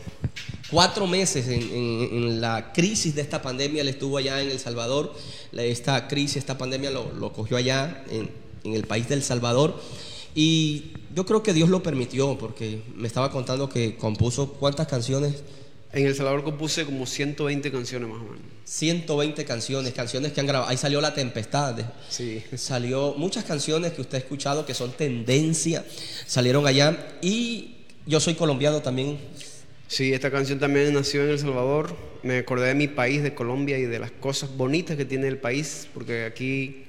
Cuatro 0.72 1.06
meses 1.06 1.48
en, 1.48 1.62
en- 1.62 2.10
en 2.12 2.41
la 2.41 2.74
crisis 2.74 3.13
de 3.13 3.22
esta 3.22 3.41
pandemia, 3.44 3.82
él 3.82 3.88
estuvo 3.89 4.18
allá 4.18 4.41
en 4.41 4.50
El 4.50 4.60
Salvador. 4.60 5.13
Esta 5.54 6.08
crisis, 6.08 6.38
esta 6.38 6.58
pandemia 6.58 6.89
lo, 6.89 7.12
lo 7.13 7.32
cogió 7.32 7.58
allá 7.58 8.04
en, 8.10 8.30
en 8.65 8.73
el 8.73 8.84
país 8.84 9.08
del 9.08 9.23
Salvador. 9.23 9.80
Y 10.34 10.91
yo 11.15 11.25
creo 11.25 11.41
que 11.43 11.54
Dios 11.54 11.69
lo 11.69 11.82
permitió, 11.82 12.38
porque 12.38 12.82
me 12.93 13.08
estaba 13.08 13.32
contando 13.32 13.69
que 13.69 13.95
compuso 13.95 14.51
cuántas 14.54 14.88
canciones, 14.88 15.43
En 15.93 16.06
El 16.06 16.13
Salvador 16.13 16.43
compuse 16.43 16.84
como 16.84 17.06
120 17.06 17.71
canciones 17.71 18.10
más 18.10 18.19
o 18.19 18.23
menos. 18.25 18.41
120 18.65 19.45
canciones, 19.45 19.93
canciones 19.93 20.34
que 20.34 20.41
han 20.41 20.47
grabado. 20.47 20.69
Ahí 20.69 20.75
salió 20.75 20.99
La 20.99 21.13
Tempestad, 21.13 21.78
Sí. 22.10 22.43
Salió 22.58 23.13
muchas 23.13 23.45
canciones 23.45 23.93
que 23.93 24.01
usted 24.01 24.15
ha 24.15 24.19
escuchado 24.19 24.65
que 24.65 24.73
son 24.73 24.91
tendencia, 24.91 25.86
salieron 26.28 26.67
allá. 26.67 27.17
Y 27.21 27.75
yo 28.06 28.19
soy 28.19 28.34
colombiano 28.34 28.82
también. 28.82 29.17
Sí, 29.88 30.12
esta 30.12 30.32
canción 30.32 30.60
también 30.60 30.93
nació 30.93 31.23
en 31.23 31.30
El 31.30 31.39
Salvador. 31.39 31.95
Me 32.23 32.39
acordé 32.39 32.67
de 32.67 32.75
mi 32.75 32.88
país, 32.89 33.23
de 33.23 33.34
Colombia, 33.34 33.78
y 33.78 33.84
de 33.84 33.99
las 33.99 34.12
cosas 34.12 34.49
bonitas 34.58 34.97
que 34.97 35.06
tiene 35.06 35.28
el 35.28 35.38
país, 35.38 35.88
porque 35.93 36.25
aquí 36.25 36.85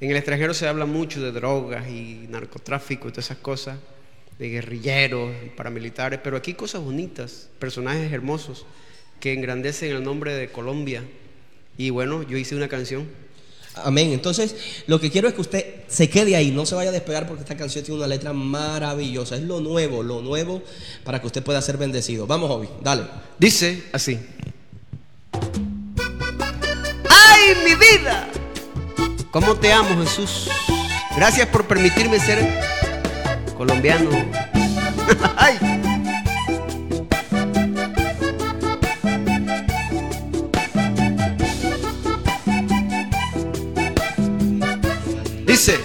en 0.00 0.10
el 0.10 0.16
extranjero 0.16 0.54
se 0.54 0.66
habla 0.66 0.86
mucho 0.86 1.22
de 1.22 1.30
drogas 1.30 1.88
y 1.88 2.26
narcotráfico 2.28 3.08
y 3.08 3.12
todas 3.12 3.26
esas 3.26 3.38
cosas, 3.38 3.78
de 4.38 4.48
guerrilleros 4.48 5.30
y 5.44 5.50
paramilitares, 5.50 6.20
pero 6.24 6.38
aquí 6.38 6.54
cosas 6.54 6.82
bonitas, 6.82 7.50
personajes 7.58 8.10
hermosos 8.10 8.64
que 9.20 9.34
engrandecen 9.34 9.94
el 9.94 10.02
nombre 10.02 10.34
de 10.34 10.50
Colombia. 10.50 11.04
Y 11.76 11.90
bueno, 11.90 12.22
yo 12.22 12.38
hice 12.38 12.56
una 12.56 12.68
canción. 12.68 13.06
Amén. 13.74 14.12
Entonces, 14.12 14.82
lo 14.86 14.98
que 14.98 15.10
quiero 15.10 15.28
es 15.28 15.34
que 15.34 15.40
usted 15.42 15.64
se 15.86 16.08
quede 16.08 16.34
ahí, 16.34 16.50
no 16.50 16.64
se 16.64 16.74
vaya 16.74 16.88
a 16.88 16.92
despegar 16.92 17.26
porque 17.26 17.42
esta 17.42 17.56
canción 17.56 17.84
tiene 17.84 17.98
una 17.98 18.08
letra 18.08 18.32
maravillosa. 18.32 19.36
Es 19.36 19.42
lo 19.42 19.60
nuevo, 19.60 20.02
lo 20.02 20.22
nuevo 20.22 20.62
para 21.04 21.20
que 21.20 21.26
usted 21.26 21.42
pueda 21.42 21.60
ser 21.60 21.76
bendecido. 21.76 22.26
Vamos, 22.26 22.50
Obi, 22.50 22.68
dale. 22.82 23.04
Dice 23.38 23.84
así. 23.92 24.18
¡Ay, 27.08 27.54
mi 27.64 27.74
vida! 27.74 28.39
¿Cómo 29.30 29.54
te 29.54 29.72
amo, 29.72 30.02
Jesús? 30.02 30.50
Gracias 31.14 31.46
por 31.46 31.64
permitirme 31.64 32.18
ser 32.18 32.44
colombiano. 33.56 34.10
¡Ay! 35.36 35.56
Dice, 45.46 45.78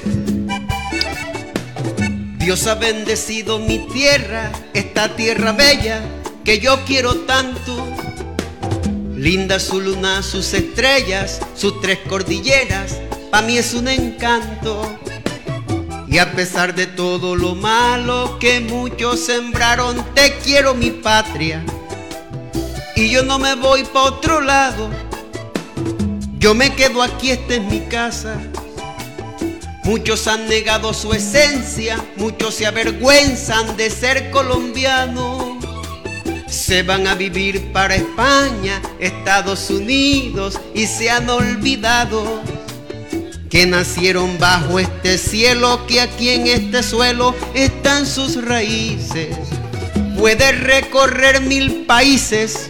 Dios 2.40 2.66
ha 2.66 2.74
bendecido 2.76 3.60
mi 3.60 3.78
tierra, 3.90 4.52
esta 4.74 5.16
tierra 5.16 5.52
bella 5.52 6.02
que 6.44 6.60
yo 6.60 6.84
quiero 6.86 7.14
tanto. 7.28 7.88
Linda 9.16 9.60
su 9.60 9.82
luna, 9.82 10.24
sus 10.24 10.54
estrellas, 10.54 11.42
sus 11.56 11.80
tres 11.82 12.00
cordilleras, 12.08 13.00
pa' 13.36 13.42
mí 13.42 13.58
es 13.58 13.74
un 13.74 13.90
encanto. 13.90 14.98
Y 16.08 16.20
a 16.20 16.32
pesar 16.32 16.74
de 16.74 16.88
todo 16.88 17.36
lo 17.36 17.54
malo 17.54 18.40
que 18.40 18.62
muchos 18.62 19.26
sembraron, 19.26 20.06
te 20.14 20.38
quiero 20.38 20.74
mi 20.74 20.90
patria. 20.90 21.62
Y 22.96 23.10
yo 23.10 23.24
no 23.24 23.38
me 23.38 23.56
voy 23.56 23.84
pa' 23.84 24.04
otro 24.04 24.40
lado, 24.40 24.90
yo 26.40 26.56
me 26.56 26.74
quedo 26.76 27.04
aquí, 27.04 27.32
esta 27.32 27.56
es 27.56 27.64
mi 27.64 27.82
casa. 27.82 28.38
Muchos 29.84 30.28
han 30.28 30.48
negado 30.48 30.94
su 30.94 31.12
esencia, 31.12 32.02
muchos 32.16 32.56
se 32.56 32.66
avergüenzan 32.66 33.76
de 33.76 33.90
ser 33.90 34.32
colombianos. 34.32 35.58
Se 36.48 36.84
van 36.84 37.06
a 37.06 37.16
vivir 37.16 37.74
para 37.74 37.96
España, 37.96 38.82
Estados 38.98 39.70
Unidos 39.70 40.58
y 40.74 40.88
se 40.88 41.10
han 41.10 41.30
olvidado 41.30 42.42
que 43.50 43.66
nacieron 43.66 44.38
bajo 44.40 44.80
este 44.80 45.18
cielo, 45.18 45.86
que 45.88 46.02
aquí 46.02 46.30
en 46.30 46.48
este 46.48 46.84
suelo 46.84 47.36
están 47.54 48.06
sus 48.06 48.44
raíces. 48.44 49.36
Puedes 50.18 50.60
recorrer 50.62 51.42
mil 51.42 51.86
países, 51.86 52.70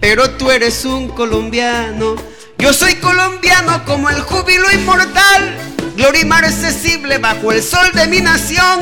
pero 0.00 0.30
tú 0.30 0.50
eres 0.50 0.84
un 0.84 1.08
colombiano. 1.08 2.16
Yo 2.58 2.72
soy 2.72 2.94
colombiano 2.96 3.84
como 3.84 4.10
el 4.10 4.20
júbilo 4.20 4.70
inmortal, 4.72 5.56
gloria 5.96 6.22
y 6.22 6.24
marcesible 6.24 7.18
bajo 7.18 7.52
el 7.52 7.62
sol 7.62 7.90
de 7.94 8.06
mi 8.06 8.20
nación. 8.20 8.80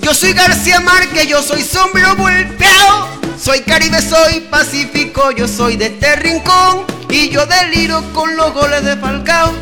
Yo 0.00 0.14
soy 0.14 0.32
García 0.32 0.80
Márquez, 0.80 1.28
yo 1.28 1.42
soy 1.42 1.62
sombrero 1.62 2.16
volteado, 2.16 3.08
soy 3.40 3.60
Caribe, 3.60 4.02
soy 4.02 4.40
Pacífico, 4.40 5.30
yo 5.30 5.46
soy 5.46 5.76
de 5.76 5.86
este 5.86 6.16
rincón 6.16 6.84
y 7.08 7.28
yo 7.28 7.46
deliro 7.46 8.02
con 8.12 8.34
los 8.36 8.52
goles 8.52 8.84
de 8.84 8.96
Falcao. 8.96 9.52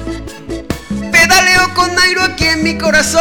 Con 1.68 1.94
Nairo 1.94 2.22
aquí 2.22 2.46
en 2.46 2.62
mi 2.62 2.78
corazón, 2.78 3.20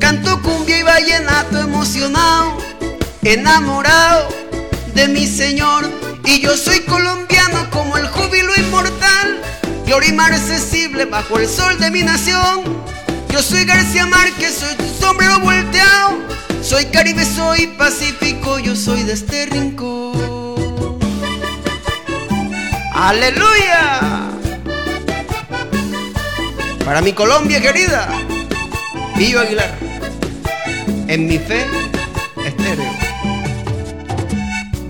canto 0.00 0.42
cumbia 0.42 0.78
y 0.78 0.82
vallenato 0.82 1.60
emocionado, 1.60 2.58
enamorado 3.22 4.28
de 4.92 5.06
mi 5.08 5.26
Señor. 5.26 5.88
Y 6.24 6.40
yo 6.40 6.56
soy 6.56 6.80
colombiano 6.80 7.70
como 7.70 7.96
el 7.96 8.08
júbilo 8.08 8.52
inmortal, 8.56 9.40
gloria 9.86 10.10
inaccesible 10.10 11.04
bajo 11.04 11.38
el 11.38 11.48
sol 11.48 11.78
de 11.78 11.90
mi 11.90 12.02
nación. 12.02 12.64
Yo 13.30 13.40
soy 13.40 13.64
García 13.64 14.06
Márquez, 14.06 14.56
soy 14.58 14.74
tu 14.74 14.88
sombrero 15.00 15.38
volteado. 15.40 16.18
Soy 16.60 16.86
Caribe, 16.86 17.24
soy 17.24 17.68
Pacífico, 17.68 18.58
yo 18.58 18.74
soy 18.74 19.04
de 19.04 19.12
este 19.12 19.46
rincón. 19.46 20.98
Aleluya. 22.92 24.35
Para 26.86 27.00
mi 27.02 27.12
Colombia 27.12 27.60
querida, 27.60 28.08
Pillo 29.16 29.40
Aguilar, 29.40 29.76
en 31.08 31.26
mi 31.26 31.36
fe 31.36 31.66
estéreo. 32.44 32.92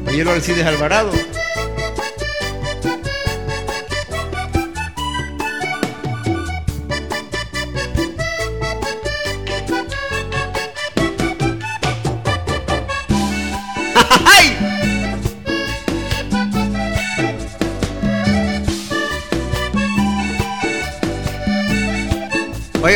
Oye, 0.06 0.30
Alcides 0.30 0.66
Alvarado. 0.66 1.10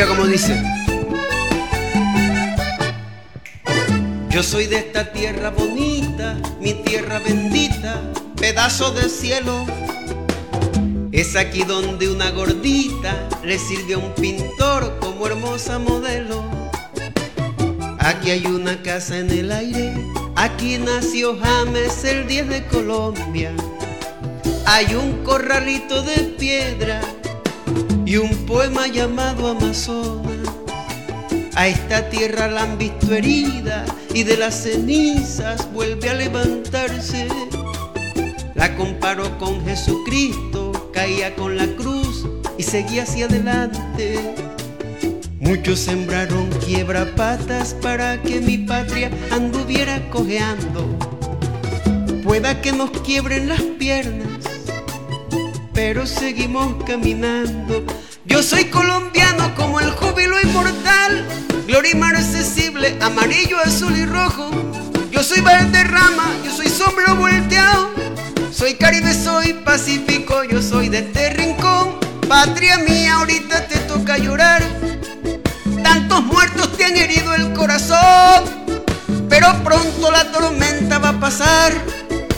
Cómo 0.07 0.25
dice. 0.25 0.61
Yo 4.29 4.41
soy 4.41 4.65
de 4.65 4.77
esta 4.77 5.11
tierra 5.11 5.51
bonita, 5.51 6.37
mi 6.59 6.73
tierra 6.73 7.19
bendita, 7.19 8.01
pedazo 8.35 8.91
de 8.91 9.07
cielo. 9.09 9.65
Es 11.11 11.35
aquí 11.35 11.63
donde 11.63 12.09
una 12.09 12.31
gordita 12.31 13.29
le 13.43 13.59
sirve 13.59 13.93
a 13.93 13.99
un 13.99 14.13
pintor 14.15 14.97
como 14.99 15.27
hermosa 15.27 15.77
modelo. 15.77 16.43
Aquí 17.99 18.31
hay 18.31 18.45
una 18.47 18.81
casa 18.81 19.19
en 19.19 19.29
el 19.29 19.51
aire, 19.51 19.93
aquí 20.35 20.79
nació 20.79 21.37
James 21.39 22.03
el 22.05 22.27
10 22.27 22.49
de 22.49 22.65
Colombia. 22.65 23.51
Hay 24.65 24.95
un 24.95 25.23
corralito 25.23 26.01
de 26.01 26.17
piedra 26.39 27.01
y 28.11 28.17
un 28.17 28.45
poema 28.45 28.87
llamado 28.87 29.47
Amazonas. 29.47 30.49
A 31.55 31.67
esta 31.69 32.09
tierra 32.09 32.49
la 32.49 32.63
han 32.63 32.77
visto 32.77 33.13
herida 33.13 33.85
y 34.13 34.23
de 34.23 34.35
las 34.35 34.63
cenizas 34.63 35.71
vuelve 35.71 36.09
a 36.09 36.15
levantarse. 36.15 37.29
La 38.53 38.75
comparo 38.75 39.37
con 39.37 39.63
Jesucristo, 39.63 40.91
caía 40.93 41.33
con 41.35 41.55
la 41.55 41.67
cruz 41.77 42.27
y 42.57 42.63
seguía 42.63 43.03
hacia 43.03 43.27
adelante. 43.27 44.19
Muchos 45.39 45.79
sembraron 45.79 46.49
quiebra 46.65 47.15
patas 47.15 47.73
para 47.81 48.21
que 48.21 48.41
mi 48.41 48.57
patria 48.57 49.09
anduviera 49.31 50.09
cojeando. 50.09 50.85
Pueda 52.25 52.59
que 52.59 52.73
nos 52.73 52.91
quiebren 52.91 53.47
las 53.47 53.61
piernas, 53.61 54.30
pero 55.73 56.05
seguimos 56.05 56.83
caminando. 56.85 57.83
Yo 58.25 58.43
soy 58.43 58.65
colombiano 58.65 59.53
como 59.55 59.79
el 59.79 59.91
júbilo 59.91 60.39
inmortal, 60.39 61.25
gloria 61.67 61.91
inaccesible, 61.91 62.97
amarillo, 63.01 63.57
azul 63.59 63.95
y 63.97 64.05
rojo. 64.05 64.49
Yo 65.11 65.23
soy 65.23 65.41
Valderrama, 65.41 66.29
yo 66.45 66.51
soy 66.51 66.69
sombrero 66.69 67.15
volteado, 67.15 67.89
soy 68.51 68.75
Caribe, 68.75 69.13
soy 69.13 69.53
Pacífico, 69.53 70.43
yo 70.43 70.61
soy 70.61 70.89
de 70.89 70.99
este 70.99 71.31
rincón. 71.31 71.99
Patria 72.27 72.77
mía, 72.77 73.15
ahorita 73.15 73.67
te 73.67 73.77
toca 73.79 74.17
llorar. 74.17 74.63
Tantos 75.83 76.23
muertos 76.23 76.77
te 76.77 76.85
han 76.85 76.95
herido 76.95 77.33
el 77.35 77.53
corazón, 77.53 78.43
pero 79.27 79.47
pronto 79.63 80.11
la 80.11 80.31
tormenta 80.31 80.99
va 80.99 81.09
a 81.09 81.19
pasar 81.19 81.73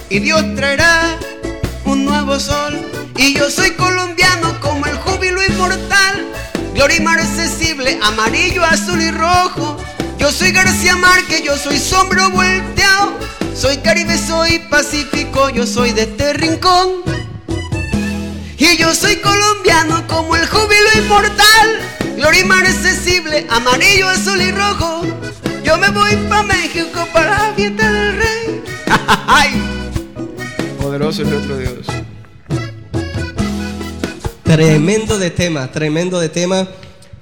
y 0.10 0.20
Dios 0.20 0.44
traerá 0.56 1.18
un 1.86 2.06
nuevo 2.06 2.40
sol. 2.40 3.03
Y 3.18 3.36
yo 3.36 3.50
soy 3.50 3.72
colombiano 3.72 4.60
como 4.60 4.86
el 4.86 4.98
júbilo 4.98 5.44
inmortal, 5.44 6.26
gloria 6.74 6.98
inaccesible, 6.98 8.00
amarillo, 8.02 8.64
azul 8.64 9.02
y 9.02 9.12
rojo. 9.12 9.78
Yo 10.18 10.32
soy 10.32 10.52
García 10.52 10.96
Márquez, 10.96 11.44
yo 11.44 11.56
soy 11.58 11.78
sombro 11.78 12.30
volteado, 12.32 13.18
soy 13.56 13.78
Caribe, 13.78 14.18
soy 14.18 14.60
Pacífico, 14.70 15.50
yo 15.50 15.68
soy 15.68 15.92
de 15.92 16.04
este 16.04 16.34
rincón. 16.34 17.04
Y 18.58 18.78
yo 18.78 18.96
soy 18.96 19.18
colombiano 19.18 20.08
como 20.08 20.36
el 20.36 20.48
júbilo 20.48 20.90
inmortal, 20.98 21.80
gloria 22.16 22.42
inaccesible, 22.42 23.46
amarillo, 23.50 24.10
azul 24.10 24.42
y 24.42 24.52
rojo. 24.52 25.02
Yo 25.64 25.78
me 25.78 25.90
voy 25.90 26.16
pa' 26.30 26.44
México 26.44 27.08
para 27.14 27.50
la 27.50 27.54
fiesta 27.54 27.92
del 27.92 28.18
rey. 28.18 28.64
Poderoso 30.82 31.22
es 31.22 31.28
nuestro 31.28 31.58
Dios. 31.58 31.88
Tremendo 34.54 35.18
de 35.18 35.32
tema, 35.32 35.72
tremendo 35.72 36.20
de 36.20 36.30
tema. 36.30 36.68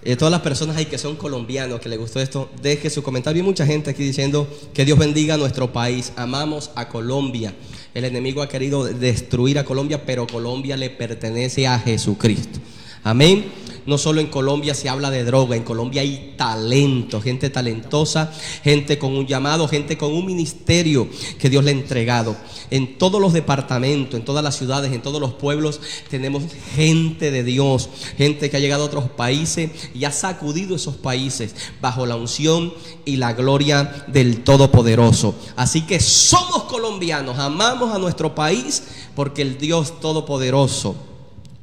Eh, 0.03 0.17
todas 0.17 0.33
las 0.33 0.41
personas 0.41 0.75
ahí 0.75 0.87
que 0.87 0.97
son 0.97 1.15
colombianos, 1.15 1.79
que 1.79 1.87
les 1.87 1.97
gustó 1.97 2.19
esto, 2.19 2.49
deje 2.61 2.89
su 2.89 3.03
comentario. 3.03 3.41
Hay 3.41 3.47
mucha 3.47 3.65
gente 3.65 3.89
aquí 3.89 4.03
diciendo 4.03 4.49
que 4.73 4.83
Dios 4.83 4.99
bendiga 4.99 5.35
a 5.35 5.37
nuestro 5.37 5.71
país. 5.71 6.11
Amamos 6.17 6.71
a 6.75 6.89
Colombia. 6.89 7.53
El 7.93 8.03
enemigo 8.03 8.41
ha 8.41 8.49
querido 8.49 8.83
destruir 8.83 9.59
a 9.59 9.63
Colombia, 9.63 10.05
pero 10.05 10.27
Colombia 10.27 10.75
le 10.75 10.89
pertenece 10.89 11.67
a 11.67 11.79
Jesucristo. 11.79 12.59
Amén. 13.01 13.45
No 13.85 13.97
solo 13.97 14.21
en 14.21 14.27
Colombia 14.27 14.75
se 14.75 14.89
habla 14.89 15.09
de 15.09 15.23
droga, 15.23 15.55
en 15.55 15.63
Colombia 15.63 16.01
hay 16.01 16.35
talento, 16.37 17.21
gente 17.21 17.49
talentosa, 17.49 18.31
gente 18.63 18.99
con 18.99 19.15
un 19.15 19.25
llamado, 19.25 19.67
gente 19.67 19.97
con 19.97 20.13
un 20.13 20.25
ministerio 20.25 21.07
que 21.39 21.49
Dios 21.49 21.63
le 21.63 21.71
ha 21.71 21.73
entregado. 21.73 22.35
En 22.69 22.97
todos 22.97 23.19
los 23.19 23.33
departamentos, 23.33 24.19
en 24.19 24.25
todas 24.25 24.43
las 24.43 24.55
ciudades, 24.55 24.91
en 24.93 25.01
todos 25.01 25.19
los 25.19 25.33
pueblos 25.33 25.81
tenemos 26.09 26.43
gente 26.75 27.31
de 27.31 27.43
Dios, 27.43 27.89
gente 28.17 28.49
que 28.49 28.57
ha 28.57 28.59
llegado 28.59 28.83
a 28.83 28.87
otros 28.87 29.09
países 29.09 29.71
y 29.93 30.05
ha 30.05 30.11
sacudido 30.11 30.75
esos 30.75 30.95
países 30.95 31.55
bajo 31.81 32.05
la 32.05 32.15
unción 32.15 32.73
y 33.05 33.17
la 33.17 33.33
gloria 33.33 34.05
del 34.07 34.43
Todopoderoso. 34.43 35.35
Así 35.55 35.81
que 35.81 35.99
somos 35.99 36.63
colombianos, 36.63 37.39
amamos 37.39 37.93
a 37.93 37.99
nuestro 37.99 38.35
país 38.35 38.83
porque 39.15 39.41
el 39.41 39.57
Dios 39.57 39.99
Todopoderoso 39.99 40.95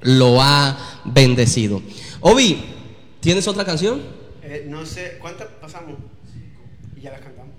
lo 0.00 0.40
ha 0.40 0.76
bendecido. 1.04 1.82
Obi, 2.20 2.64
¿tienes 3.20 3.46
otra 3.46 3.64
canción? 3.64 4.02
Eh, 4.42 4.66
no 4.68 4.84
sé, 4.84 5.18
¿cuántas 5.20 5.46
pasamos? 5.60 5.98
Y 6.96 7.00
ya 7.00 7.12
las 7.12 7.20
cantamos. 7.20 7.54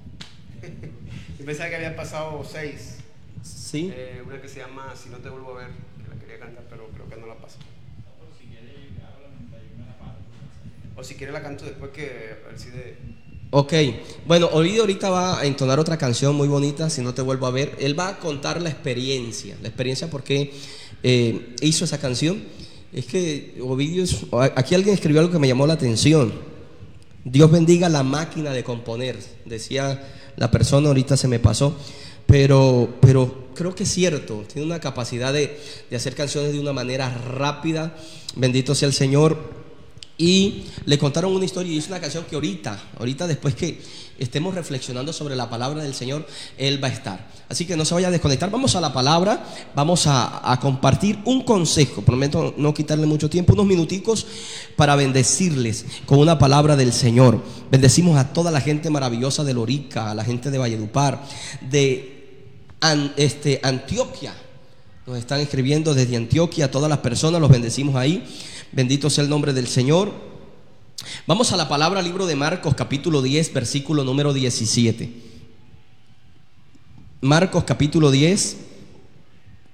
Yo 1.39 1.45
pensaba 1.45 1.69
que 1.69 1.76
habían 1.78 1.95
pasado 1.95 2.43
seis. 2.43 2.98
Sí. 3.41 3.89
Eh, 3.95 4.22
una 4.26 4.41
que 4.41 4.50
se 4.50 4.60
llama 4.60 4.93
Si 5.02 5.10
no 5.10 5.17
te 5.19 5.30
vuelvo 5.30 5.56
a 5.56 5.60
ver, 5.60 5.69
que 6.04 6.13
la 6.13 6.19
quería 6.19 6.39
cantar, 6.39 6.65
pero 6.69 6.88
creo 6.89 7.08
que 7.08 7.15
no 7.15 7.28
la 7.28 7.36
paso. 7.36 7.58
O 10.98 11.04
si 11.06 11.15
quiere 11.15 11.32
la 11.32 11.41
canto 11.41 11.63
después 11.63 11.91
que 11.91 12.04
de 12.04 12.98
Ok, 13.52 13.74
bueno, 14.28 14.48
Ovidio 14.48 14.82
ahorita 14.82 15.10
va 15.10 15.39
a 15.39 15.45
entonar 15.45 15.80
otra 15.80 15.98
canción 15.98 16.36
muy 16.36 16.50
bonita, 16.50 16.89
si 16.89 17.02
no 17.02 17.13
te 17.13 17.22
vuelvo 17.22 17.48
a 17.48 17.52
ver. 17.52 17.78
Él 17.80 17.98
va 17.98 18.10
a 18.10 18.19
contar 18.19 18.62
la 18.62 18.69
experiencia, 18.69 19.56
la 19.62 19.69
experiencia 19.69 20.10
porque 20.10 20.52
eh, 21.02 21.56
hizo 21.62 21.86
esa 21.86 21.98
canción. 21.98 22.43
Es 22.91 23.06
que 23.06 23.60
Ovidio, 23.62 24.04
aquí 24.56 24.73
alguien 24.73 24.95
escribió 24.95 25.21
algo 25.21 25.32
que 25.32 25.39
me 25.39 25.47
llamó 25.47 25.67
la 25.67 25.73
atención. 25.73 26.34
Dios 27.23 27.52
bendiga 27.52 27.89
la 27.89 28.04
máquina 28.04 28.52
de 28.52 28.63
componer, 28.63 29.17
decía 29.45 30.08
la 30.38 30.49
persona, 30.49 30.88
ahorita 30.88 31.17
se 31.17 31.28
me 31.28 31.38
pasó, 31.38 31.78
pero, 32.25 32.95
pero 33.02 33.49
creo 33.54 33.75
que 33.75 33.84
es 33.84 33.89
cierto, 33.89 34.43
tiene 34.52 34.65
una 34.65 34.80
capacidad 34.80 35.34
de, 35.34 35.60
de 35.89 35.95
hacer 35.95 36.15
canciones 36.15 36.54
de 36.54 36.60
una 36.60 36.73
manera 36.73 37.13
rápida, 37.13 37.95
bendito 38.36 38.73
sea 38.73 38.88
el 38.88 38.93
Señor. 38.93 39.60
Y 40.22 40.66
le 40.86 40.98
contaron 40.98 41.34
una 41.34 41.46
historia 41.46 41.72
y 41.72 41.78
hizo 41.78 41.88
una 41.88 42.02
canción 42.02 42.26
que 42.26 42.36
ahorita, 42.36 42.78
ahorita 43.00 43.26
después 43.26 43.56
que 43.56 43.82
estemos 44.20 44.54
reflexionando 44.54 45.14
sobre 45.14 45.34
la 45.34 45.50
palabra 45.50 45.82
del 45.82 45.96
Señor, 45.96 46.28
Él 46.58 46.84
va 46.84 46.90
a 46.90 46.92
estar. 46.92 47.30
Así 47.48 47.66
que 47.66 47.78
no 47.78 47.86
se 47.86 47.94
vaya 47.94 48.10
a 48.10 48.12
desconectar, 48.12 48.52
vamos 48.52 48.76
a 48.76 48.82
la 48.82 48.92
palabra, 48.92 49.46
vamos 49.74 50.08
a, 50.08 50.60
compartir 50.62 51.20
un 51.24 51.44
consejo, 51.44 52.02
prometo 52.02 52.54
no 52.58 52.74
quitarle 52.74 53.06
mucho 53.06 53.30
tiempo, 53.30 53.54
unos 53.54 53.66
minuticos 53.66 54.28
para 54.76 54.98
bendecirles 54.98 55.86
con 56.06 56.20
una 56.20 56.38
palabra 56.38 56.76
del 56.76 56.92
Señor. 56.92 57.42
Bendecimos 57.72 58.18
a 58.18 58.34
toda 58.34 58.52
la 58.52 58.60
gente 58.60 58.90
maravillosa 58.90 59.46
de 59.46 59.54
Lorica, 59.54 60.12
a 60.12 60.16
la 60.16 60.26
gente 60.26 60.52
de 60.52 60.58
Valledupar, 60.58 61.24
de 61.62 62.36
este, 63.16 63.62
Antioquia. 63.64 64.36
Nos 65.08 65.18
están 65.18 65.40
escribiendo 65.40 65.94
desde 65.94 66.18
Antioquia, 66.18 66.66
a 66.66 66.72
todas 66.72 66.90
las 66.90 67.00
personas, 67.00 67.40
los 67.40 67.50
bendecimos 67.50 67.96
ahí. 67.96 68.26
Bendito 68.72 69.10
sea 69.10 69.24
el 69.24 69.30
nombre 69.30 69.54
del 69.54 69.68
Señor. 69.68 70.12
Vamos 71.28 71.52
a 71.52 71.58
la 71.58 71.68
palabra 71.68 72.02
libro 72.02 72.28
de 72.28 72.36
Marcos 72.36 72.76
capítulo 72.76 73.22
10, 73.22 73.54
versículo 73.54 74.04
número 74.04 74.34
17. 74.34 75.10
Marcos 77.22 77.64
capítulo 77.64 78.12
10, 78.12 78.58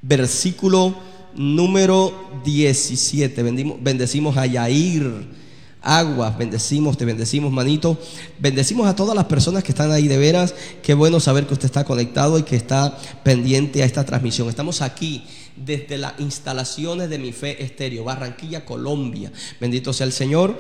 versículo 0.02 0.96
número 1.36 2.14
17. 2.44 3.44
Bendimos- 3.44 3.78
bendecimos 3.82 4.38
a 4.38 4.46
Yair. 4.46 5.46
Aguas, 5.88 6.36
bendecimos, 6.36 6.98
te 6.98 7.06
bendecimos, 7.06 7.52
manito. 7.52 8.00
Bendecimos 8.40 8.88
a 8.88 8.96
todas 8.96 9.16
las 9.16 9.26
personas 9.26 9.64
que 9.64 9.72
están 9.72 9.92
ahí 9.92 10.08
de 10.08 10.18
veras. 10.18 10.56
Qué 10.82 10.96
bueno 10.96 11.20
saber 11.20 11.46
que 11.46 11.54
usted 11.54 11.68
está 11.68 11.84
conectado 11.84 12.40
y 12.40 12.44
que 12.44 12.56
está 12.56 12.98
pendiente 13.24 13.84
a 13.84 13.86
esta 13.86 14.04
transmisión. 14.04 14.50
Estamos 14.50 14.82
aquí 14.82 15.24
desde 15.56 15.98
las 15.98 16.20
instalaciones 16.20 17.10
de 17.10 17.20
Mi 17.20 17.32
Fe 17.32 17.64
Estéreo, 17.64 18.04
Barranquilla, 18.04 18.66
Colombia. 18.66 19.32
Bendito 19.60 19.94
sea 19.94 20.06
el 20.06 20.14
Señor. 20.14 20.60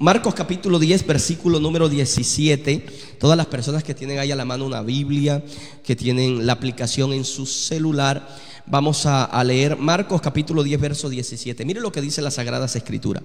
Marcos 0.00 0.32
capítulo 0.32 0.78
10, 0.78 1.06
versículo 1.08 1.58
número 1.58 1.88
17. 1.88 2.86
Todas 3.18 3.36
las 3.36 3.46
personas 3.46 3.82
que 3.82 3.94
tienen 3.94 4.20
ahí 4.20 4.30
a 4.30 4.36
la 4.36 4.44
mano 4.44 4.64
una 4.64 4.82
Biblia, 4.82 5.42
que 5.82 5.96
tienen 5.96 6.46
la 6.46 6.52
aplicación 6.52 7.12
en 7.12 7.24
su 7.24 7.46
celular, 7.46 8.28
vamos 8.70 9.06
a, 9.06 9.42
leer 9.42 9.76
Marcos 9.76 10.20
capítulo 10.20 10.62
10, 10.62 10.80
verso 10.80 11.08
17. 11.08 11.64
Mire 11.64 11.80
lo 11.80 11.90
que 11.90 12.00
dice 12.00 12.22
las 12.22 12.34
Sagradas 12.34 12.76
Escrituras. 12.76 13.24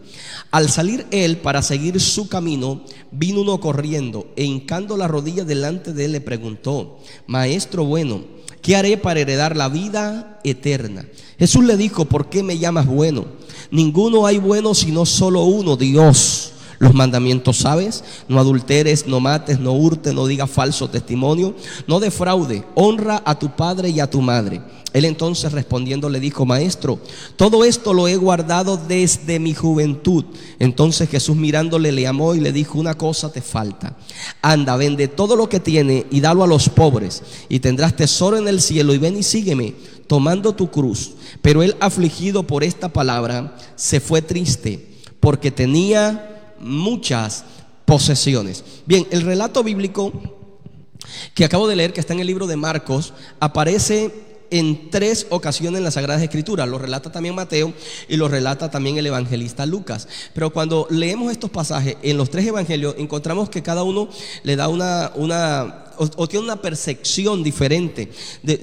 Al 0.50 0.68
salir 0.68 1.06
él 1.12 1.38
para 1.38 1.62
seguir 1.62 2.00
su 2.00 2.28
camino, 2.28 2.84
vino 3.12 3.42
uno 3.42 3.60
corriendo 3.60 4.34
e 4.36 4.44
hincando 4.44 4.98
la 4.98 5.08
rodilla 5.08 5.44
delante 5.46 5.94
de 5.94 6.06
él 6.06 6.14
le 6.14 6.22
preguntó, 6.22 7.00
Maestro 7.28 7.86
bueno, 7.86 8.24
¿qué 8.64 8.76
haré 8.76 8.98
para 8.98 9.20
heredar 9.20 9.56
la 9.56 9.70
vida 9.70 10.40
eterna? 10.44 11.06
Jesús 11.38 11.64
le 11.64 11.78
dijo, 11.78 12.06
¿por 12.06 12.30
qué 12.30 12.42
me 12.42 12.58
llamas 12.58 12.88
bueno? 12.88 13.26
Ninguno 13.70 14.26
hay 14.26 14.40
bueno 14.40 14.74
sino 14.74 15.06
solo 15.06 15.44
uno, 15.44 15.76
Dios. 15.76 16.50
Los 16.80 16.94
mandamientos, 16.94 17.58
¿sabes? 17.58 18.04
No 18.28 18.40
adulteres, 18.40 19.06
no 19.06 19.20
mates, 19.20 19.60
no 19.60 19.74
hurtes, 19.74 20.14
no 20.14 20.26
digas 20.26 20.50
falso 20.50 20.90
testimonio, 20.90 21.56
no 21.88 22.00
defraude, 22.00 22.66
honra 22.76 23.22
a 23.26 23.38
tu 23.38 23.56
padre 23.56 23.90
y 23.90 24.00
a 24.00 24.10
tu 24.10 24.22
madre. 24.22 24.62
Él 24.94 25.06
entonces 25.06 25.52
respondiendo 25.52 26.08
le 26.10 26.20
dijo, 26.20 26.46
maestro, 26.46 27.00
todo 27.36 27.66
esto 27.66 27.94
lo 27.94 28.08
he 28.08 28.16
guardado 28.16 28.78
desde 28.78 29.40
mi 29.40 29.54
juventud. 29.54 30.26
Entonces 30.60 31.10
Jesús 31.10 31.36
mirándole 31.36 31.92
le 31.92 32.04
llamó 32.04 32.36
y 32.36 32.40
le 32.40 32.52
dijo, 32.52 32.80
una 32.80 32.94
cosa 32.96 33.32
te 33.32 33.42
falta. 33.42 33.98
Anda, 34.42 34.78
vende 34.78 35.08
todo 35.08 35.36
lo 35.36 35.50
que 35.50 35.60
tiene 35.60 36.06
y 36.12 36.22
dalo 36.22 36.44
a 36.44 36.48
los 36.48 36.70
pobres 36.70 37.24
y 37.50 37.60
tendrás 37.60 37.96
tesoro 37.96 38.38
en 38.38 38.48
el 38.48 38.62
cielo 38.62 38.94
y 38.94 39.00
ven 39.00 39.18
y 39.18 39.24
sígueme 39.24 39.74
tomando 40.06 40.54
tu 40.54 40.70
cruz. 40.70 41.14
Pero 41.42 41.64
él 41.64 41.76
afligido 41.80 42.44
por 42.44 42.64
esta 42.64 42.94
palabra 42.94 43.58
se 43.76 44.00
fue 44.00 44.22
triste 44.22 44.94
porque 45.20 45.50
tenía 45.50 46.54
muchas 46.60 47.46
posesiones. 47.86 48.64
Bien, 48.86 49.08
el 49.12 49.22
relato 49.22 49.64
bíblico 49.64 50.14
que 51.34 51.46
acabo 51.46 51.68
de 51.68 51.76
leer, 51.76 51.94
que 51.94 52.00
está 52.00 52.14
en 52.14 52.20
el 52.20 52.28
libro 52.28 52.48
de 52.48 52.56
Marcos, 52.56 53.14
aparece 53.40 54.33
en 54.54 54.90
tres 54.92 55.26
ocasiones 55.32 55.80
en 55.80 55.84
las 55.84 55.96
Sagradas 55.96 56.22
Escrituras. 56.22 56.70
Lo 56.70 56.78
relata 56.78 57.12
también 57.12 57.34
Mateo 57.34 57.74
y 58.08 58.18
lo 58.18 58.28
relata 58.28 58.70
también 58.70 58.98
el 58.98 59.08
evangelista 59.08 59.66
Lucas. 59.66 60.08
Pero 60.34 60.54
cuando 60.54 60.88
leemos 60.90 61.32
estos 61.32 61.50
pasajes 61.50 61.98
en 62.04 62.18
los 62.18 62.30
tres 62.30 62.46
evangelios, 62.46 62.96
encontramos 63.00 63.50
que 63.50 63.64
cada 63.64 63.84
uno 63.84 64.08
le 64.44 64.56
da 64.56 64.68
una, 64.68 65.12
una 65.16 65.80
o, 65.98 66.28
tiene 66.28 66.46
una 66.46 66.62
percepción 66.62 67.44
diferente 67.44 68.10
de- 68.42 68.58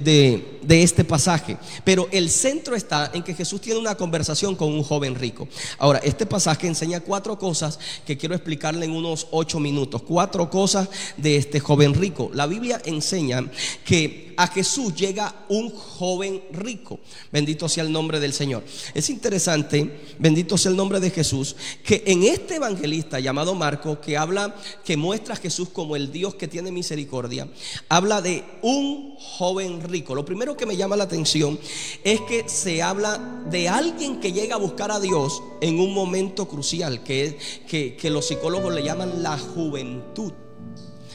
de 0.62 0.83
este 0.83 1.05
pasaje. 1.05 1.57
Pero 1.85 2.09
el 2.12 2.29
centro 2.29 2.74
está 2.76 3.11
en 3.14 3.22
que 3.22 3.35
Jesús 3.35 3.61
tiene 3.61 3.79
una 3.79 3.94
conversación 3.96 4.57
con 4.57 4.72
un 4.72 4.83
joven 4.83 5.14
rico. 5.14 5.48
Ahora, 5.79 6.00
este 6.05 6.26
pasaje 6.26 6.66
enseña 6.66 7.00
cuatro 7.00 7.38
cosas 7.38 7.79
que 8.07 8.16
quiero 8.16 8.35
explicarle 8.35 8.85
en 8.85 8.92
unos 8.92 9.26
ocho 9.31 9.59
minutos. 9.59 10.03
Cuatro 10.03 10.50
cosas 10.50 10.88
de 11.16 11.37
este 11.37 11.61
joven 11.61 11.94
rico. 11.94 12.31
La 12.35 12.46
Biblia 12.46 12.81
enseña 12.85 13.44
que 13.85 14.29
a 14.40 14.46
Jesús 14.46 14.94
llega 14.94 15.44
un 15.50 15.68
joven 15.68 16.42
rico. 16.50 16.98
Bendito 17.31 17.68
sea 17.68 17.85
el 17.85 17.92
nombre 17.92 18.18
del 18.20 18.33
Señor. 18.33 18.64
Es 18.94 19.11
interesante, 19.11 20.00
bendito 20.18 20.57
sea 20.57 20.70
el 20.70 20.79
nombre 20.79 20.98
de 20.98 21.11
Jesús, 21.11 21.55
que 21.85 22.03
en 22.07 22.22
este 22.22 22.55
evangelista 22.55 23.20
llamado 23.20 23.55
Marco, 23.55 24.00
que 24.00 24.16
habla, 24.16 24.57
que 24.83 24.96
muestra 24.96 25.35
a 25.35 25.37
Jesús 25.37 25.68
como 25.68 25.94
el 25.94 26.11
Dios 26.11 26.37
que 26.37 26.48
tiene 26.48 26.72
misericordia, 26.72 27.48
habla 27.90 28.22
de 28.22 28.42
un 28.62 29.14
joven 29.18 29.83
rico. 29.83 30.14
Lo 30.14 30.24
primero 30.24 30.57
que 30.57 30.64
me 30.64 30.74
llama 30.74 30.96
la 30.96 31.05
atención 31.05 31.61
es 32.03 32.22
que 32.22 32.48
se 32.48 32.81
habla 32.81 33.44
de 33.50 33.68
alguien 33.68 34.20
que 34.20 34.33
llega 34.33 34.55
a 34.55 34.59
buscar 34.59 34.90
a 34.90 35.00
Dios 35.00 35.42
en 35.61 35.79
un 35.79 35.92
momento 35.92 36.48
crucial, 36.48 37.03
que, 37.03 37.37
que, 37.68 37.94
que 37.94 38.09
los 38.09 38.29
psicólogos 38.29 38.72
le 38.72 38.83
llaman 38.83 39.22
la 39.22 39.37
juventud. 39.37 40.33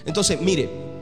Entonces, 0.05 0.39
mire, 0.39 0.93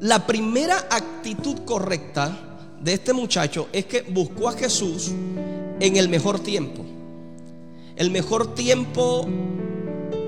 la 0.00 0.26
primera 0.26 0.86
actitud 0.90 1.64
correcta 1.64 2.58
de 2.80 2.94
este 2.94 3.12
muchacho 3.12 3.68
es 3.72 3.86
que 3.86 4.02
buscó 4.02 4.48
a 4.48 4.52
Jesús 4.52 5.12
en 5.80 5.96
el 5.96 6.08
mejor 6.08 6.40
tiempo. 6.40 6.84
El 7.96 8.10
mejor 8.10 8.54
tiempo 8.54 9.26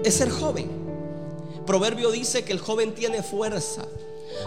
es 0.05 0.15
ser 0.15 0.31
joven. 0.31 0.71
Proverbio 1.67 2.11
dice 2.11 2.45
que 2.45 2.53
el 2.53 2.61
joven 2.61 2.95
tiene 2.95 3.23
fuerza. 3.23 3.85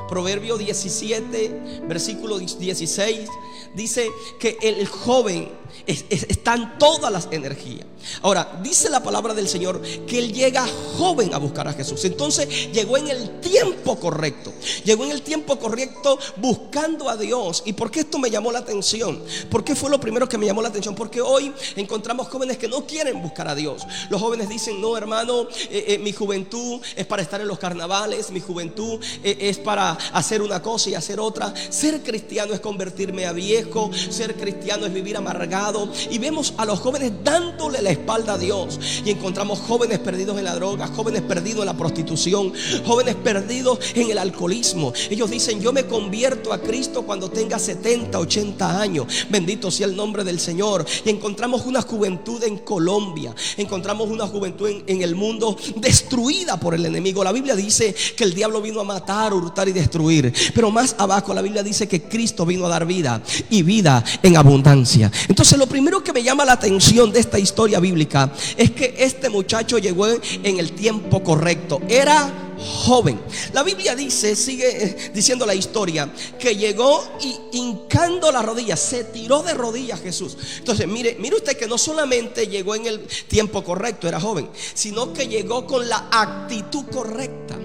Proverbio 0.08 0.58
17, 0.58 1.84
versículo 1.88 2.40
16, 2.40 3.28
dice 3.76 4.10
que 4.40 4.58
el 4.62 4.88
joven 4.88 5.50
es- 5.86 6.06
es- 6.10 6.26
están 6.30 6.78
todas 6.78 7.12
las 7.12 7.28
energías. 7.32 7.86
Ahora, 8.22 8.60
dice 8.64 8.90
la 8.90 9.04
palabra 9.04 9.34
del 9.34 9.48
Señor 9.48 9.82
que 10.08 10.20
él 10.20 10.34
llega 10.34 10.66
joven 10.98 11.34
a 11.34 11.38
buscar 11.38 11.68
a 11.68 11.74
Jesús. 11.74 12.04
Entonces 12.06 12.72
llegó 12.72 12.98
en 12.98 13.10
el 13.10 13.40
tiempo 13.42 14.00
correcto. 14.00 14.54
Llegó 14.86 15.04
en 15.04 15.12
el 15.12 15.22
tiempo 15.22 15.60
correcto 15.60 16.18
buscando 16.38 17.10
a 17.10 17.18
Dios. 17.18 17.62
¿Y 17.66 17.74
por 17.74 17.92
qué 17.92 18.02
esto 18.02 18.18
me 18.18 18.30
llamó 18.32 18.52
la 18.52 18.60
atención? 18.60 19.22
¿Por 19.50 19.64
qué 19.64 19.76
fue 19.76 19.90
lo 19.90 20.00
primero 20.00 20.30
que 20.30 20.38
me 20.38 20.46
llamó 20.46 20.62
la 20.62 20.70
atención? 20.70 20.96
Porque 20.96 21.22
hoy 21.22 21.54
encontramos 21.76 22.28
jóvenes 22.30 22.58
que 22.58 22.68
no 22.68 22.86
quieren 22.86 23.22
buscar 23.22 23.48
a 23.48 23.56
Dios. 23.56 23.84
Los 24.10 24.22
jóvenes 24.22 24.48
dicen, 24.50 24.80
no 24.82 24.96
hermano, 24.98 25.48
eh, 25.70 25.86
eh, 25.90 25.98
mi 26.00 26.14
juventud 26.14 26.82
es 26.96 27.06
para 27.06 27.22
estar 27.22 27.42
en 27.42 27.48
los 27.48 27.60
carnavales, 27.60 28.32
mi 28.32 28.40
juventud 28.40 29.00
eh, 29.24 29.38
es 29.42 29.58
para 29.58 29.92
hacer 30.14 30.42
una 30.42 30.62
cosa 30.62 30.90
y 30.90 30.96
hacer 30.96 31.20
otra. 31.20 31.54
Ser 31.70 32.02
cristiano 32.02 32.54
es 32.54 32.60
convertirme 32.62 33.26
a 33.26 33.34
viejo, 33.34 33.92
ser 34.10 34.36
cristiano 34.36 34.86
es 34.86 34.94
vivir 34.94 35.18
amargado. 35.18 35.69
Y 36.10 36.18
vemos 36.18 36.54
a 36.58 36.66
los 36.66 36.80
jóvenes 36.80 37.12
dándole 37.24 37.82
la 37.82 37.92
espalda 37.92 38.34
a 38.34 38.38
Dios. 38.38 38.80
Y 39.06 39.12
encontramos 39.12 39.60
jóvenes 39.60 40.00
perdidos 40.00 40.38
en 40.38 40.46
la 40.46 40.56
droga, 40.56 40.88
jóvenes 40.88 41.22
perdidos 41.22 41.62
en 41.62 41.68
la 41.68 41.78
prostitución, 41.78 42.54
jóvenes 42.86 43.16
perdidos 43.16 43.80
en 43.94 44.10
el 44.10 44.18
alcoholismo. 44.18 44.94
Ellos 45.10 45.30
dicen, 45.30 45.62
yo 45.62 45.72
me 45.72 45.86
convierto 45.86 46.52
a 46.54 46.62
Cristo 46.62 47.04
cuando 47.04 47.30
tenga 47.30 47.60
70, 47.60 48.18
80 48.18 48.82
años. 48.82 49.06
Bendito 49.30 49.70
sea 49.70 49.86
el 49.88 49.96
nombre 49.96 50.24
del 50.24 50.40
Señor. 50.40 50.86
Y 51.06 51.10
encontramos 51.10 51.66
una 51.66 51.82
juventud 51.82 52.44
en 52.44 52.58
Colombia. 52.60 53.36
Encontramos 53.58 54.10
una 54.10 54.28
juventud 54.28 54.68
en, 54.68 54.84
en 54.88 55.02
el 55.02 55.16
mundo 55.16 55.56
destruida 55.76 56.60
por 56.60 56.74
el 56.74 56.86
enemigo. 56.86 57.24
La 57.24 57.32
Biblia 57.32 57.56
dice 57.56 57.94
que 58.16 58.24
el 58.24 58.34
diablo 58.34 58.62
vino 58.62 58.80
a 58.80 58.84
matar, 58.84 59.34
hurtar 59.34 59.70
y 59.70 59.72
destruir. 59.72 60.34
Pero 60.56 60.72
más 60.72 60.96
abajo 60.98 61.34
la 61.34 61.42
Biblia 61.42 61.62
dice 61.62 61.88
que 61.88 62.04
Cristo 62.04 62.46
vino 62.46 62.66
a 62.66 62.70
dar 62.70 62.86
vida 62.86 63.22
y 63.50 63.62
vida 63.62 64.04
en 64.24 64.38
abundancia. 64.38 65.12
Entonces 65.28 65.59
lo 65.60 65.68
primero 65.68 66.04
que 66.04 66.14
me 66.14 66.24
llama 66.24 66.46
la 66.46 66.54
atención 66.54 67.12
de 67.12 67.20
esta 67.20 67.38
historia 67.38 67.80
bíblica 67.80 68.34
es 68.58 68.72
que 68.72 68.96
este 68.98 69.30
muchacho 69.30 69.78
llegó 69.78 70.08
en 70.08 70.58
el 70.58 70.72
tiempo 70.72 71.22
correcto. 71.22 71.82
Era 71.88 72.48
joven. 72.58 73.20
La 73.54 73.64
Biblia 73.64 73.96
dice, 73.96 74.36
sigue 74.36 74.84
eh, 74.84 75.12
diciendo 75.14 75.46
la 75.46 75.56
historia, 75.56 76.12
que 76.40 76.56
llegó 76.56 77.04
y 77.22 77.58
hincando 77.58 78.32
la 78.32 78.42
rodilla, 78.42 78.76
se 78.76 79.04
tiró 79.06 79.44
de 79.44 79.54
rodillas 79.54 80.02
Jesús. 80.02 80.38
Entonces, 80.58 80.88
mire, 80.88 81.18
mire 81.20 81.36
usted 81.36 81.58
que 81.58 81.68
no 81.68 81.78
solamente 81.78 82.48
llegó 82.48 82.76
en 82.76 82.86
el 82.86 83.02
tiempo 83.28 83.64
correcto, 83.64 84.08
era 84.08 84.20
joven, 84.20 84.50
sino 84.74 85.14
que 85.14 85.28
llegó 85.28 85.66
con 85.68 85.88
la 85.88 86.08
actitud 86.12 86.86
correcta 86.92 87.58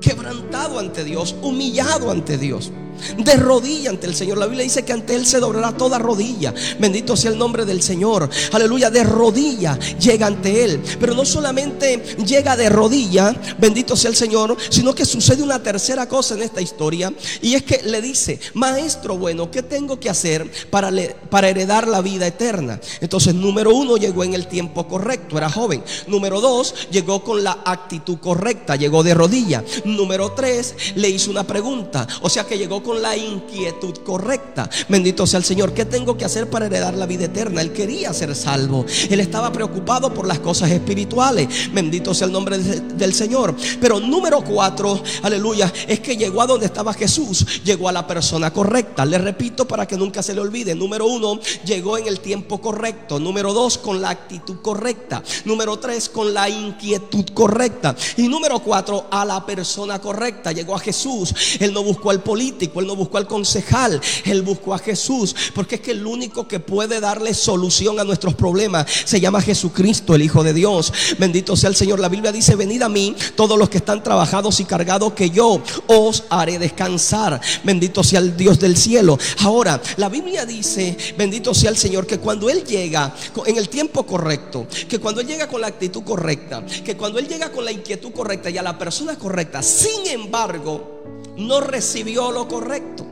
quebrantado 0.00 0.78
ante 0.78 1.04
Dios, 1.04 1.34
humillado 1.42 2.10
ante 2.10 2.38
Dios, 2.38 2.70
de 3.16 3.34
rodilla 3.36 3.90
ante 3.90 4.06
el 4.06 4.14
Señor. 4.14 4.38
La 4.38 4.46
Biblia 4.46 4.64
dice 4.64 4.84
que 4.84 4.92
ante 4.92 5.14
Él 5.14 5.26
se 5.26 5.38
doblará 5.40 5.76
toda 5.76 5.98
rodilla. 5.98 6.54
Bendito 6.78 7.16
sea 7.16 7.30
el 7.30 7.38
nombre 7.38 7.64
del 7.64 7.82
Señor. 7.82 8.28
Aleluya, 8.52 8.90
de 8.90 9.04
rodilla 9.04 9.78
llega 10.00 10.26
ante 10.26 10.64
Él. 10.64 10.80
Pero 11.00 11.14
no 11.14 11.24
solamente 11.24 12.02
llega 12.24 12.56
de 12.56 12.68
rodilla, 12.68 13.34
bendito 13.58 13.96
sea 13.96 14.10
el 14.10 14.16
Señor, 14.16 14.56
sino 14.70 14.94
que 14.94 15.04
sucede 15.04 15.42
una 15.42 15.62
tercera 15.62 16.08
cosa 16.08 16.34
en 16.34 16.42
esta 16.42 16.60
historia. 16.60 17.12
Y 17.42 17.54
es 17.54 17.62
que 17.62 17.82
le 17.84 18.00
dice, 18.00 18.40
maestro 18.54 19.16
bueno, 19.18 19.50
¿qué 19.50 19.62
tengo 19.62 19.98
que 20.00 20.10
hacer 20.10 20.50
para, 20.70 20.90
le- 20.90 21.14
para 21.30 21.48
heredar 21.48 21.86
la 21.88 22.00
vida 22.00 22.26
eterna? 22.26 22.80
Entonces, 23.00 23.34
número 23.34 23.74
uno, 23.74 23.96
llegó 23.96 24.24
en 24.24 24.34
el 24.34 24.46
tiempo 24.46 24.86
correcto, 24.88 25.36
era 25.36 25.50
joven. 25.50 25.82
Número 26.06 26.40
dos, 26.40 26.74
llegó 26.90 27.22
con 27.22 27.42
la 27.44 27.58
actitud 27.64 28.18
correcta, 28.18 28.76
llegó 28.76 29.02
de 29.02 29.14
rodilla. 29.14 29.62
Número 29.84 30.32
tres, 30.32 30.74
le 30.94 31.08
hizo 31.10 31.30
una 31.30 31.44
pregunta. 31.44 32.06
O 32.22 32.28
sea 32.30 32.44
que 32.44 32.56
llegó 32.56 32.82
con 32.82 32.87
con 32.88 33.02
la 33.02 33.14
inquietud 33.14 33.98
correcta. 33.98 34.70
Bendito 34.88 35.26
sea 35.26 35.36
el 35.36 35.44
Señor. 35.44 35.74
¿Qué 35.74 35.84
tengo 35.84 36.16
que 36.16 36.24
hacer 36.24 36.48
para 36.48 36.64
heredar 36.64 36.94
la 36.94 37.04
vida 37.04 37.26
eterna? 37.26 37.60
Él 37.60 37.70
quería 37.70 38.14
ser 38.14 38.34
salvo. 38.34 38.86
Él 39.10 39.20
estaba 39.20 39.52
preocupado 39.52 40.14
por 40.14 40.26
las 40.26 40.38
cosas 40.38 40.70
espirituales. 40.70 41.70
Bendito 41.70 42.14
sea 42.14 42.28
el 42.28 42.32
nombre 42.32 42.56
del 42.56 43.12
Señor. 43.12 43.54
Pero 43.78 44.00
número 44.00 44.42
cuatro, 44.42 45.02
aleluya, 45.20 45.70
es 45.86 46.00
que 46.00 46.16
llegó 46.16 46.40
a 46.40 46.46
donde 46.46 46.64
estaba 46.64 46.94
Jesús. 46.94 47.62
Llegó 47.62 47.90
a 47.90 47.92
la 47.92 48.06
persona 48.06 48.54
correcta. 48.54 49.04
Le 49.04 49.18
repito 49.18 49.68
para 49.68 49.86
que 49.86 49.98
nunca 49.98 50.22
se 50.22 50.32
le 50.32 50.40
olvide. 50.40 50.74
Número 50.74 51.04
uno, 51.04 51.38
llegó 51.66 51.98
en 51.98 52.06
el 52.06 52.20
tiempo 52.20 52.58
correcto. 52.58 53.20
Número 53.20 53.52
dos, 53.52 53.76
con 53.76 54.00
la 54.00 54.08
actitud 54.08 54.62
correcta. 54.62 55.22
Número 55.44 55.78
tres, 55.78 56.08
con 56.08 56.32
la 56.32 56.48
inquietud 56.48 57.26
correcta. 57.34 57.94
Y 58.16 58.28
número 58.28 58.60
cuatro, 58.60 59.08
a 59.10 59.26
la 59.26 59.44
persona 59.44 60.00
correcta. 60.00 60.52
Llegó 60.52 60.74
a 60.74 60.78
Jesús. 60.78 61.34
Él 61.60 61.74
no 61.74 61.82
buscó 61.82 62.08
al 62.12 62.22
político, 62.22 62.77
él 62.80 62.86
no 62.86 62.96
buscó 62.96 63.18
al 63.18 63.26
concejal, 63.26 64.00
él 64.24 64.42
buscó 64.42 64.74
a 64.74 64.78
Jesús. 64.78 65.34
Porque 65.54 65.76
es 65.76 65.80
que 65.80 65.92
el 65.92 66.06
único 66.06 66.46
que 66.46 66.60
puede 66.60 67.00
darle 67.00 67.34
solución 67.34 67.98
a 68.00 68.04
nuestros 68.04 68.34
problemas 68.34 68.86
se 69.04 69.20
llama 69.20 69.42
Jesucristo, 69.42 70.14
el 70.14 70.22
Hijo 70.22 70.42
de 70.42 70.52
Dios. 70.52 70.92
Bendito 71.18 71.56
sea 71.56 71.70
el 71.70 71.76
Señor. 71.76 72.00
La 72.00 72.08
Biblia 72.08 72.32
dice, 72.32 72.56
venid 72.56 72.82
a 72.82 72.88
mí 72.88 73.14
todos 73.34 73.58
los 73.58 73.68
que 73.68 73.78
están 73.78 74.02
trabajados 74.02 74.60
y 74.60 74.64
cargados, 74.64 75.12
que 75.12 75.30
yo 75.30 75.62
os 75.86 76.24
haré 76.30 76.58
descansar. 76.58 77.40
Bendito 77.64 78.02
sea 78.02 78.20
el 78.20 78.36
Dios 78.36 78.58
del 78.58 78.76
cielo. 78.76 79.18
Ahora, 79.40 79.80
la 79.96 80.08
Biblia 80.08 80.46
dice, 80.46 80.96
bendito 81.16 81.54
sea 81.54 81.70
el 81.70 81.76
Señor, 81.76 82.06
que 82.06 82.18
cuando 82.18 82.48
Él 82.50 82.64
llega 82.64 83.14
en 83.46 83.56
el 83.56 83.68
tiempo 83.68 84.04
correcto, 84.04 84.66
que 84.88 84.98
cuando 84.98 85.20
Él 85.20 85.26
llega 85.26 85.48
con 85.48 85.60
la 85.60 85.68
actitud 85.68 86.02
correcta, 86.02 86.64
que 86.84 86.96
cuando 86.96 87.18
Él 87.18 87.28
llega 87.28 87.50
con 87.50 87.64
la 87.64 87.72
inquietud 87.72 88.12
correcta 88.12 88.50
y 88.50 88.58
a 88.58 88.62
la 88.62 88.78
persona 88.78 89.18
correcta, 89.18 89.62
sin 89.62 90.06
embargo, 90.06 90.98
no 91.38 91.60
recibió 91.60 92.30
lo 92.30 92.46
correcto. 92.48 93.04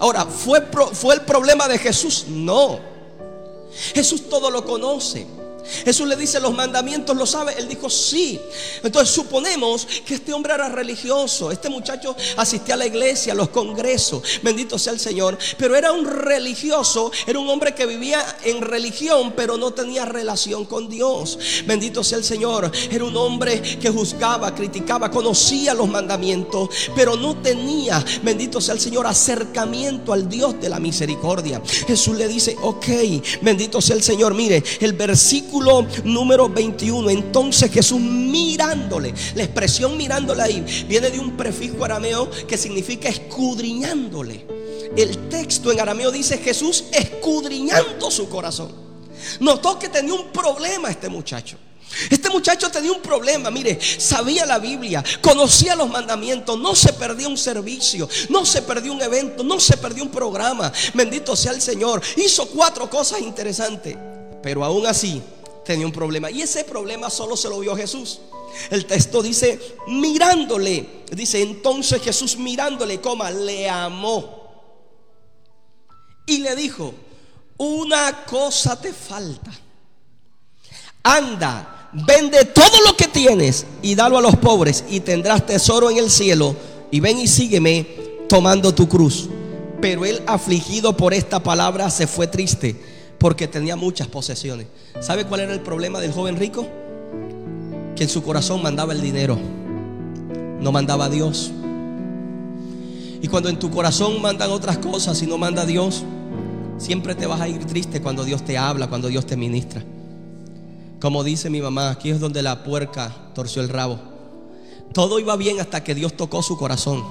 Ahora, 0.00 0.24
¿fue, 0.26 0.62
¿fue 0.92 1.14
el 1.14 1.22
problema 1.22 1.68
de 1.68 1.78
Jesús? 1.78 2.26
No. 2.28 2.80
Jesús 3.94 4.28
todo 4.28 4.50
lo 4.50 4.64
conoce. 4.64 5.26
Jesús 5.84 6.06
le 6.06 6.16
dice, 6.16 6.40
los 6.40 6.54
mandamientos 6.54 7.16
lo 7.16 7.26
sabe. 7.26 7.54
Él 7.58 7.68
dijo, 7.68 7.88
sí. 7.90 8.40
Entonces 8.82 9.14
suponemos 9.14 9.86
que 10.06 10.14
este 10.14 10.32
hombre 10.32 10.54
era 10.54 10.68
religioso. 10.68 11.50
Este 11.50 11.68
muchacho 11.68 12.16
asistía 12.36 12.74
a 12.74 12.78
la 12.78 12.86
iglesia, 12.86 13.32
a 13.32 13.36
los 13.36 13.48
congresos. 13.48 14.22
Bendito 14.42 14.78
sea 14.78 14.92
el 14.92 15.00
Señor. 15.00 15.38
Pero 15.56 15.76
era 15.76 15.92
un 15.92 16.04
religioso. 16.04 17.10
Era 17.26 17.38
un 17.38 17.48
hombre 17.48 17.74
que 17.74 17.86
vivía 17.86 18.24
en 18.44 18.60
religión, 18.60 19.32
pero 19.36 19.56
no 19.56 19.72
tenía 19.72 20.04
relación 20.04 20.64
con 20.64 20.88
Dios. 20.88 21.38
Bendito 21.66 22.04
sea 22.04 22.18
el 22.18 22.24
Señor. 22.24 22.70
Era 22.90 23.04
un 23.04 23.16
hombre 23.16 23.60
que 23.62 23.90
juzgaba, 23.90 24.54
criticaba, 24.54 25.10
conocía 25.10 25.74
los 25.74 25.88
mandamientos, 25.88 26.68
pero 26.94 27.16
no 27.16 27.36
tenía, 27.36 28.04
bendito 28.22 28.60
sea 28.60 28.74
el 28.74 28.80
Señor, 28.80 29.06
acercamiento 29.06 30.12
al 30.12 30.28
Dios 30.28 30.60
de 30.60 30.68
la 30.68 30.78
misericordia. 30.78 31.60
Jesús 31.86 32.16
le 32.16 32.28
dice, 32.28 32.56
ok, 32.62 32.86
bendito 33.42 33.80
sea 33.80 33.96
el 33.96 34.02
Señor. 34.02 34.34
Mire, 34.34 34.62
el 34.80 34.92
versículo 34.92 35.57
número 36.04 36.48
21. 36.48 37.10
Entonces 37.10 37.70
Jesús 37.70 38.00
mirándole, 38.00 39.14
la 39.34 39.44
expresión 39.44 39.96
mirándole 39.96 40.42
ahí 40.42 40.84
viene 40.88 41.10
de 41.10 41.18
un 41.18 41.36
prefijo 41.36 41.84
arameo 41.84 42.30
que 42.46 42.56
significa 42.56 43.08
escudriñándole. 43.08 44.46
El 44.96 45.28
texto 45.28 45.70
en 45.70 45.80
arameo 45.80 46.10
dice 46.10 46.38
Jesús 46.38 46.84
escudriñando 46.92 48.10
su 48.10 48.28
corazón. 48.28 48.72
Notó 49.40 49.78
que 49.78 49.88
tenía 49.88 50.14
un 50.14 50.28
problema 50.32 50.90
este 50.90 51.08
muchacho. 51.08 51.58
Este 52.10 52.28
muchacho 52.28 52.70
tenía 52.70 52.92
un 52.92 53.00
problema, 53.00 53.50
mire, 53.50 53.78
sabía 53.80 54.44
la 54.44 54.58
Biblia, 54.58 55.02
conocía 55.22 55.74
los 55.74 55.88
mandamientos, 55.88 56.58
no 56.58 56.74
se 56.74 56.92
perdía 56.92 57.28
un 57.28 57.38
servicio, 57.38 58.08
no 58.28 58.44
se 58.44 58.62
perdió 58.62 58.92
un 58.92 59.00
evento, 59.00 59.42
no 59.42 59.58
se 59.58 59.76
perdió 59.76 60.02
un 60.02 60.10
programa. 60.10 60.70
Bendito 60.94 61.34
sea 61.34 61.52
el 61.52 61.62
Señor. 61.62 62.02
Hizo 62.16 62.46
cuatro 62.48 62.90
cosas 62.90 63.20
interesantes, 63.20 63.96
pero 64.42 64.64
aún 64.64 64.86
así 64.86 65.22
tenía 65.68 65.84
un 65.84 65.92
problema. 65.92 66.30
Y 66.30 66.40
ese 66.40 66.64
problema 66.64 67.10
solo 67.10 67.36
se 67.36 67.46
lo 67.50 67.60
vio 67.60 67.76
Jesús. 67.76 68.20
El 68.70 68.86
texto 68.86 69.22
dice, 69.22 69.60
mirándole, 69.86 71.04
dice, 71.12 71.42
entonces 71.42 72.00
Jesús 72.00 72.38
mirándole, 72.38 73.02
coma, 73.02 73.30
le 73.30 73.68
amó. 73.68 74.48
Y 76.24 76.38
le 76.38 76.56
dijo, 76.56 76.94
una 77.58 78.24
cosa 78.24 78.80
te 78.80 78.94
falta. 78.94 79.50
Anda, 81.02 81.90
vende 81.92 82.46
todo 82.46 82.80
lo 82.86 82.96
que 82.96 83.08
tienes 83.08 83.66
y 83.82 83.94
dalo 83.94 84.16
a 84.16 84.22
los 84.22 84.36
pobres 84.36 84.84
y 84.88 85.00
tendrás 85.00 85.44
tesoro 85.44 85.90
en 85.90 85.98
el 85.98 86.10
cielo. 86.10 86.56
Y 86.90 87.00
ven 87.00 87.18
y 87.18 87.28
sígueme 87.28 87.86
tomando 88.26 88.74
tu 88.74 88.88
cruz. 88.88 89.28
Pero 89.82 90.06
él 90.06 90.22
afligido 90.26 90.96
por 90.96 91.12
esta 91.12 91.42
palabra 91.42 91.90
se 91.90 92.06
fue 92.06 92.26
triste 92.26 92.97
porque 93.18 93.48
tenía 93.48 93.76
muchas 93.76 94.06
posesiones. 94.08 94.66
¿Sabe 95.00 95.24
cuál 95.24 95.40
era 95.40 95.52
el 95.52 95.60
problema 95.60 96.00
del 96.00 96.12
joven 96.12 96.36
rico? 96.36 96.66
Que 97.96 98.04
en 98.04 98.08
su 98.08 98.22
corazón 98.22 98.62
mandaba 98.62 98.92
el 98.92 99.00
dinero, 99.00 99.38
no 100.60 100.72
mandaba 100.72 101.06
a 101.06 101.08
Dios. 101.08 101.50
Y 103.20 103.26
cuando 103.26 103.48
en 103.48 103.58
tu 103.58 103.70
corazón 103.70 104.22
mandan 104.22 104.50
otras 104.50 104.78
cosas 104.78 105.20
y 105.22 105.26
no 105.26 105.38
manda 105.38 105.66
Dios, 105.66 106.04
siempre 106.78 107.16
te 107.16 107.26
vas 107.26 107.40
a 107.40 107.48
ir 107.48 107.64
triste 107.64 108.00
cuando 108.00 108.24
Dios 108.24 108.44
te 108.44 108.56
habla, 108.56 108.88
cuando 108.88 109.08
Dios 109.08 109.26
te 109.26 109.36
ministra. 109.36 109.82
Como 111.00 111.24
dice 111.24 111.50
mi 111.50 111.60
mamá, 111.60 111.90
aquí 111.90 112.10
es 112.10 112.20
donde 112.20 112.42
la 112.42 112.62
puerca 112.62 113.14
torció 113.34 113.62
el 113.62 113.68
rabo. 113.68 113.98
Todo 114.92 115.18
iba 115.18 115.36
bien 115.36 115.60
hasta 115.60 115.82
que 115.82 115.94
Dios 115.94 116.16
tocó 116.16 116.42
su 116.42 116.56
corazón. 116.56 117.04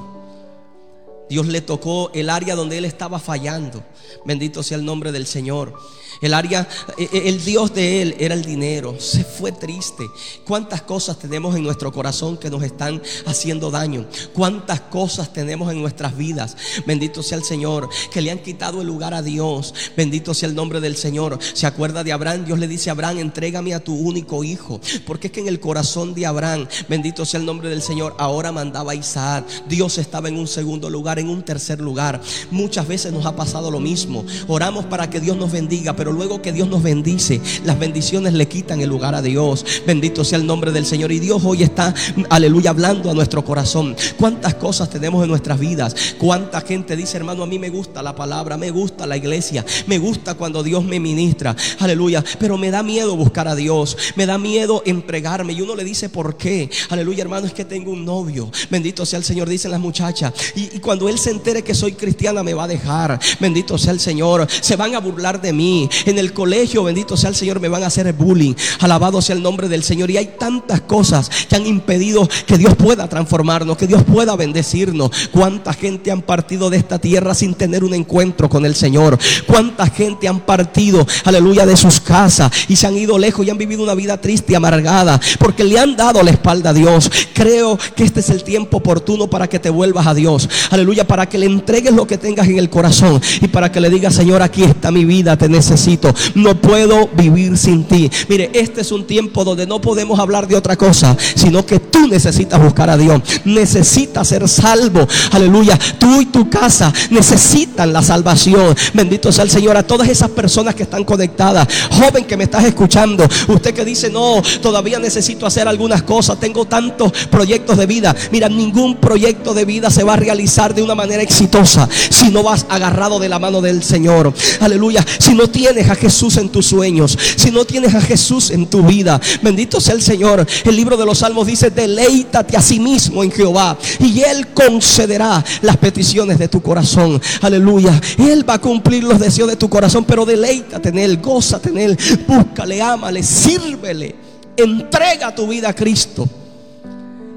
Dios 1.30 1.48
le 1.48 1.62
tocó 1.62 2.12
el 2.14 2.30
área 2.30 2.56
donde 2.56 2.78
él 2.78 2.86
estaba 2.86 3.20
fallando. 3.20 3.84
Bendito 4.26 4.64
sea 4.64 4.78
el 4.78 4.86
nombre 4.86 5.12
del 5.12 5.28
Señor. 5.28 5.74
El 6.22 6.34
área, 6.34 6.68
e, 6.98 7.10
e, 7.12 7.30
el 7.30 7.44
Dios 7.44 7.74
de 7.74 8.02
él 8.02 8.16
era 8.20 8.34
el 8.34 8.44
dinero. 8.44 9.00
Se 9.00 9.24
fue 9.24 9.52
triste. 9.52 10.10
¿Cuántas 10.46 10.82
cosas 10.82 11.20
tenemos 11.20 11.56
en 11.56 11.64
nuestro 11.64 11.92
corazón 11.92 12.38
que 12.38 12.50
nos 12.50 12.64
están 12.64 13.02
haciendo 13.26 13.72
daño? 13.72 14.06
¿Cuántas 14.34 14.82
cosas 14.82 15.32
tenemos 15.34 15.72
en 15.72 15.82
nuestras 15.82 16.18
vidas? 16.18 16.58
Bendito 16.86 17.24
sea 17.24 17.38
el 17.38 17.44
Señor, 17.44 17.90
que 18.12 18.22
le 18.22 18.32
han 18.32 18.40
quitado 18.40 18.82
el 18.82 18.88
lugar 18.88 19.14
a 19.14 19.22
Dios. 19.22 19.74
Bendito 19.96 20.34
sea 20.34 20.50
el 20.50 20.56
nombre 20.56 20.80
del 20.80 20.98
Señor. 20.98 21.40
Se 21.54 21.68
acuerda 21.68 22.04
de 22.04 22.12
Abraham. 22.12 22.46
Dios 22.46 22.60
le 22.60 22.68
dice 22.68 22.90
a 22.90 22.94
Abraham, 22.94 23.20
entrégame 23.20 23.74
a 23.74 23.84
tu 23.84 23.96
único 23.96 24.44
hijo. 24.44 24.80
Porque 25.06 25.28
es 25.28 25.34
que 25.34 25.42
en 25.42 25.48
el 25.48 25.60
corazón 25.60 26.14
de 26.14 26.26
Abraham, 26.26 26.68
bendito 26.90 27.26
sea 27.26 27.40
el 27.40 27.46
nombre 27.46 27.70
del 27.70 27.82
Señor, 27.82 28.16
ahora 28.18 28.52
mandaba 28.52 28.96
Isaac. 28.96 29.46
Dios 29.68 29.98
estaba 29.98 30.30
en 30.30 30.38
un 30.38 30.48
segundo 30.48 30.90
lugar, 30.90 31.20
en 31.20 31.30
un 31.30 31.44
tercer 31.44 31.80
lugar. 31.80 32.22
Muchas 32.52 32.88
veces 32.88 33.14
nos 33.14 33.26
ha 33.26 33.36
pasado 33.36 33.72
lo 33.72 33.80
mismo. 33.80 34.26
Oramos 34.48 34.86
para 34.86 35.10
que 35.10 35.20
Dios 35.20 35.38
nos 35.38 35.52
bendiga, 35.52 35.96
pero 35.96 36.07
luego 36.12 36.42
que 36.42 36.52
Dios 36.52 36.68
nos 36.68 36.84
bendice, 36.84 37.42
las 37.64 37.80
bendiciones 37.80 38.34
le 38.34 38.48
quitan 38.48 38.82
el 38.82 38.90
lugar 38.90 39.16
a 39.16 39.22
Dios. 39.22 39.66
Bendito 39.86 40.24
sea 40.24 40.38
el 40.38 40.46
nombre 40.46 40.72
del 40.72 40.86
Señor. 40.86 41.12
Y 41.12 41.20
Dios 41.20 41.42
hoy 41.46 41.64
está, 41.64 41.94
aleluya, 42.30 42.72
hablando 42.72 43.10
a 43.10 43.14
nuestro 43.14 43.44
corazón. 43.44 43.96
¿Cuántas 44.18 44.56
cosas 44.56 44.90
tenemos 44.90 45.24
en 45.24 45.30
nuestras 45.30 45.60
vidas? 45.60 45.96
¿Cuánta 46.18 46.62
gente 46.62 46.96
dice, 46.96 47.18
hermano, 47.18 47.44
a 47.44 47.48
mí 47.48 47.60
me 47.60 47.70
gusta 47.70 48.02
la 48.02 48.16
palabra, 48.16 48.58
me 48.58 48.72
gusta 48.72 49.06
la 49.06 49.18
iglesia, 49.18 49.66
me 49.88 49.98
gusta 49.98 50.36
cuando 50.36 50.64
Dios 50.64 50.84
me 50.84 51.00
ministra? 51.00 51.56
Aleluya. 51.80 52.24
Pero 52.40 52.58
me 52.58 52.72
da 52.72 52.84
miedo 52.84 53.16
buscar 53.16 53.48
a 53.48 53.56
Dios, 53.56 53.98
me 54.16 54.26
da 54.26 54.38
miedo 54.38 54.84
empregarme. 54.86 55.54
Y 55.54 55.62
uno 55.62 55.76
le 55.76 55.84
dice, 55.84 56.10
¿por 56.10 56.38
qué? 56.38 56.70
Aleluya, 56.90 57.24
hermano, 57.24 57.48
es 57.48 57.54
que 57.54 57.66
tengo 57.66 57.92
un 57.92 58.06
novio. 58.06 58.52
Bendito 58.70 59.06
sea 59.06 59.20
el 59.20 59.26
Señor, 59.26 59.50
dicen 59.50 59.72
las 59.72 59.80
muchachas. 59.80 60.34
Y, 60.56 60.76
y 60.76 60.80
cuando 60.80 61.10
Él 61.10 61.18
se 61.18 61.32
entere 61.32 61.64
que 61.64 61.74
soy 61.74 61.94
cristiana, 61.94 62.44
me 62.44 62.54
va 62.54 62.66
a 62.66 62.68
dejar. 62.68 63.20
Bendito 63.40 63.78
sea 63.78 63.94
el 63.94 64.00
Señor. 64.00 64.48
Se 64.50 64.76
van 64.76 64.96
a 64.96 65.00
burlar 65.00 65.42
de 65.42 65.54
mí. 65.54 65.90
En 66.06 66.18
el 66.18 66.34
colegio, 66.34 66.84
bendito 66.84 67.18
sea 67.18 67.30
el 67.30 67.36
Señor, 67.36 67.60
me 67.60 67.68
van 67.68 67.84
a 67.84 67.88
hacer 67.88 68.12
bullying. 68.14 68.54
Alabado 68.80 69.22
sea 69.22 69.36
el 69.36 69.44
nombre 69.44 69.68
del 69.68 69.84
Señor. 69.84 70.12
Y 70.12 70.18
hay 70.18 70.34
tantas 70.40 70.82
cosas 70.82 71.30
que 71.50 71.56
han 71.56 71.66
impedido 71.66 72.28
que 72.46 72.58
Dios 72.58 72.76
pueda 72.76 73.08
transformarnos, 73.08 73.78
que 73.78 73.88
Dios 73.88 74.04
pueda 74.04 74.36
bendecirnos. 74.36 75.12
Cuánta 75.32 75.74
gente 75.74 76.12
han 76.12 76.22
partido 76.22 76.70
de 76.70 76.78
esta 76.78 77.00
tierra 77.00 77.34
sin 77.34 77.54
tener 77.54 77.84
un 77.84 77.94
encuentro 77.94 78.50
con 78.50 78.66
el 78.66 78.76
Señor. 78.76 79.18
Cuánta 79.46 79.88
gente 79.88 80.28
han 80.28 80.42
partido, 80.42 81.06
aleluya, 81.26 81.66
de 81.66 81.78
sus 81.78 82.00
casas 82.00 82.52
y 82.68 82.76
se 82.76 82.88
han 82.88 82.98
ido 82.98 83.18
lejos 83.18 83.46
y 83.46 83.50
han 83.50 83.58
vivido 83.58 83.84
una 83.84 83.96
vida 83.96 84.20
triste 84.20 84.54
y 84.54 84.56
amargada 84.56 85.20
porque 85.40 85.64
le 85.64 85.80
han 85.80 85.96
dado 85.96 86.24
la 86.24 86.32
espalda 86.32 86.72
a 86.72 86.74
Dios. 86.74 87.12
Creo 87.34 87.78
que 87.96 88.04
este 88.04 88.20
es 88.20 88.30
el 88.30 88.44
tiempo 88.44 88.78
oportuno 88.78 89.30
para 89.30 89.48
que 89.48 89.60
te 89.60 89.70
vuelvas 89.70 90.08
a 90.08 90.14
Dios. 90.14 90.50
Aleluya, 90.70 91.06
para 91.06 91.28
que 91.28 91.38
le 91.38 91.46
entregues 91.46 91.94
lo 91.94 92.08
que 92.08 92.18
tengas 92.18 92.48
en 92.48 92.60
el 92.60 92.70
corazón 92.70 93.22
y 93.42 93.48
para 93.48 93.72
que 93.72 93.80
le 93.80 93.90
digas, 93.90 94.16
Señor, 94.16 94.42
aquí 94.42 94.64
está 94.64 94.92
mi 94.92 95.06
vida, 95.06 95.38
te 95.38 95.50
necesito. 95.50 95.87
No 96.36 96.60
puedo 96.60 97.08
vivir 97.16 97.58
sin 97.58 97.86
ti. 97.86 98.10
Mire, 98.28 98.50
este 98.54 98.82
es 98.82 98.92
un 98.92 99.06
tiempo 99.06 99.44
donde 99.46 99.66
no 99.66 99.80
podemos 99.80 100.20
hablar 100.20 100.48
de 100.48 100.56
otra 100.56 100.76
cosa, 100.76 101.16
sino 101.36 101.66
que 101.66 101.80
tú 101.80 102.08
necesitas 102.08 102.62
buscar 102.62 102.90
a 102.90 102.98
Dios. 102.98 103.22
Necesitas 103.46 104.28
ser 104.28 104.48
salvo. 104.50 105.08
Aleluya. 105.32 105.80
Tú 105.98 106.22
y 106.22 106.26
tu 106.26 106.50
casa 106.50 106.92
necesitan 107.10 107.94
la 107.94 108.02
salvación. 108.02 108.76
Bendito 108.94 109.32
sea 109.32 109.44
el 109.44 109.50
Señor. 109.50 109.78
A 109.78 109.84
todas 109.84 110.10
esas 110.10 110.30
personas 110.30 110.76
que 110.76 110.84
están 110.84 111.04
conectadas. 111.04 111.68
Joven 111.92 112.26
que 112.26 112.36
me 112.36 112.46
estás 112.46 112.66
escuchando. 112.66 113.26
Usted 113.48 113.74
que 113.74 113.86
dice, 113.86 114.10
no, 114.10 114.42
todavía 114.62 115.00
necesito 115.00 115.46
hacer 115.46 115.68
algunas 115.68 116.04
cosas. 116.04 116.40
Tengo 116.40 116.66
tantos 116.66 117.12
proyectos 117.30 117.78
de 117.78 117.86
vida. 117.86 118.16
Mira, 118.32 118.50
ningún 118.50 118.98
proyecto 118.98 119.54
de 119.54 119.66
vida 119.66 119.90
se 119.90 120.04
va 120.04 120.14
a 120.14 120.18
realizar 120.18 120.74
de 120.74 120.82
una 120.82 120.96
manera 120.96 121.22
exitosa 121.24 121.88
si 122.10 122.30
no 122.30 122.44
vas 122.44 122.66
agarrado 122.70 123.20
de 123.20 123.30
la 123.30 123.40
mano 123.40 123.62
del 123.62 123.84
Señor. 123.84 124.34
Aleluya. 124.60 125.06
Si 125.20 125.34
no 125.34 125.48
tienes 125.50 125.77
a 125.86 125.96
Jesús 125.96 126.38
en 126.38 126.50
tus 126.50 126.66
sueños, 126.66 127.18
si 127.36 127.52
no 127.52 127.66
tienes 127.66 127.94
a 127.94 128.02
Jesús 128.02 128.50
en 128.52 128.66
tu 128.66 128.84
vida. 128.84 129.22
Bendito 129.42 129.80
sea 129.80 129.94
el 129.94 130.02
Señor. 130.02 130.46
El 130.64 130.76
libro 130.76 130.98
de 130.98 131.06
los 131.06 131.20
Salmos 131.20 131.46
dice, 131.46 131.70
deleítate 131.70 132.58
a 132.58 132.62
sí 132.62 132.80
mismo 132.80 133.24
en 133.24 133.32
Jehová 133.32 133.78
y 134.00 134.22
Él 134.22 134.48
concederá 134.54 135.44
las 135.62 135.78
peticiones 135.78 136.40
de 136.40 136.48
tu 136.48 136.62
corazón. 136.62 137.22
Aleluya. 137.42 138.02
Él 138.18 138.48
va 138.48 138.56
a 138.56 138.62
cumplir 138.62 139.04
los 139.04 139.20
deseos 139.20 139.48
de 139.48 139.56
tu 139.56 139.70
corazón, 139.70 140.06
pero 140.06 140.26
deleítate 140.26 140.90
en 140.90 140.98
Él, 140.98 141.18
gózate 141.18 141.70
en 141.70 141.78
Él, 141.78 141.98
búscale, 142.28 142.82
ámale, 142.82 143.22
sírvele, 143.22 144.16
entrega 144.56 145.34
tu 145.34 145.48
vida 145.48 145.70
a 145.70 145.74
Cristo. 145.76 146.28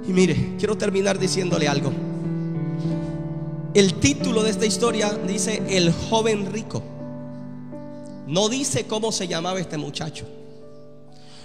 Y 0.08 0.12
mire, 0.12 0.54
quiero 0.58 0.76
terminar 0.76 1.18
diciéndole 1.18 1.68
algo. 1.68 1.92
El 3.74 3.94
título 3.94 4.42
de 4.42 4.50
esta 4.50 4.66
historia 4.66 5.16
dice 5.28 5.62
El 5.68 5.92
joven 5.92 6.52
rico. 6.52 6.82
No 8.30 8.48
dice 8.48 8.86
cómo 8.86 9.10
se 9.10 9.26
llamaba 9.26 9.58
este 9.58 9.76
muchacho. 9.76 10.24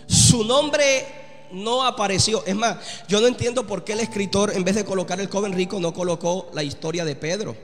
Su 0.05 0.43
nombre 0.43 1.03
no 1.51 1.83
apareció. 1.83 2.45
Es 2.45 2.55
más, 2.55 2.77
yo 3.07 3.19
no 3.19 3.25
entiendo 3.25 3.65
por 3.65 3.83
qué 3.83 3.93
el 3.93 4.01
escritor, 4.01 4.51
en 4.55 4.63
vez 4.63 4.75
de 4.75 4.85
colocar 4.85 5.19
el 5.19 5.27
joven 5.27 5.53
rico, 5.53 5.79
no 5.79 5.95
colocó 5.95 6.47
la 6.53 6.61
historia 6.61 7.03
de 7.03 7.15
Pedro. 7.15 7.57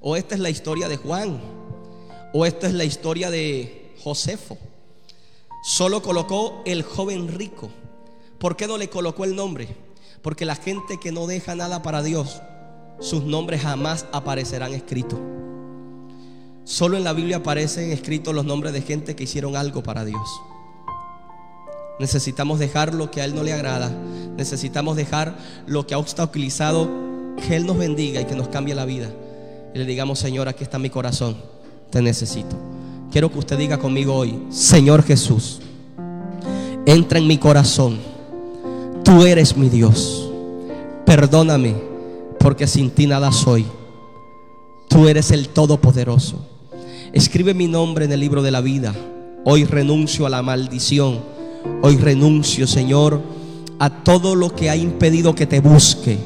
O 0.00 0.14
esta 0.14 0.36
es 0.36 0.40
la 0.40 0.48
historia 0.48 0.88
de 0.88 0.96
Juan. 0.96 1.40
O 2.32 2.46
esta 2.46 2.68
es 2.68 2.74
la 2.74 2.84
historia 2.84 3.32
de 3.32 3.96
Josefo. 4.00 4.56
Solo 5.64 6.00
colocó 6.00 6.62
el 6.64 6.84
joven 6.84 7.36
rico. 7.36 7.68
¿Por 8.38 8.56
qué 8.56 8.68
no 8.68 8.78
le 8.78 8.88
colocó 8.88 9.24
el 9.24 9.34
nombre? 9.34 9.74
Porque 10.22 10.44
la 10.44 10.54
gente 10.54 11.00
que 11.00 11.10
no 11.10 11.26
deja 11.26 11.56
nada 11.56 11.82
para 11.82 12.00
Dios, 12.00 12.40
sus 13.00 13.24
nombres 13.24 13.62
jamás 13.62 14.06
aparecerán 14.12 14.72
escritos. 14.72 15.18
Solo 16.64 16.96
en 16.96 17.04
la 17.04 17.12
Biblia 17.12 17.38
aparecen 17.38 17.90
escritos 17.90 18.34
los 18.34 18.44
nombres 18.44 18.72
de 18.72 18.82
gente 18.82 19.16
que 19.16 19.24
hicieron 19.24 19.56
algo 19.56 19.82
para 19.82 20.04
Dios. 20.04 20.28
Necesitamos 21.98 22.58
dejar 22.58 22.94
lo 22.94 23.10
que 23.10 23.20
a 23.20 23.24
Él 23.24 23.34
no 23.34 23.42
le 23.42 23.52
agrada. 23.52 23.90
Necesitamos 24.36 24.96
dejar 24.96 25.36
lo 25.66 25.86
que 25.86 25.94
ha 25.94 25.98
obstaculizado 25.98 26.88
que 27.46 27.56
Él 27.56 27.66
nos 27.66 27.78
bendiga 27.78 28.20
y 28.20 28.24
que 28.24 28.34
nos 28.34 28.48
cambie 28.48 28.74
la 28.74 28.84
vida. 28.84 29.08
Y 29.74 29.78
le 29.78 29.84
digamos, 29.84 30.18
Señor, 30.18 30.48
aquí 30.48 30.64
está 30.64 30.78
mi 30.78 30.90
corazón. 30.90 31.36
Te 31.90 32.00
necesito. 32.02 32.56
Quiero 33.10 33.30
que 33.30 33.38
usted 33.38 33.58
diga 33.58 33.78
conmigo 33.78 34.14
hoy, 34.14 34.42
Señor 34.50 35.02
Jesús, 35.02 35.60
entra 36.86 37.18
en 37.18 37.26
mi 37.26 37.36
corazón 37.36 38.12
Tú 39.04 39.24
eres 39.26 39.56
mi 39.56 39.68
Dios. 39.68 40.30
Perdóname 41.04 41.74
porque 42.38 42.66
sin 42.66 42.90
ti 42.90 43.06
nada 43.06 43.32
soy. 43.32 43.66
Tú 44.88 45.08
eres 45.08 45.30
el 45.30 45.48
Todopoderoso. 45.48 46.46
Escribe 47.12 47.54
mi 47.54 47.68
nombre 47.68 48.04
en 48.04 48.12
el 48.12 48.20
libro 48.20 48.42
de 48.42 48.50
la 48.50 48.60
vida. 48.60 48.94
Hoy 49.44 49.64
renuncio 49.64 50.26
a 50.26 50.30
la 50.30 50.42
maldición. 50.42 51.20
Hoy 51.82 51.96
renuncio, 51.96 52.66
Señor, 52.66 53.20
a 53.78 53.90
todo 54.02 54.34
lo 54.34 54.54
que 54.54 54.70
ha 54.70 54.76
impedido 54.76 55.34
que 55.34 55.46
te 55.46 55.60
busque. 55.60 56.18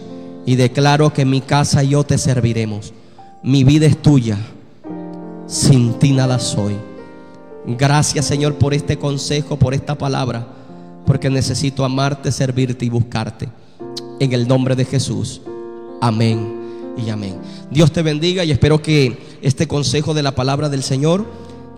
Y 0.46 0.56
declaro 0.56 1.12
que 1.12 1.24
mi 1.24 1.40
casa 1.40 1.82
y 1.82 1.90
yo 1.90 2.04
te 2.04 2.18
serviremos. 2.18 2.92
Mi 3.42 3.64
vida 3.64 3.86
es 3.86 4.00
tuya. 4.00 4.38
Sin 5.46 5.94
ti 5.98 6.12
nada 6.12 6.38
soy. 6.38 6.74
Gracias, 7.66 8.26
Señor, 8.26 8.54
por 8.54 8.74
este 8.74 8.96
consejo, 8.96 9.58
por 9.58 9.74
esta 9.74 9.96
palabra 9.96 10.56
porque 11.06 11.30
necesito 11.30 11.84
amarte, 11.84 12.32
servirte 12.32 12.84
y 12.84 12.90
buscarte. 12.90 13.48
En 14.18 14.32
el 14.32 14.46
nombre 14.48 14.74
de 14.74 14.84
Jesús. 14.84 15.40
Amén 16.00 16.94
y 16.98 17.08
amén. 17.08 17.36
Dios 17.70 17.92
te 17.92 18.02
bendiga 18.02 18.44
y 18.44 18.50
espero 18.50 18.82
que 18.82 19.16
este 19.46 19.68
consejo 19.68 20.12
de 20.12 20.24
la 20.24 20.34
palabra 20.34 20.68
del 20.68 20.82
Señor 20.82 21.24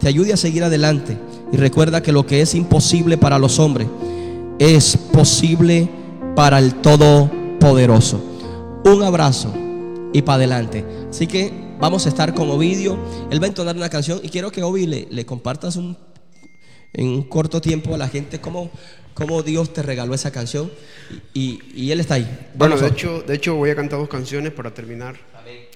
te 0.01 0.09
ayude 0.09 0.33
a 0.33 0.39
seguir 0.39 0.64
adelante. 0.64 1.19
Y 1.53 1.59
recuerda 1.59 2.03
que 2.03 2.12
lo 2.12 2.25
que 2.25 2.41
es 2.41 2.55
imposible 2.55 3.19
para 3.19 3.39
los 3.39 3.59
hombres 3.59 3.89
es 4.59 4.97
posible 4.97 5.87
para 6.35 6.59
el 6.59 6.77
Todopoderoso. 6.77 8.23
Un 8.87 9.03
abrazo 9.03 9.53
y 10.14 10.23
para 10.23 10.37
adelante. 10.37 10.83
Así 11.11 11.27
que 11.27 11.53
vamos 11.79 12.07
a 12.07 12.09
estar 12.09 12.33
con 12.33 12.49
Ovidio. 12.49 12.99
Él 13.31 13.41
va 13.41 13.45
a 13.45 13.49
entonar 13.49 13.77
una 13.77 13.91
canción 13.91 14.19
y 14.23 14.31
quiero 14.31 14.51
que 14.51 14.62
Ovi 14.62 14.87
le, 14.87 15.07
le 15.11 15.27
compartas 15.27 15.77
un, 15.77 15.95
en 16.95 17.07
un 17.07 17.23
corto 17.25 17.61
tiempo 17.61 17.95
a 17.95 17.99
la 17.99 18.09
gente 18.09 18.41
cómo, 18.41 18.71
cómo 19.12 19.43
Dios 19.43 19.75
te 19.75 19.83
regaló 19.83 20.14
esa 20.14 20.31
canción 20.31 20.71
y, 21.35 21.91
Él 21.91 22.01
está 22.01 22.14
ahí. 22.14 22.49
bueno, 22.55 22.79
de 22.79 22.89
hecho, 22.89 23.21
de 23.21 23.35
hecho 23.35 23.57
voy 23.57 23.69
a 23.69 23.77
cantar 23.77 23.99
dos 23.99 24.09
canciones 24.09 24.53
para 24.53 24.73
terminar. 24.73 25.16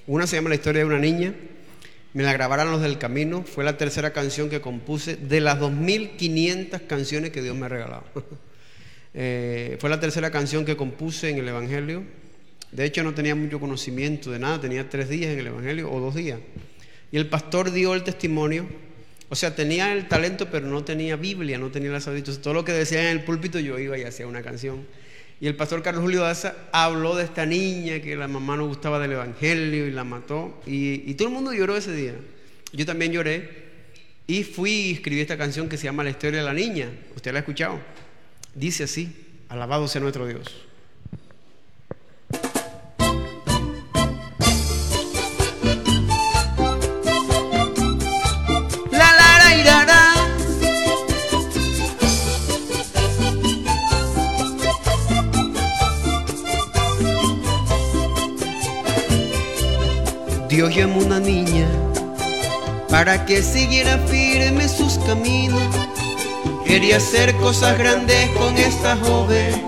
Una 0.06 0.26
se 0.26 0.36
llama 0.36 0.48
La 0.48 0.54
historia 0.54 0.80
de 0.80 0.86
una 0.86 0.98
niña. 0.98 1.34
Me 2.14 2.22
la 2.22 2.32
grabaron 2.32 2.70
los 2.70 2.82
del 2.82 2.98
camino. 2.98 3.42
Fue 3.42 3.64
la 3.64 3.76
tercera 3.76 4.12
canción 4.12 4.50
que 4.50 4.60
compuse 4.60 5.16
de 5.16 5.40
las 5.40 5.58
2.500 5.58 6.86
canciones 6.86 7.30
que 7.30 7.42
Dios 7.42 7.56
me 7.56 7.66
ha 7.66 7.68
regalado. 7.68 8.04
Eh, 9.14 9.76
fue 9.78 9.90
la 9.90 10.00
tercera 10.00 10.30
canción 10.30 10.64
que 10.64 10.74
compuse 10.74 11.28
en 11.28 11.36
el 11.36 11.46
Evangelio. 11.46 12.02
De 12.70 12.86
hecho, 12.86 13.04
no 13.04 13.12
tenía 13.12 13.34
mucho 13.34 13.60
conocimiento 13.60 14.30
de 14.30 14.38
nada. 14.38 14.58
Tenía 14.58 14.88
tres 14.88 15.10
días 15.10 15.32
en 15.32 15.40
el 15.40 15.48
Evangelio 15.48 15.92
o 15.92 16.00
dos 16.00 16.14
días. 16.14 16.40
Y 17.10 17.18
el 17.18 17.28
pastor 17.28 17.72
dio 17.72 17.92
el 17.92 18.04
testimonio 18.04 18.66
o 19.32 19.34
sea, 19.34 19.54
tenía 19.54 19.94
el 19.94 20.08
talento, 20.08 20.50
pero 20.50 20.66
no 20.66 20.84
tenía 20.84 21.16
Biblia, 21.16 21.56
no 21.56 21.70
tenía 21.70 21.90
las 21.90 22.04
sabiduría. 22.04 22.42
Todo 22.42 22.52
lo 22.52 22.66
que 22.66 22.72
decía 22.72 23.00
en 23.00 23.16
el 23.16 23.24
púlpito 23.24 23.58
yo 23.58 23.78
iba 23.78 23.96
y 23.96 24.02
hacía 24.02 24.26
una 24.26 24.42
canción. 24.42 24.86
Y 25.42 25.48
el 25.48 25.56
pastor 25.56 25.82
Carlos 25.82 26.04
Julio 26.04 26.20
Daza 26.20 26.54
habló 26.70 27.16
de 27.16 27.24
esta 27.24 27.44
niña 27.44 28.00
que 28.00 28.14
la 28.14 28.28
mamá 28.28 28.56
no 28.56 28.68
gustaba 28.68 29.00
del 29.00 29.10
Evangelio 29.10 29.88
y 29.88 29.90
la 29.90 30.04
mató. 30.04 30.62
Y, 30.66 31.12
todo 31.14 31.26
el 31.26 31.34
mundo 31.34 31.52
lloró 31.52 31.76
ese 31.76 31.92
día. 31.92 32.14
Yo 32.72 32.86
también 32.86 33.10
lloré. 33.10 33.50
Y 34.28 34.44
fui 34.44 34.70
y 34.70 34.92
escribí 34.92 35.20
esta 35.20 35.36
canción 35.36 35.68
que 35.68 35.76
se 35.76 35.82
llama 35.82 36.04
La 36.04 36.10
historia 36.10 36.38
de 36.38 36.46
la 36.46 36.54
niña. 36.54 36.92
¿Usted 37.16 37.32
la 37.32 37.38
ha 37.38 37.40
escuchado? 37.40 37.80
Dice 38.54 38.84
así, 38.84 39.16
alabado 39.48 39.88
sea 39.88 40.00
nuestro 40.00 40.28
Dios. 40.28 40.46
Dios 60.52 60.74
llamó 60.74 60.98
una 60.98 61.18
niña 61.18 61.66
para 62.90 63.24
que 63.24 63.42
siguiera 63.42 63.96
firme 64.06 64.68
sus 64.68 64.98
caminos. 64.98 65.62
Quería 66.66 66.98
hacer 66.98 67.34
cosas 67.36 67.78
grandes 67.78 68.28
con 68.36 68.58
esta 68.58 68.98
joven, 68.98 69.62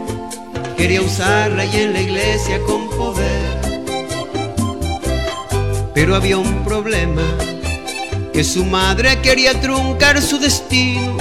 quería 0.77 1.01
usarla 1.01 1.65
y 1.65 1.75
en 1.75 1.95
la 1.95 2.03
iglesia 2.03 2.61
con 2.67 2.91
poder. 2.91 3.81
Pero 5.95 6.17
había 6.17 6.37
un 6.37 6.65
problema, 6.65 7.23
que 8.35 8.45
su 8.45 8.67
madre 8.67 9.23
quería 9.23 9.59
truncar 9.63 10.21
su 10.21 10.39
destino, 10.39 11.17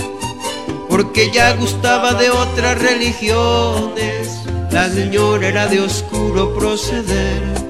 porque 0.90 1.32
ya 1.32 1.56
gustaba 1.56 2.16
de 2.16 2.32
otras 2.32 2.82
religiones, 2.82 4.28
la 4.72 4.90
señora 4.90 5.48
era 5.48 5.68
de 5.68 5.80
oscuro 5.80 6.54
proceder 6.54 7.63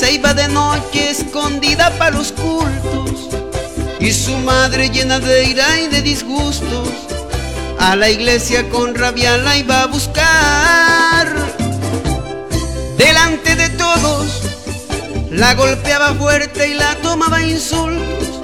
se 0.00 0.12
iba 0.12 0.32
de 0.32 0.48
noche 0.48 1.10
escondida 1.10 1.90
para 1.98 2.12
los 2.16 2.32
cultos 2.32 3.28
y 4.00 4.10
su 4.12 4.34
madre 4.38 4.88
llena 4.88 5.20
de 5.20 5.44
ira 5.44 5.78
y 5.78 5.88
de 5.88 6.00
disgustos 6.00 6.88
a 7.78 7.96
la 7.96 8.08
iglesia 8.08 8.66
con 8.70 8.94
rabia 8.94 9.36
la 9.36 9.58
iba 9.58 9.82
a 9.82 9.86
buscar. 9.88 11.28
Delante 12.96 13.56
de 13.56 13.68
todos 13.68 14.40
la 15.30 15.52
golpeaba 15.52 16.14
fuerte 16.14 16.68
y 16.68 16.74
la 16.74 16.94
tomaba 17.02 17.42
insultos, 17.42 18.40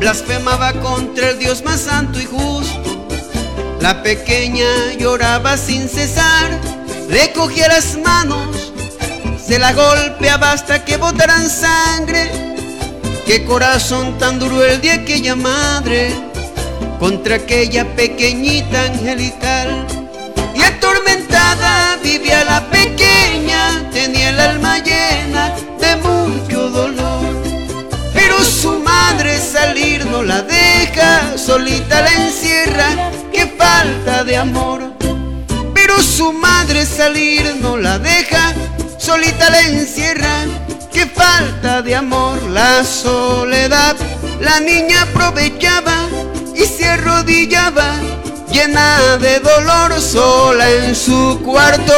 blasfemaba 0.00 0.72
contra 0.72 1.28
el 1.28 1.38
Dios 1.38 1.62
más 1.64 1.80
santo 1.80 2.18
y 2.18 2.24
justo. 2.24 3.06
La 3.82 4.02
pequeña 4.02 4.94
lloraba 4.98 5.58
sin 5.58 5.86
cesar, 5.86 6.58
le 7.10 7.30
cogía 7.34 7.68
las 7.68 7.98
manos 7.98 8.57
se 9.48 9.58
la 9.58 9.72
golpeaba 9.72 10.52
hasta 10.52 10.84
que 10.84 10.98
botaran 10.98 11.48
sangre. 11.48 12.30
Qué 13.24 13.46
corazón 13.46 14.18
tan 14.18 14.38
duro 14.38 14.62
el 14.62 14.78
de 14.82 14.90
aquella 14.90 15.34
madre 15.36 16.12
contra 17.00 17.36
aquella 17.36 17.96
pequeñita 17.96 18.82
angelical. 18.82 19.86
Y 20.54 20.60
atormentada 20.60 21.96
vivía 22.02 22.44
la 22.44 22.60
pequeña, 22.68 23.88
tenía 23.90 24.30
el 24.30 24.40
alma 24.40 24.78
llena 24.80 25.54
de 25.80 25.96
mucho 25.96 26.68
dolor. 26.68 27.24
Pero 28.12 28.44
su 28.44 28.78
madre 28.80 29.38
salir 29.38 30.04
no 30.04 30.22
la 30.22 30.42
deja, 30.42 31.38
solita 31.38 32.02
la 32.02 32.12
encierra, 32.26 32.88
qué 33.32 33.46
falta 33.46 34.24
de 34.24 34.36
amor. 34.36 34.92
Pero 35.72 36.02
su 36.02 36.34
madre 36.34 36.84
salir 36.84 37.56
no 37.62 37.78
la 37.78 37.98
deja, 37.98 38.52
solita 39.08 39.48
la 39.48 39.62
encierra. 39.62 40.44
Qué 40.92 41.06
falta 41.06 41.80
de 41.80 41.94
amor, 41.94 42.42
la 42.42 42.84
soledad. 42.84 43.96
La 44.38 44.60
niña 44.60 45.00
aprovechaba 45.02 45.96
y 46.54 46.64
se 46.66 46.84
arrodillaba, 46.86 47.94
llena 48.52 49.16
de 49.16 49.40
dolor, 49.40 49.98
sola 49.98 50.70
en 50.70 50.94
su 50.94 51.40
cuarto. 51.42 51.94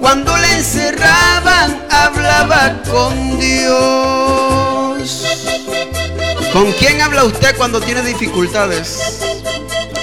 Cuando 0.00 0.36
la 0.36 0.56
encerraban, 0.58 1.86
hablaba 1.90 2.80
con 2.88 3.40
Dios. 3.40 3.74
¿Con 6.52 6.70
quién 6.78 7.02
habla 7.02 7.24
usted 7.24 7.56
cuando 7.56 7.80
tiene 7.80 8.02
dificultades? 8.02 9.20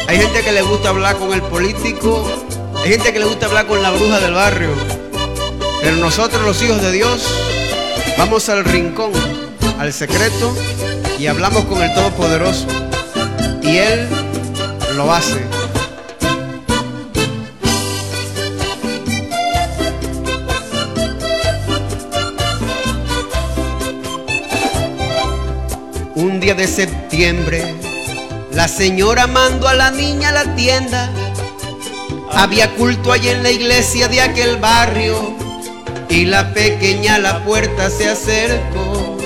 Hay 0.10 0.18
gente 0.18 0.44
que 0.44 0.52
le 0.52 0.64
gusta 0.64 0.90
hablar 0.90 1.16
con 1.16 1.32
el 1.32 1.42
político, 1.44 2.30
hay 2.84 2.90
gente 2.90 3.14
que 3.14 3.20
le 3.20 3.26
gusta 3.26 3.46
hablar 3.46 3.68
con 3.68 3.82
la 3.82 3.92
bruja 3.92 4.20
del 4.20 4.34
barrio. 4.34 4.70
Pero 5.82 5.98
nosotros 5.98 6.44
los 6.44 6.62
hijos 6.62 6.82
de 6.82 6.92
Dios 6.92 7.24
vamos 8.18 8.50
al 8.50 8.64
rincón, 8.66 9.12
al 9.80 9.94
secreto 9.94 10.56
y 11.20 11.28
hablamos 11.28 11.66
con 11.66 11.82
el 11.82 11.94
Todopoderoso. 11.94 12.68
Y 13.62 13.78
Él 13.78 14.08
lo 14.96 15.14
hace. 15.14 15.42
Un 26.16 26.40
día 26.40 26.56
de 26.56 26.68
septiembre, 26.68 27.76
la 28.52 28.68
señora 28.68 29.28
mandó 29.28 29.68
a 29.68 29.74
la 29.74 29.92
niña 29.92 30.30
a 30.30 30.32
la 30.32 30.56
tienda. 30.56 31.12
Había 32.34 32.74
culto 32.76 33.12
allí 33.12 33.30
en 33.30 33.44
la 33.44 33.52
iglesia 33.52 34.08
de 34.08 34.22
aquel 34.22 34.58
barrio 34.58 35.36
y 36.10 36.26
la 36.26 36.54
pequeña 36.54 37.16
a 37.16 37.20
la 37.20 37.44
puerta 37.44 37.90
se 37.90 38.10
acercó. 38.10 39.18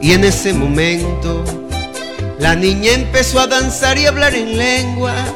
Y 0.00 0.12
en 0.12 0.24
ese 0.24 0.52
momento 0.52 1.44
la 2.38 2.54
niña 2.54 2.92
empezó 2.92 3.40
a 3.40 3.46
danzar 3.46 3.98
y 3.98 4.06
hablar 4.06 4.34
en 4.34 4.56
lenguas. 4.56 5.32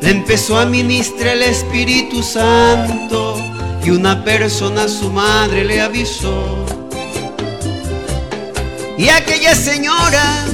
Le 0.00 0.10
empezó 0.10 0.58
a 0.58 0.66
ministrar 0.66 1.36
el 1.36 1.42
Espíritu 1.42 2.22
Santo 2.22 3.36
y 3.82 3.90
una 3.90 4.22
persona, 4.24 4.88
su 4.88 5.10
madre, 5.10 5.64
le 5.64 5.80
avisó. 5.80 6.64
Y 8.98 9.08
aquella 9.08 9.54
señora 9.54 10.44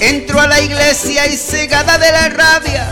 entró 0.00 0.40
a 0.40 0.46
la 0.46 0.60
iglesia 0.60 1.26
y 1.26 1.36
cegada 1.36 1.98
de 1.98 2.12
la 2.12 2.28
rabia, 2.28 2.88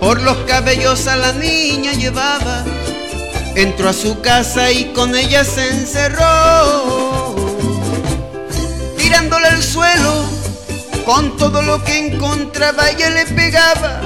por 0.00 0.20
los 0.22 0.36
cabellos 0.48 1.06
a 1.06 1.16
la 1.16 1.32
niña 1.32 1.92
llevaba. 1.92 2.64
Entró 3.54 3.88
a 3.88 3.92
su 3.92 4.20
casa 4.20 4.70
y 4.70 4.92
con 4.92 5.14
ella 5.14 5.44
se 5.44 5.68
encerró, 5.68 7.34
tirándole 8.98 9.48
al 9.48 9.62
suelo 9.62 10.24
con 11.04 11.36
todo 11.36 11.62
lo 11.62 11.82
que 11.82 12.06
encontraba. 12.06 12.90
Ella 12.90 13.10
le 13.10 13.26
pegaba 13.26 14.00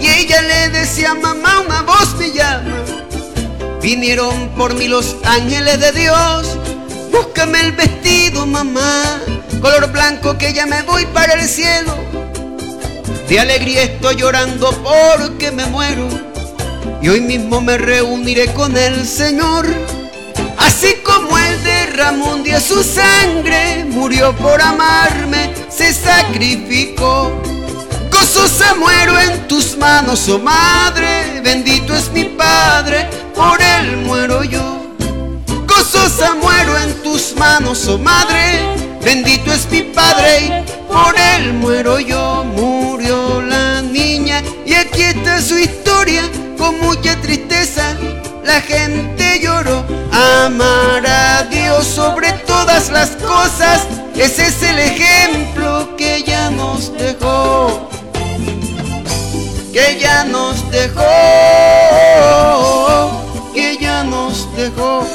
y 0.00 0.08
ella 0.08 0.42
le 0.42 0.68
decía, 0.70 1.14
mamá, 1.14 1.60
una 1.60 1.82
voz 1.82 2.14
me 2.18 2.32
llama. 2.32 2.84
Vinieron 3.80 4.50
por 4.56 4.74
mí 4.74 4.88
los 4.88 5.16
ángeles 5.24 5.78
de 5.78 5.92
Dios 5.92 6.58
Búscame 7.14 7.60
el 7.60 7.72
vestido, 7.72 8.44
mamá, 8.44 9.20
color 9.60 9.90
blanco 9.92 10.36
que 10.36 10.52
ya 10.52 10.66
me 10.66 10.82
voy 10.82 11.06
para 11.06 11.34
el 11.34 11.48
cielo. 11.48 12.13
De 13.28 13.40
alegría 13.40 13.82
estoy 13.82 14.16
llorando 14.16 14.70
porque 14.82 15.50
me 15.50 15.66
muero. 15.66 16.08
Y 17.00 17.08
hoy 17.08 17.20
mismo 17.20 17.60
me 17.60 17.78
reuniré 17.78 18.52
con 18.52 18.76
el 18.76 19.06
Señor. 19.06 19.66
Así 20.58 20.96
como 21.04 21.36
Él 21.38 21.62
derramó 21.62 22.32
un 22.32 22.42
día 22.42 22.60
su 22.60 22.82
sangre, 22.82 23.84
murió 23.84 24.34
por 24.36 24.60
amarme, 24.60 25.50
se 25.68 25.92
sacrificó. 25.92 27.32
Gozosa 28.10 28.74
muero 28.74 29.18
en 29.18 29.48
tus 29.48 29.76
manos, 29.76 30.28
oh 30.28 30.38
Madre, 30.38 31.40
bendito 31.42 31.94
es 31.94 32.10
mi 32.12 32.24
Padre, 32.24 33.08
por 33.34 33.60
Él 33.60 33.96
muero 33.98 34.44
yo 34.44 34.84
gozosa 35.74 36.34
muero 36.34 36.78
en 36.78 37.02
tus 37.02 37.34
manos, 37.36 37.86
oh 37.88 37.98
madre, 37.98 38.60
bendito 39.02 39.52
es 39.52 39.70
mi 39.70 39.82
padre, 39.82 40.64
por 40.88 41.14
él 41.16 41.52
muero 41.54 41.98
yo, 41.98 42.44
con 46.64 46.80
mucha 46.80 47.20
tristeza, 47.20 47.94
la 48.42 48.58
gente 48.62 49.38
lloró, 49.40 49.84
amar 50.12 51.06
a 51.06 51.42
Dios 51.50 51.84
sobre 51.84 52.32
todas 52.46 52.90
las 52.90 53.10
cosas, 53.10 53.86
ese 54.16 54.46
es 54.46 54.62
el 54.62 54.78
ejemplo 54.78 55.94
que 55.98 56.22
ya 56.22 56.48
nos 56.48 56.90
dejó, 56.96 57.90
que 59.74 59.98
ya 60.00 60.24
nos 60.24 60.70
dejó, 60.70 61.02
que 63.52 63.76
ya 63.78 64.02
nos 64.04 64.56
dejó. 64.56 65.06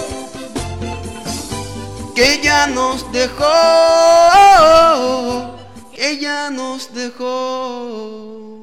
Que 2.15 2.41
ya 2.43 2.67
nos 2.67 3.09
dejó, 3.13 3.45
que 5.95 6.17
ya 6.19 6.49
nos 6.49 6.93
dejó. 6.93 8.58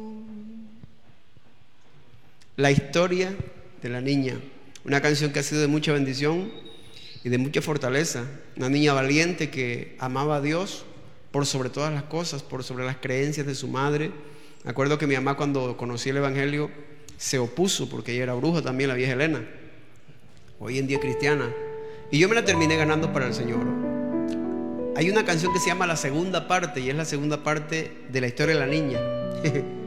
La 2.56 2.70
historia 2.70 3.36
de 3.82 3.88
la 3.90 4.00
niña, 4.00 4.40
una 4.86 5.02
canción 5.02 5.30
que 5.30 5.40
ha 5.40 5.42
sido 5.42 5.60
de 5.60 5.66
mucha 5.66 5.92
bendición 5.92 6.50
y 7.22 7.28
de 7.28 7.36
mucha 7.36 7.60
fortaleza. 7.60 8.24
Una 8.56 8.70
niña 8.70 8.94
valiente 8.94 9.50
que 9.50 9.94
amaba 9.98 10.36
a 10.36 10.40
Dios 10.40 10.86
por 11.32 11.44
sobre 11.44 11.68
todas 11.68 11.92
las 11.92 12.04
cosas, 12.04 12.42
por 12.42 12.64
sobre 12.64 12.86
las 12.86 12.96
creencias 12.96 13.46
de 13.46 13.54
su 13.54 13.68
madre. 13.68 14.10
Me 14.64 14.70
acuerdo 14.70 14.96
que 14.96 15.06
mi 15.06 15.14
mamá 15.16 15.36
cuando 15.36 15.76
conocí 15.76 16.08
el 16.08 16.16
Evangelio 16.16 16.70
se 17.18 17.38
opuso 17.38 17.90
porque 17.90 18.14
ella 18.14 18.22
era 18.22 18.34
bruja 18.34 18.62
también, 18.62 18.88
la 18.88 18.94
vieja 18.94 19.12
Elena. 19.12 19.46
Hoy 20.58 20.78
en 20.78 20.86
día 20.86 20.98
cristiana. 20.98 21.52
Y 22.10 22.18
yo 22.18 22.26
me 22.26 22.36
la 22.36 22.44
terminé 22.46 22.78
ganando 22.78 23.12
para 23.12 23.26
el 23.26 23.34
Señor. 23.34 23.66
Hay 24.96 25.10
una 25.10 25.26
canción 25.26 25.52
que 25.52 25.58
se 25.58 25.66
llama 25.66 25.86
La 25.86 25.96
Segunda 25.96 26.48
Parte 26.48 26.80
y 26.80 26.88
es 26.88 26.96
la 26.96 27.04
segunda 27.04 27.44
parte 27.44 27.92
de 28.10 28.20
la 28.22 28.28
historia 28.28 28.54
de 28.54 28.60
la 28.60 28.66
niña. 28.66 28.98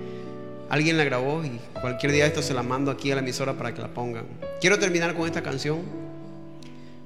Alguien 0.69 0.97
la 0.97 1.03
grabó 1.03 1.43
y 1.43 1.59
cualquier 1.81 2.11
día 2.11 2.27
esto 2.27 2.43
se 2.43 2.53
la 2.53 2.61
mando 2.61 2.91
aquí 2.91 3.11
a 3.11 3.15
la 3.15 3.21
emisora 3.21 3.57
para 3.57 3.73
que 3.73 3.81
la 3.81 3.87
pongan. 3.87 4.25
Quiero 4.61 4.77
terminar 4.77 5.15
con 5.15 5.25
esta 5.25 5.41
canción. 5.41 5.79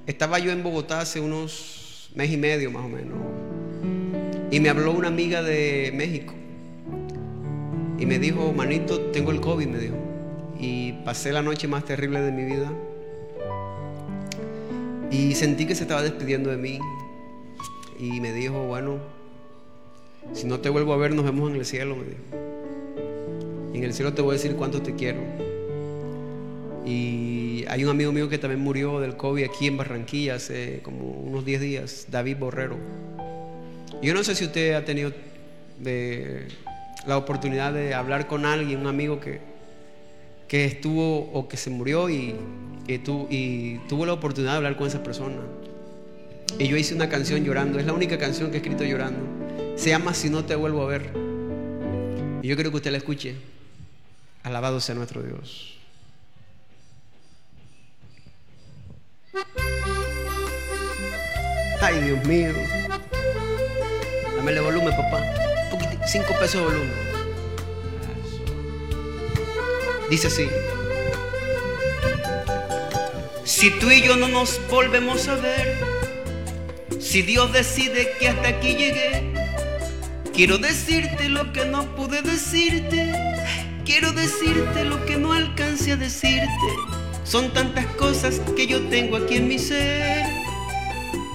Estaba 0.06 0.38
yo 0.38 0.52
en 0.52 0.64
Bogotá 0.64 1.00
hace 1.00 1.22
unos 1.22 2.12
mes 2.14 2.30
y 2.30 2.36
medio 2.36 2.72
más 2.72 2.84
o 2.84 2.90
menos. 2.90 3.18
Y 4.52 4.60
me 4.60 4.70
habló 4.70 4.92
una 4.92 5.08
amiga 5.08 5.42
de 5.42 5.94
México. 5.96 6.34
Y 7.98 8.06
me 8.06 8.20
dijo, 8.20 8.52
manito, 8.52 9.00
tengo 9.12 9.32
el 9.32 9.40
COVID, 9.40 9.68
me 9.68 9.80
dijo. 9.80 9.96
Y 10.60 10.92
pasé 11.06 11.32
la 11.32 11.42
noche 11.42 11.70
más 11.70 11.86
terrible 11.86 12.20
de 12.20 12.32
mi 12.34 12.44
vida. 12.44 12.70
Y 15.10 15.36
sentí 15.36 15.66
que 15.66 15.74
se 15.74 15.84
estaba 15.84 16.02
despidiendo 16.02 16.50
de 16.50 16.58
mí. 16.58 16.80
Y 17.98 18.20
me 18.20 18.34
dijo, 18.34 18.66
bueno, 18.66 18.98
si 20.34 20.48
no 20.48 20.60
te 20.60 20.68
vuelvo 20.68 20.94
a 20.94 20.98
ver, 20.98 21.14
nos 21.14 21.24
vemos 21.24 21.50
en 21.50 21.56
el 21.56 21.66
cielo, 21.66 21.96
me 21.96 22.04
dijo. 22.04 22.53
Y 23.74 23.78
en 23.78 23.84
el 23.84 23.94
cielo 23.94 24.14
te 24.14 24.22
voy 24.22 24.32
a 24.32 24.34
decir 24.34 24.56
cuánto 24.56 24.82
te 24.82 24.94
quiero. 24.94 25.20
Y 26.86 27.66
hay 27.68 27.84
un 27.84 27.90
amigo 27.90 28.12
mío 28.12 28.30
que 28.30 28.38
también 28.38 28.62
murió 28.62 29.00
del 29.00 29.18
COVID 29.18 29.44
aquí 29.44 29.68
en 29.68 29.78
Barranquilla 29.78 30.36
hace 30.36 30.82
como 30.84 31.10
unos 31.10 31.46
10 31.46 31.62
días, 31.62 32.08
David 32.12 32.38
Borrero. 32.38 32.78
Yo 34.02 34.14
no 34.14 34.24
sé 34.24 34.36
si 34.36 34.46
usted 34.46 34.74
ha 34.74 34.86
tenido 34.86 35.12
la 37.06 37.18
oportunidad 37.18 37.74
de 37.74 37.94
hablar 37.94 38.28
con 38.28 38.46
alguien, 38.46 38.80
un 38.80 38.88
amigo 38.88 39.20
que, 39.20 39.54
estuvo 40.50 41.32
o 41.34 41.48
que 41.48 41.58
se 41.58 41.72
murió 41.72 42.12
y 42.12 42.36
y, 42.88 42.98
tu, 43.00 43.28
y 43.30 43.78
tuvo 43.90 44.06
la 44.06 44.14
oportunidad 44.14 44.54
de 44.54 44.58
hablar 44.58 44.76
con 44.76 44.88
esa 44.88 45.04
persona. 45.04 45.38
Y 46.60 46.68
yo 46.68 46.78
hice 46.78 46.94
una 46.94 47.10
canción 47.10 47.44
llorando, 47.44 47.80
es 47.80 47.86
la 47.86 47.94
única 47.94 48.18
canción 48.18 48.52
que 48.52 48.58
he 48.58 48.60
escrito 48.60 48.84
llorando. 48.84 49.22
Se 49.76 49.90
llama 49.90 50.14
Si 50.14 50.30
no 50.30 50.46
te 50.46 50.56
vuelvo 50.56 50.84
a 50.84 50.88
ver. 50.88 51.10
Y 52.42 52.48
yo 52.48 52.56
quiero 52.56 52.72
que 52.72 52.78
usted 52.78 52.92
la 52.92 52.98
escuche. 52.98 53.36
Alabado 54.44 54.80
sea 54.82 54.96
nuestro 54.96 55.24
Dios. 55.24 55.78
Ay, 61.82 62.00
Dios 62.02 62.26
mío. 62.26 62.54
Dame 64.36 64.52
el 64.52 64.62
volumen, 64.62 64.96
papá. 64.96 65.22
Cinco 66.06 66.34
pesos 66.40 66.62
de 66.62 66.68
volumen. 66.68 66.94
Dice 70.10 70.28
así. 70.28 70.50
Si 73.46 73.70
tú 73.80 73.90
y 73.90 74.02
yo 74.02 74.16
no 74.18 74.28
nos 74.28 74.60
volvemos 74.70 75.28
a 75.28 75.36
ver, 75.36 75.78
si 77.00 77.22
Dios 77.22 77.52
decide 77.54 78.14
que 78.20 78.30
hasta 78.30 78.50
aquí 78.50 78.76
llegué, 78.76 79.34
quiero 80.34 80.58
decirte 80.58 81.30
lo 81.30 81.52
que 81.54 81.66
no 81.66 81.96
pude 81.96 82.22
decirte. 82.22 83.14
Quiero 83.86 84.14
decirte 84.14 84.86
lo 84.86 85.06
que 85.06 85.18
no 85.18 85.34
alcance 85.34 85.92
a 85.92 85.98
decirte. 85.98 86.48
Son 87.26 87.52
tantas 87.52 87.86
cosas 87.98 88.40
que 88.56 88.66
yo 88.66 88.82
tengo 88.88 89.18
aquí 89.18 89.36
en 89.36 89.50
mi 89.50 89.60
ser. 89.60 90.26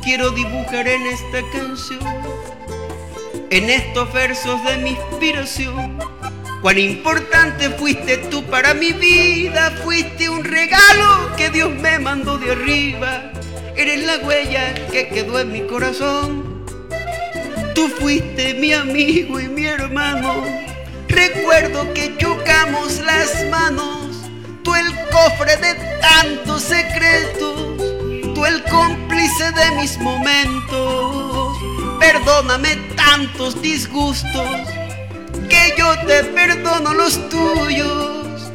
Quiero 0.03 0.31
dibujar 0.31 0.89
en 0.89 1.07
esta 1.07 1.43
canción, 1.53 2.01
en 3.51 3.69
estos 3.69 4.11
versos 4.15 4.65
de 4.65 4.79
mi 4.79 4.91
inspiración. 4.91 5.99
Cuán 6.63 6.79
importante 6.79 7.69
fuiste 7.71 8.17
tú 8.17 8.43
para 8.45 8.73
mi 8.73 8.93
vida, 8.93 9.71
fuiste 9.85 10.31
un 10.31 10.43
regalo 10.43 11.37
que 11.37 11.51
Dios 11.51 11.71
me 11.71 11.99
mandó 11.99 12.39
de 12.39 12.53
arriba. 12.53 13.31
Eres 13.77 14.07
la 14.07 14.27
huella 14.27 14.75
que 14.91 15.09
quedó 15.09 15.39
en 15.39 15.53
mi 15.53 15.67
corazón. 15.67 16.65
Tú 17.75 17.89
fuiste 17.89 18.55
mi 18.55 18.73
amigo 18.73 19.39
y 19.39 19.49
mi 19.49 19.67
hermano 19.67 20.68
Recuerdo 21.09 21.93
que 21.95 22.17
chocamos 22.19 23.01
las 23.01 23.45
manos, 23.51 24.31
tú 24.63 24.75
el 24.75 24.87
cofre 25.11 25.57
de 25.57 25.75
tantos 26.01 26.63
secretos, 26.63 27.79
tú 28.35 28.45
el 28.45 28.63
cómplice 28.65 29.51
de 29.53 29.77
mis 29.81 29.99
momentos. 29.99 31.57
Perdóname 31.99 32.77
tantos 32.95 33.61
disgustos, 33.61 34.69
que 35.49 35.75
yo 35.79 35.99
te 36.07 36.25
perdono 36.25 36.93
los 36.93 37.29
tuyos. 37.29 38.53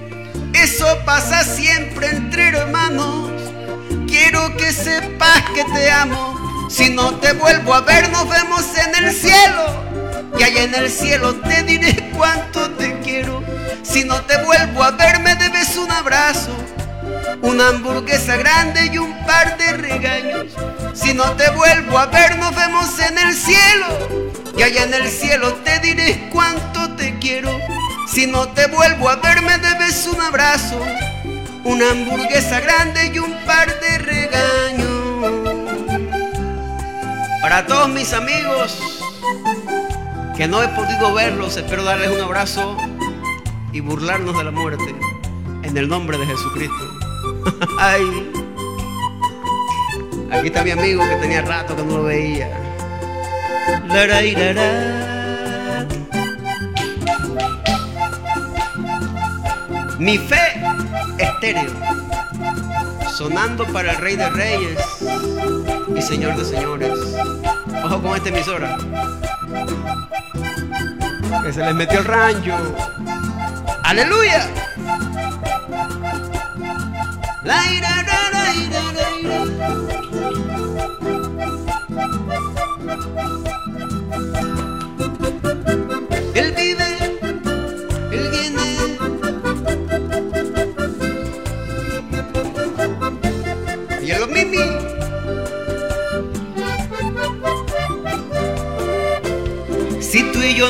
Eso 0.54 0.86
pasa 1.06 1.44
siempre 1.44 2.08
entre 2.08 2.50
hermanos. 2.50 3.32
Quiero 4.08 4.56
que 4.56 4.72
sepas 4.72 5.42
que 5.56 5.66
te 5.66 5.92
amo. 5.92 6.70
Si 6.70 6.90
no 6.90 7.16
te 7.16 7.34
vuelvo 7.34 7.74
a 7.74 7.82
ver, 7.82 8.10
nos 8.12 8.30
vemos 8.30 8.64
en 8.78 9.04
el 9.04 9.12
cielo. 9.12 10.03
Y 10.38 10.44
allá 10.44 10.64
en 10.64 10.76
el 10.76 10.90
cielo 10.90 11.36
te 11.36 11.64
diré 11.64 12.12
cuánto 12.16 12.70
te 12.72 13.00
quiero. 13.00 13.44
Si 13.84 14.04
no 14.04 14.22
te 14.22 14.38
vuelvo 14.44 14.84
a 14.84 14.92
ver, 14.92 15.20
me 15.20 15.36
debes 15.36 15.78
un 15.78 15.92
abrazo, 15.92 16.52
una 17.42 17.70
hamburguesa 17.70 18.38
grande 18.38 18.90
y 18.92 18.98
un 18.98 19.14
par 19.26 19.58
de 19.58 19.74
regaños. 19.74 20.48
Si 20.94 21.14
no 21.14 21.32
te 21.34 21.50
vuelvo 21.52 22.00
a 22.00 22.08
ver, 22.08 22.38
nos 22.38 22.56
vemos 22.56 23.00
en 23.00 23.18
el 23.18 23.36
cielo. 23.36 24.34
Y 24.58 24.64
allá 24.64 24.84
en 24.84 24.94
el 24.94 25.10
cielo 25.10 25.54
te 25.64 25.80
diré 25.80 26.30
cuánto 26.32 26.96
te 26.96 27.18
quiero. 27.20 27.56
Si 28.12 28.26
no 28.26 28.48
te 28.50 28.68
vuelvo 28.68 29.10
a 29.10 29.18
ver, 29.18 29.42
me 29.42 29.58
debes 29.58 30.08
un 30.08 30.22
abrazo, 30.22 30.80
una 31.64 31.92
hamburguesa 31.92 32.60
grande 32.60 33.12
y 33.14 33.20
un 33.20 33.34
par 33.46 33.80
de 33.80 33.98
regaños. 34.00 34.94
Para 37.42 37.66
todos 37.66 37.90
mis 37.90 38.14
amigos 38.14 39.03
que 40.36 40.48
no 40.48 40.64
he 40.64 40.68
podido 40.70 41.14
verlos, 41.14 41.58
espero 41.58 41.84
darles 41.84 42.10
un 42.10 42.22
abrazo 42.22 42.76
y 43.72 43.80
burlarnos 43.82 44.36
de 44.36 44.44
la 44.44 44.52
muerte 44.52 44.96
en 45.62 45.78
el 45.78 45.88
nombre 45.88 46.18
de 46.18 46.26
Jesucristo. 46.26 46.92
Ay, 47.80 48.32
aquí 50.32 50.48
está 50.48 50.64
mi 50.64 50.72
amigo 50.72 51.04
que 51.08 51.16
tenía 51.18 51.42
rato 51.44 51.76
que 51.76 51.84
no 51.84 51.98
lo 51.98 52.04
veía. 52.04 52.50
Mi 60.00 60.18
fe 60.18 60.62
estéreo, 61.20 61.72
sonando 63.16 63.66
para 63.68 63.92
el 63.92 63.98
Rey 63.98 64.16
de 64.16 64.30
Reyes 64.30 64.80
y 65.96 66.02
Señor 66.02 66.36
de 66.38 66.46
Señores. 66.46 66.92
Ojo 67.86 68.02
con 68.02 68.16
esta 68.16 68.30
emisora 68.30 68.78
que 71.44 71.52
se 71.52 71.66
les 71.66 71.76
metió 71.76 72.00
el 72.00 72.06
rancho. 72.06 72.56
¡Aleluya! 73.84 74.50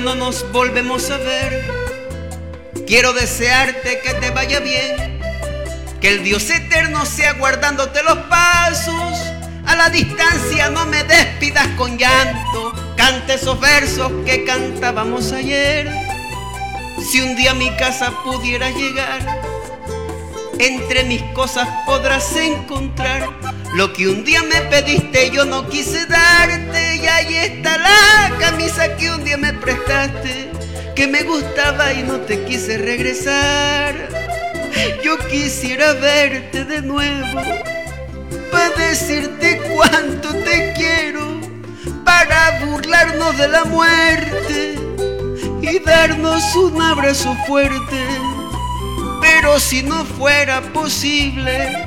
No 0.02 0.16
nos 0.16 0.52
volvemos 0.52 1.10
a 1.12 1.18
ver, 1.18 1.64
quiero 2.88 3.14
desearte 3.14 4.02
que 4.02 4.14
te 4.16 4.32
vaya 4.32 4.60
bien, 4.60 5.20
que 6.02 6.10
el 6.10 6.24
Dios 6.24 6.50
eterno 6.50 7.06
sea 7.06 7.34
guardándote 7.34 8.02
los 8.04 8.18
pasos. 8.30 9.20
A 9.66 9.76
la 9.76 9.90
distancia 9.90 10.70
no 10.70 10.86
me 10.86 11.04
despidas 11.04 11.68
con 11.78 11.98
llanto, 11.98 12.74
cante 12.98 13.36
esos 13.36 13.60
versos 13.60 14.12
que 14.26 14.44
cantábamos 14.46 15.32
ayer. 15.32 15.90
Si 17.10 17.22
un 17.22 17.36
día 17.36 17.54
mi 17.54 17.70
casa 17.78 18.12
pudieras 18.24 18.74
llegar, 18.76 19.42
entre 20.66 21.04
mis 21.04 21.22
cosas 21.34 21.68
podrás 21.86 22.36
encontrar 22.36 23.30
lo 23.76 23.94
que 23.94 24.08
un 24.08 24.24
día 24.24 24.44
me 24.44 24.62
pediste 24.62 25.32
yo 25.32 25.46
no 25.46 25.68
quise 25.68 26.06
darte 26.06 26.98
y 26.98 27.06
ahí 27.06 27.36
está 27.36 27.78
la 27.78 28.38
camisa 28.40 28.96
que 28.98 29.12
un 29.12 29.24
día 29.24 29.38
me 29.38 29.54
prestaste 29.54 30.54
que 30.96 31.08
me 31.08 31.24
gustaba 31.24 31.94
y 31.94 32.04
no 32.04 32.20
te 32.22 32.44
quise 32.44 32.78
regresar. 32.78 33.96
Yo 35.04 35.18
quisiera 35.30 35.94
verte 35.94 36.66
de 36.66 36.82
nuevo 36.82 37.42
para 38.52 38.70
decirte 38.76 39.60
cuánto 39.74 40.34
te 40.34 40.74
quiero, 40.76 41.42
para 42.04 42.64
burlarnos 42.66 43.38
de 43.38 43.48
la 43.48 43.66
muerte 43.66 44.76
y 45.62 45.80
darnos 45.80 46.56
un 46.56 46.82
abrazo 46.82 47.36
fuerte. 47.48 48.33
Pero 49.36 49.60
si 49.60 49.82
no 49.82 50.06
fuera 50.06 50.62
posible, 50.74 51.86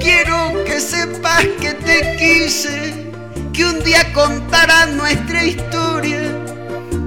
Quiero 0.00 0.64
que 0.64 0.80
sepas 0.80 1.44
que 1.60 1.74
te 1.74 2.16
quise, 2.16 3.06
que 3.52 3.64
un 3.64 3.82
día 3.84 4.12
contarás 4.12 4.88
nuestra 4.90 5.44
historia 5.44 6.20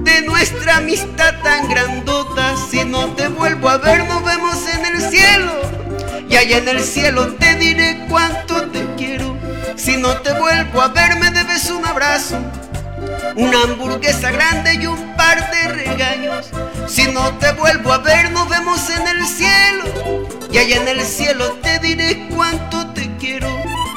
de 0.02 0.22
nuestra 0.22 0.78
amistad 0.78 1.34
tan 1.42 1.68
grandota. 1.68 2.54
Si 2.70 2.84
no 2.84 3.08
te 3.14 3.28
vuelvo 3.28 3.68
a 3.68 3.78
ver, 3.78 4.06
nos 4.06 4.24
vemos 4.24 4.56
en 4.66 4.86
el 4.86 5.10
cielo. 5.10 5.52
Y 6.28 6.36
allá 6.36 6.58
en 6.58 6.68
el 6.68 6.80
cielo 6.82 7.34
te 7.34 7.54
diré 7.56 8.06
cuánto 8.08 8.62
te 8.70 8.86
quiero. 8.96 9.36
Si 9.76 9.96
no 9.96 10.16
te 10.18 10.32
vuelvo 10.32 10.80
a 10.80 10.88
ver, 10.88 11.18
me 11.18 11.30
debes 11.30 11.70
un 11.70 11.84
abrazo, 11.84 12.38
una 13.36 13.62
hamburguesa 13.62 14.30
grande 14.30 14.74
y 14.74 14.86
un 14.86 15.16
par 15.16 15.50
de 15.50 15.68
regaños. 15.68 16.50
Si 16.86 17.06
no 17.08 17.36
te 17.38 17.52
vuelvo 17.52 17.92
a 17.92 17.98
ver, 17.98 18.30
nos 18.30 18.48
vemos 18.48 18.88
en 18.90 19.08
el 19.08 19.26
cielo. 19.26 19.84
Y 20.50 20.58
allá 20.58 20.76
en 20.76 20.88
el 20.88 21.00
cielo 21.02 21.58
te 21.62 21.78
diré 21.80 22.28
cuánto 22.34 22.86
te 22.92 23.10
quiero. 23.16 23.48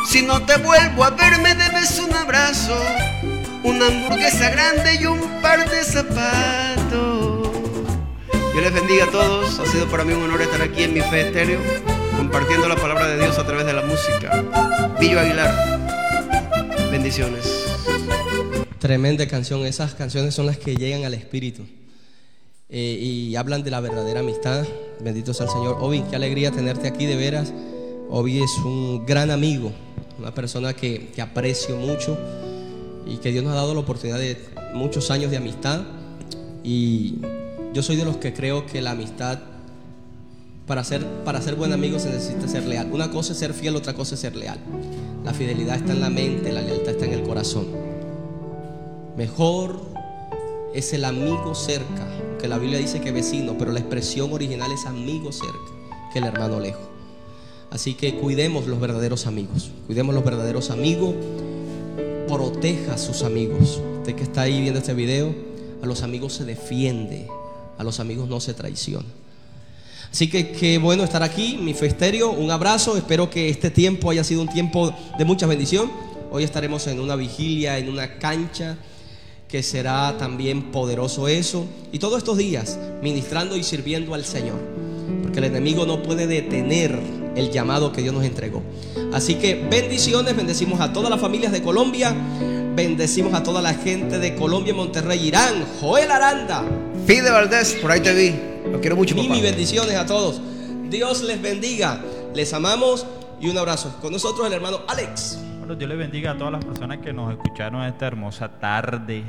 Si 0.07 0.21
no 0.21 0.41
te 0.43 0.57
vuelvo 0.57 1.03
a 1.03 1.11
ver, 1.11 1.39
me 1.39 1.53
debes 1.53 1.99
un 1.99 2.13
abrazo, 2.15 2.77
una 3.63 3.87
hamburguesa 3.87 4.49
grande 4.49 4.95
y 4.95 5.05
un 5.05 5.19
par 5.41 5.69
de 5.69 5.83
zapatos. 5.83 7.49
Dios 8.53 8.63
les 8.63 8.73
bendiga 8.73 9.05
a 9.05 9.11
todos. 9.11 9.59
Ha 9.59 9.65
sido 9.67 9.87
para 9.87 10.03
mí 10.03 10.13
un 10.13 10.23
honor 10.23 10.41
estar 10.41 10.61
aquí 10.61 10.83
en 10.83 10.93
mi 10.93 11.01
fe 11.01 11.27
estéreo, 11.27 11.59
compartiendo 12.15 12.67
la 12.67 12.75
palabra 12.75 13.07
de 13.07 13.19
Dios 13.19 13.37
a 13.37 13.45
través 13.45 13.65
de 13.65 13.73
la 13.73 13.83
música. 13.83 14.43
Villo 14.99 15.19
Aguilar. 15.19 15.53
Bendiciones. 16.89 17.76
Tremenda 18.79 19.27
canción. 19.27 19.65
Esas 19.65 19.95
canciones 19.95 20.35
son 20.35 20.45
las 20.45 20.57
que 20.57 20.75
llegan 20.75 21.03
al 21.03 21.13
espíritu. 21.13 21.63
Eh, 22.69 22.99
y 23.01 23.35
hablan 23.35 23.63
de 23.63 23.71
la 23.71 23.79
verdadera 23.79 24.19
amistad. 24.19 24.65
Bendito 24.99 25.33
sea 25.33 25.45
el 25.45 25.51
Señor. 25.51 25.77
Obi, 25.79 26.01
qué 26.09 26.15
alegría 26.15 26.51
tenerte 26.51 26.87
aquí 26.87 27.05
de 27.05 27.15
veras. 27.15 27.53
Obi 28.09 28.41
es 28.41 28.51
un 28.65 29.05
gran 29.05 29.31
amigo, 29.31 29.71
una 30.19 30.33
persona 30.33 30.73
que, 30.73 31.09
que 31.09 31.21
aprecio 31.21 31.75
mucho 31.77 32.17
y 33.05 33.17
que 33.17 33.31
Dios 33.31 33.43
nos 33.43 33.53
ha 33.53 33.57
dado 33.57 33.73
la 33.73 33.81
oportunidad 33.81 34.19
de 34.19 34.37
muchos 34.73 35.09
años 35.11 35.31
de 35.31 35.37
amistad. 35.37 35.81
Y 36.63 37.15
yo 37.73 37.81
soy 37.81 37.95
de 37.95 38.05
los 38.05 38.17
que 38.17 38.33
creo 38.33 38.65
que 38.65 38.81
la 38.81 38.91
amistad, 38.91 39.39
para 40.67 40.83
ser, 40.83 41.05
para 41.23 41.41
ser 41.41 41.55
buen 41.55 41.73
amigo 41.73 41.99
se 41.99 42.09
necesita 42.09 42.47
ser 42.47 42.65
leal. 42.65 42.89
Una 42.91 43.09
cosa 43.09 43.33
es 43.33 43.39
ser 43.39 43.53
fiel, 43.53 43.75
otra 43.75 43.93
cosa 43.93 44.15
es 44.15 44.21
ser 44.21 44.35
leal. 44.35 44.59
La 45.23 45.33
fidelidad 45.33 45.77
está 45.77 45.93
en 45.93 46.01
la 46.01 46.09
mente, 46.09 46.51
la 46.51 46.61
lealtad 46.61 46.89
está 46.89 47.05
en 47.05 47.13
el 47.13 47.23
corazón. 47.23 47.96
Mejor 49.17 49.81
es 50.75 50.93
el 50.93 51.03
amigo 51.03 51.55
cerca 51.55 52.07
que 52.39 52.47
la 52.47 52.59
Biblia 52.59 52.77
dice 52.77 53.01
que 53.01 53.11
vecino, 53.11 53.57
pero 53.57 53.71
la 53.71 53.79
expresión 53.79 54.31
original 54.31 54.71
es 54.71 54.85
amigo 54.85 55.31
cerca 55.31 55.57
que 56.13 56.19
el 56.19 56.25
hermano 56.25 56.59
lejos. 56.59 56.83
Así 57.71 57.95
que 57.95 58.13
cuidemos 58.15 58.67
los 58.67 58.79
verdaderos 58.79 59.25
amigos, 59.25 59.71
cuidemos 59.87 60.13
los 60.13 60.23
verdaderos 60.23 60.69
amigos, 60.69 61.15
proteja 62.27 62.93
a 62.93 62.97
sus 62.99 63.23
amigos. 63.23 63.81
Usted 63.97 64.13
que 64.13 64.21
está 64.21 64.41
ahí 64.41 64.61
viendo 64.61 64.79
este 64.79 64.93
video, 64.93 65.33
a 65.81 65.87
los 65.87 66.03
amigos 66.03 66.33
se 66.33 66.45
defiende, 66.45 67.27
a 67.79 67.83
los 67.83 67.99
amigos 67.99 68.29
no 68.29 68.39
se 68.39 68.53
traiciona. 68.53 69.07
Así 70.11 70.29
que 70.29 70.51
qué 70.51 70.77
bueno 70.77 71.03
estar 71.03 71.23
aquí, 71.23 71.57
mi 71.59 71.73
festerio, 71.73 72.29
un 72.29 72.51
abrazo, 72.51 72.95
espero 72.95 73.31
que 73.31 73.49
este 73.49 73.71
tiempo 73.71 74.11
haya 74.11 74.23
sido 74.23 74.43
un 74.43 74.47
tiempo 74.47 74.93
de 75.17 75.25
mucha 75.25 75.47
bendición. 75.47 75.91
Hoy 76.29 76.43
estaremos 76.43 76.85
en 76.85 76.99
una 76.99 77.15
vigilia, 77.15 77.79
en 77.79 77.89
una 77.89 78.19
cancha, 78.19 78.77
que 79.47 79.63
será 79.63 80.17
también 80.17 80.71
poderoso 80.71 81.27
eso. 81.27 81.65
Y 81.91 81.99
todos 81.99 82.17
estos 82.17 82.37
días 82.37 82.77
ministrando 83.01 83.55
y 83.55 83.63
sirviendo 83.63 84.13
al 84.13 84.25
Señor, 84.25 84.59
porque 85.23 85.39
el 85.39 85.45
enemigo 85.45 85.85
no 85.85 86.03
puede 86.03 86.27
detener 86.27 86.99
el 87.35 87.51
llamado 87.51 87.91
que 87.91 88.01
Dios 88.01 88.13
nos 88.13 88.25
entregó. 88.25 88.63
Así 89.13 89.35
que 89.35 89.55
bendiciones, 89.55 90.35
bendecimos 90.35 90.79
a 90.81 90.91
todas 90.91 91.09
las 91.09 91.21
familias 91.21 91.51
de 91.51 91.61
Colombia, 91.61 92.13
bendecimos 92.75 93.33
a 93.33 93.43
toda 93.43 93.61
la 93.61 93.73
gente 93.73 94.19
de 94.19 94.35
Colombia, 94.35 94.73
Monterrey, 94.73 95.27
Irán, 95.27 95.65
Joel 95.79 96.11
Aranda. 96.11 96.63
Fide 97.05 97.31
Valdés, 97.31 97.73
por 97.81 97.91
ahí 97.91 98.01
te 98.01 98.13
vi. 98.13 98.35
Lo 98.71 98.81
quiero 98.81 98.95
mucho, 98.95 99.15
Mimi, 99.15 99.39
bendiciones 99.39 99.95
a 99.95 100.05
todos. 100.05 100.41
Dios 100.89 101.23
les 101.23 101.41
bendiga. 101.41 102.01
Les 102.33 102.53
amamos 102.53 103.05
y 103.39 103.47
un 103.47 103.57
abrazo. 103.57 103.95
Con 104.01 104.11
nosotros 104.11 104.45
el 104.45 104.53
hermano 104.53 104.81
Alex. 104.87 105.37
Bueno, 105.67 105.79
Dios 105.79 105.89
les 105.89 105.97
bendiga 105.97 106.31
a 106.31 106.37
todas 106.37 106.53
las 106.53 106.63
personas 106.63 106.99
que 106.99 107.11
nos 107.11 107.29
escucharon 107.29 107.83
esta 107.83 108.07
hermosa 108.07 108.47
tarde. 108.47 109.21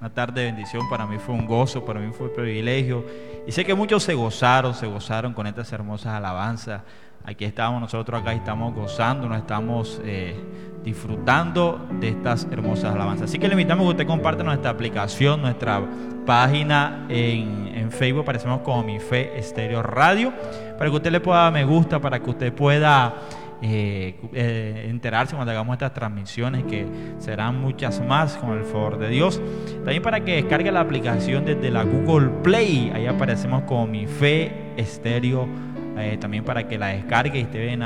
Una 0.00 0.10
tarde 0.10 0.40
de 0.40 0.46
bendición. 0.48 0.88
Para 0.90 1.06
mí 1.06 1.18
fue 1.18 1.36
un 1.36 1.46
gozo, 1.46 1.84
para 1.84 2.00
mí 2.00 2.12
fue 2.12 2.26
un 2.26 2.34
privilegio. 2.34 3.04
Y 3.46 3.52
sé 3.52 3.64
que 3.64 3.74
muchos 3.76 4.02
se 4.02 4.12
gozaron, 4.12 4.74
se 4.74 4.88
gozaron 4.88 5.34
con 5.34 5.46
estas 5.46 5.72
hermosas 5.72 6.14
alabanzas. 6.14 6.82
Aquí 7.24 7.44
estamos 7.44 7.80
nosotros, 7.80 8.20
acá 8.20 8.32
estamos 8.32 8.74
gozando, 8.74 9.28
nos 9.28 9.38
estamos 9.38 10.00
eh, 10.04 10.34
disfrutando 10.82 11.86
de 12.00 12.08
estas 12.08 12.48
hermosas 12.50 12.92
alabanzas. 12.92 13.30
Así 13.30 13.38
que 13.38 13.46
le 13.46 13.52
invitamos 13.52 13.84
a 13.84 13.86
que 13.86 13.90
usted 13.92 14.06
comparte 14.08 14.42
nuestra 14.42 14.70
aplicación, 14.70 15.42
nuestra 15.42 15.80
página 16.26 17.06
en, 17.08 17.68
en 17.72 17.92
Facebook, 17.92 18.22
aparecemos 18.22 18.62
como 18.62 18.82
Mi 18.82 18.98
Fe 18.98 19.38
Estéreo 19.38 19.80
Radio, 19.80 20.32
para 20.76 20.90
que 20.90 20.96
usted 20.96 21.12
le 21.12 21.20
pueda 21.20 21.44
dar 21.44 21.52
me 21.52 21.64
gusta, 21.64 22.00
para 22.00 22.18
que 22.18 22.30
usted 22.30 22.52
pueda 22.52 23.14
eh, 23.62 24.20
eh, 24.32 24.86
enterarse 24.88 25.34
cuando 25.34 25.52
hagamos 25.52 25.74
estas 25.74 25.94
transmisiones, 25.94 26.64
que 26.64 26.86
serán 27.18 27.60
muchas 27.60 28.00
más 28.00 28.36
con 28.36 28.52
el 28.56 28.64
favor 28.64 28.98
de 28.98 29.08
Dios. 29.08 29.40
También 29.84 30.02
para 30.02 30.24
que 30.24 30.36
descargue 30.36 30.70
la 30.70 30.80
aplicación 30.80 31.44
desde 31.44 31.70
la 31.70 31.84
Google 31.84 32.28
Play, 32.42 32.92
ahí 32.94 33.06
aparecemos 33.06 33.62
como 33.62 33.86
Mi 33.86 34.06
Fe 34.06 34.72
Estéreo 34.76 35.48
eh, 35.96 36.16
también 36.20 36.44
para 36.44 36.66
que 36.66 36.76
la 36.76 36.88
descargue 36.88 37.38
y 37.38 37.42
esté 37.42 37.72
en 37.72 37.82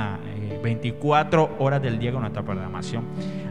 a 0.56 0.62
24 0.62 1.56
horas 1.58 1.82
del 1.82 1.98
día 1.98 2.12
con 2.12 2.20
nuestra 2.20 2.42
programación. 2.42 3.04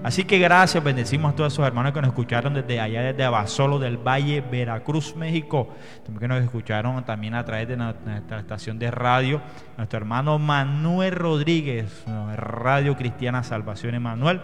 Así 0.04 0.24
que 0.24 0.40
gracias, 0.40 0.84
bendecimos 0.84 1.34
a 1.34 1.36
todos 1.36 1.54
esos 1.54 1.66
hermanos 1.66 1.92
que 1.92 2.02
nos 2.02 2.10
escucharon 2.10 2.54
desde 2.54 2.80
allá, 2.80 3.02
desde 3.02 3.24
Abasolo 3.24 3.80
del 3.80 3.98
Valle, 3.98 4.42
Veracruz, 4.42 5.16
México. 5.16 5.70
También 6.04 6.20
que 6.20 6.28
nos 6.28 6.44
escucharon 6.44 7.04
también 7.04 7.34
a 7.34 7.44
través 7.44 7.68
de 7.68 7.78
nuestra 7.78 8.40
estación 8.40 8.80
de 8.80 8.92
radio, 8.92 9.42
nuestro 9.78 9.98
hermano 9.98 10.40
Manuel 10.40 11.14
Rodríguez, 11.14 12.04
Radio 12.36 12.96
Cristiana 12.96 13.44
Salvación 13.44 13.96
Emanuel, 13.96 14.42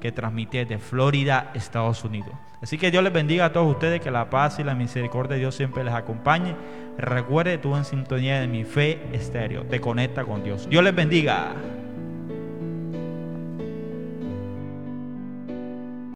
que 0.00 0.12
transmite 0.12 0.64
desde 0.64 0.78
Florida, 0.78 1.52
Estados 1.54 2.04
Unidos. 2.04 2.34
Así 2.60 2.78
que 2.78 2.90
Dios 2.92 3.02
les 3.02 3.12
bendiga 3.12 3.46
a 3.46 3.52
todos 3.52 3.68
ustedes, 3.68 4.00
que 4.00 4.10
la 4.10 4.30
paz 4.30 4.60
y 4.60 4.64
la 4.64 4.74
misericordia 4.74 5.34
de 5.34 5.40
Dios 5.40 5.54
siempre 5.54 5.82
les 5.82 5.94
acompañe. 5.94 6.54
Recuerde, 6.98 7.58
tú 7.58 7.74
en 7.76 7.84
sintonía 7.84 8.40
de 8.40 8.46
mi 8.46 8.64
fe 8.64 9.00
estéreo, 9.12 9.64
te 9.64 9.80
conecta 9.80 10.24
con 10.24 10.44
Dios. 10.44 10.68
Dios 10.68 10.84
les 10.84 10.94
bendiga. 10.94 11.54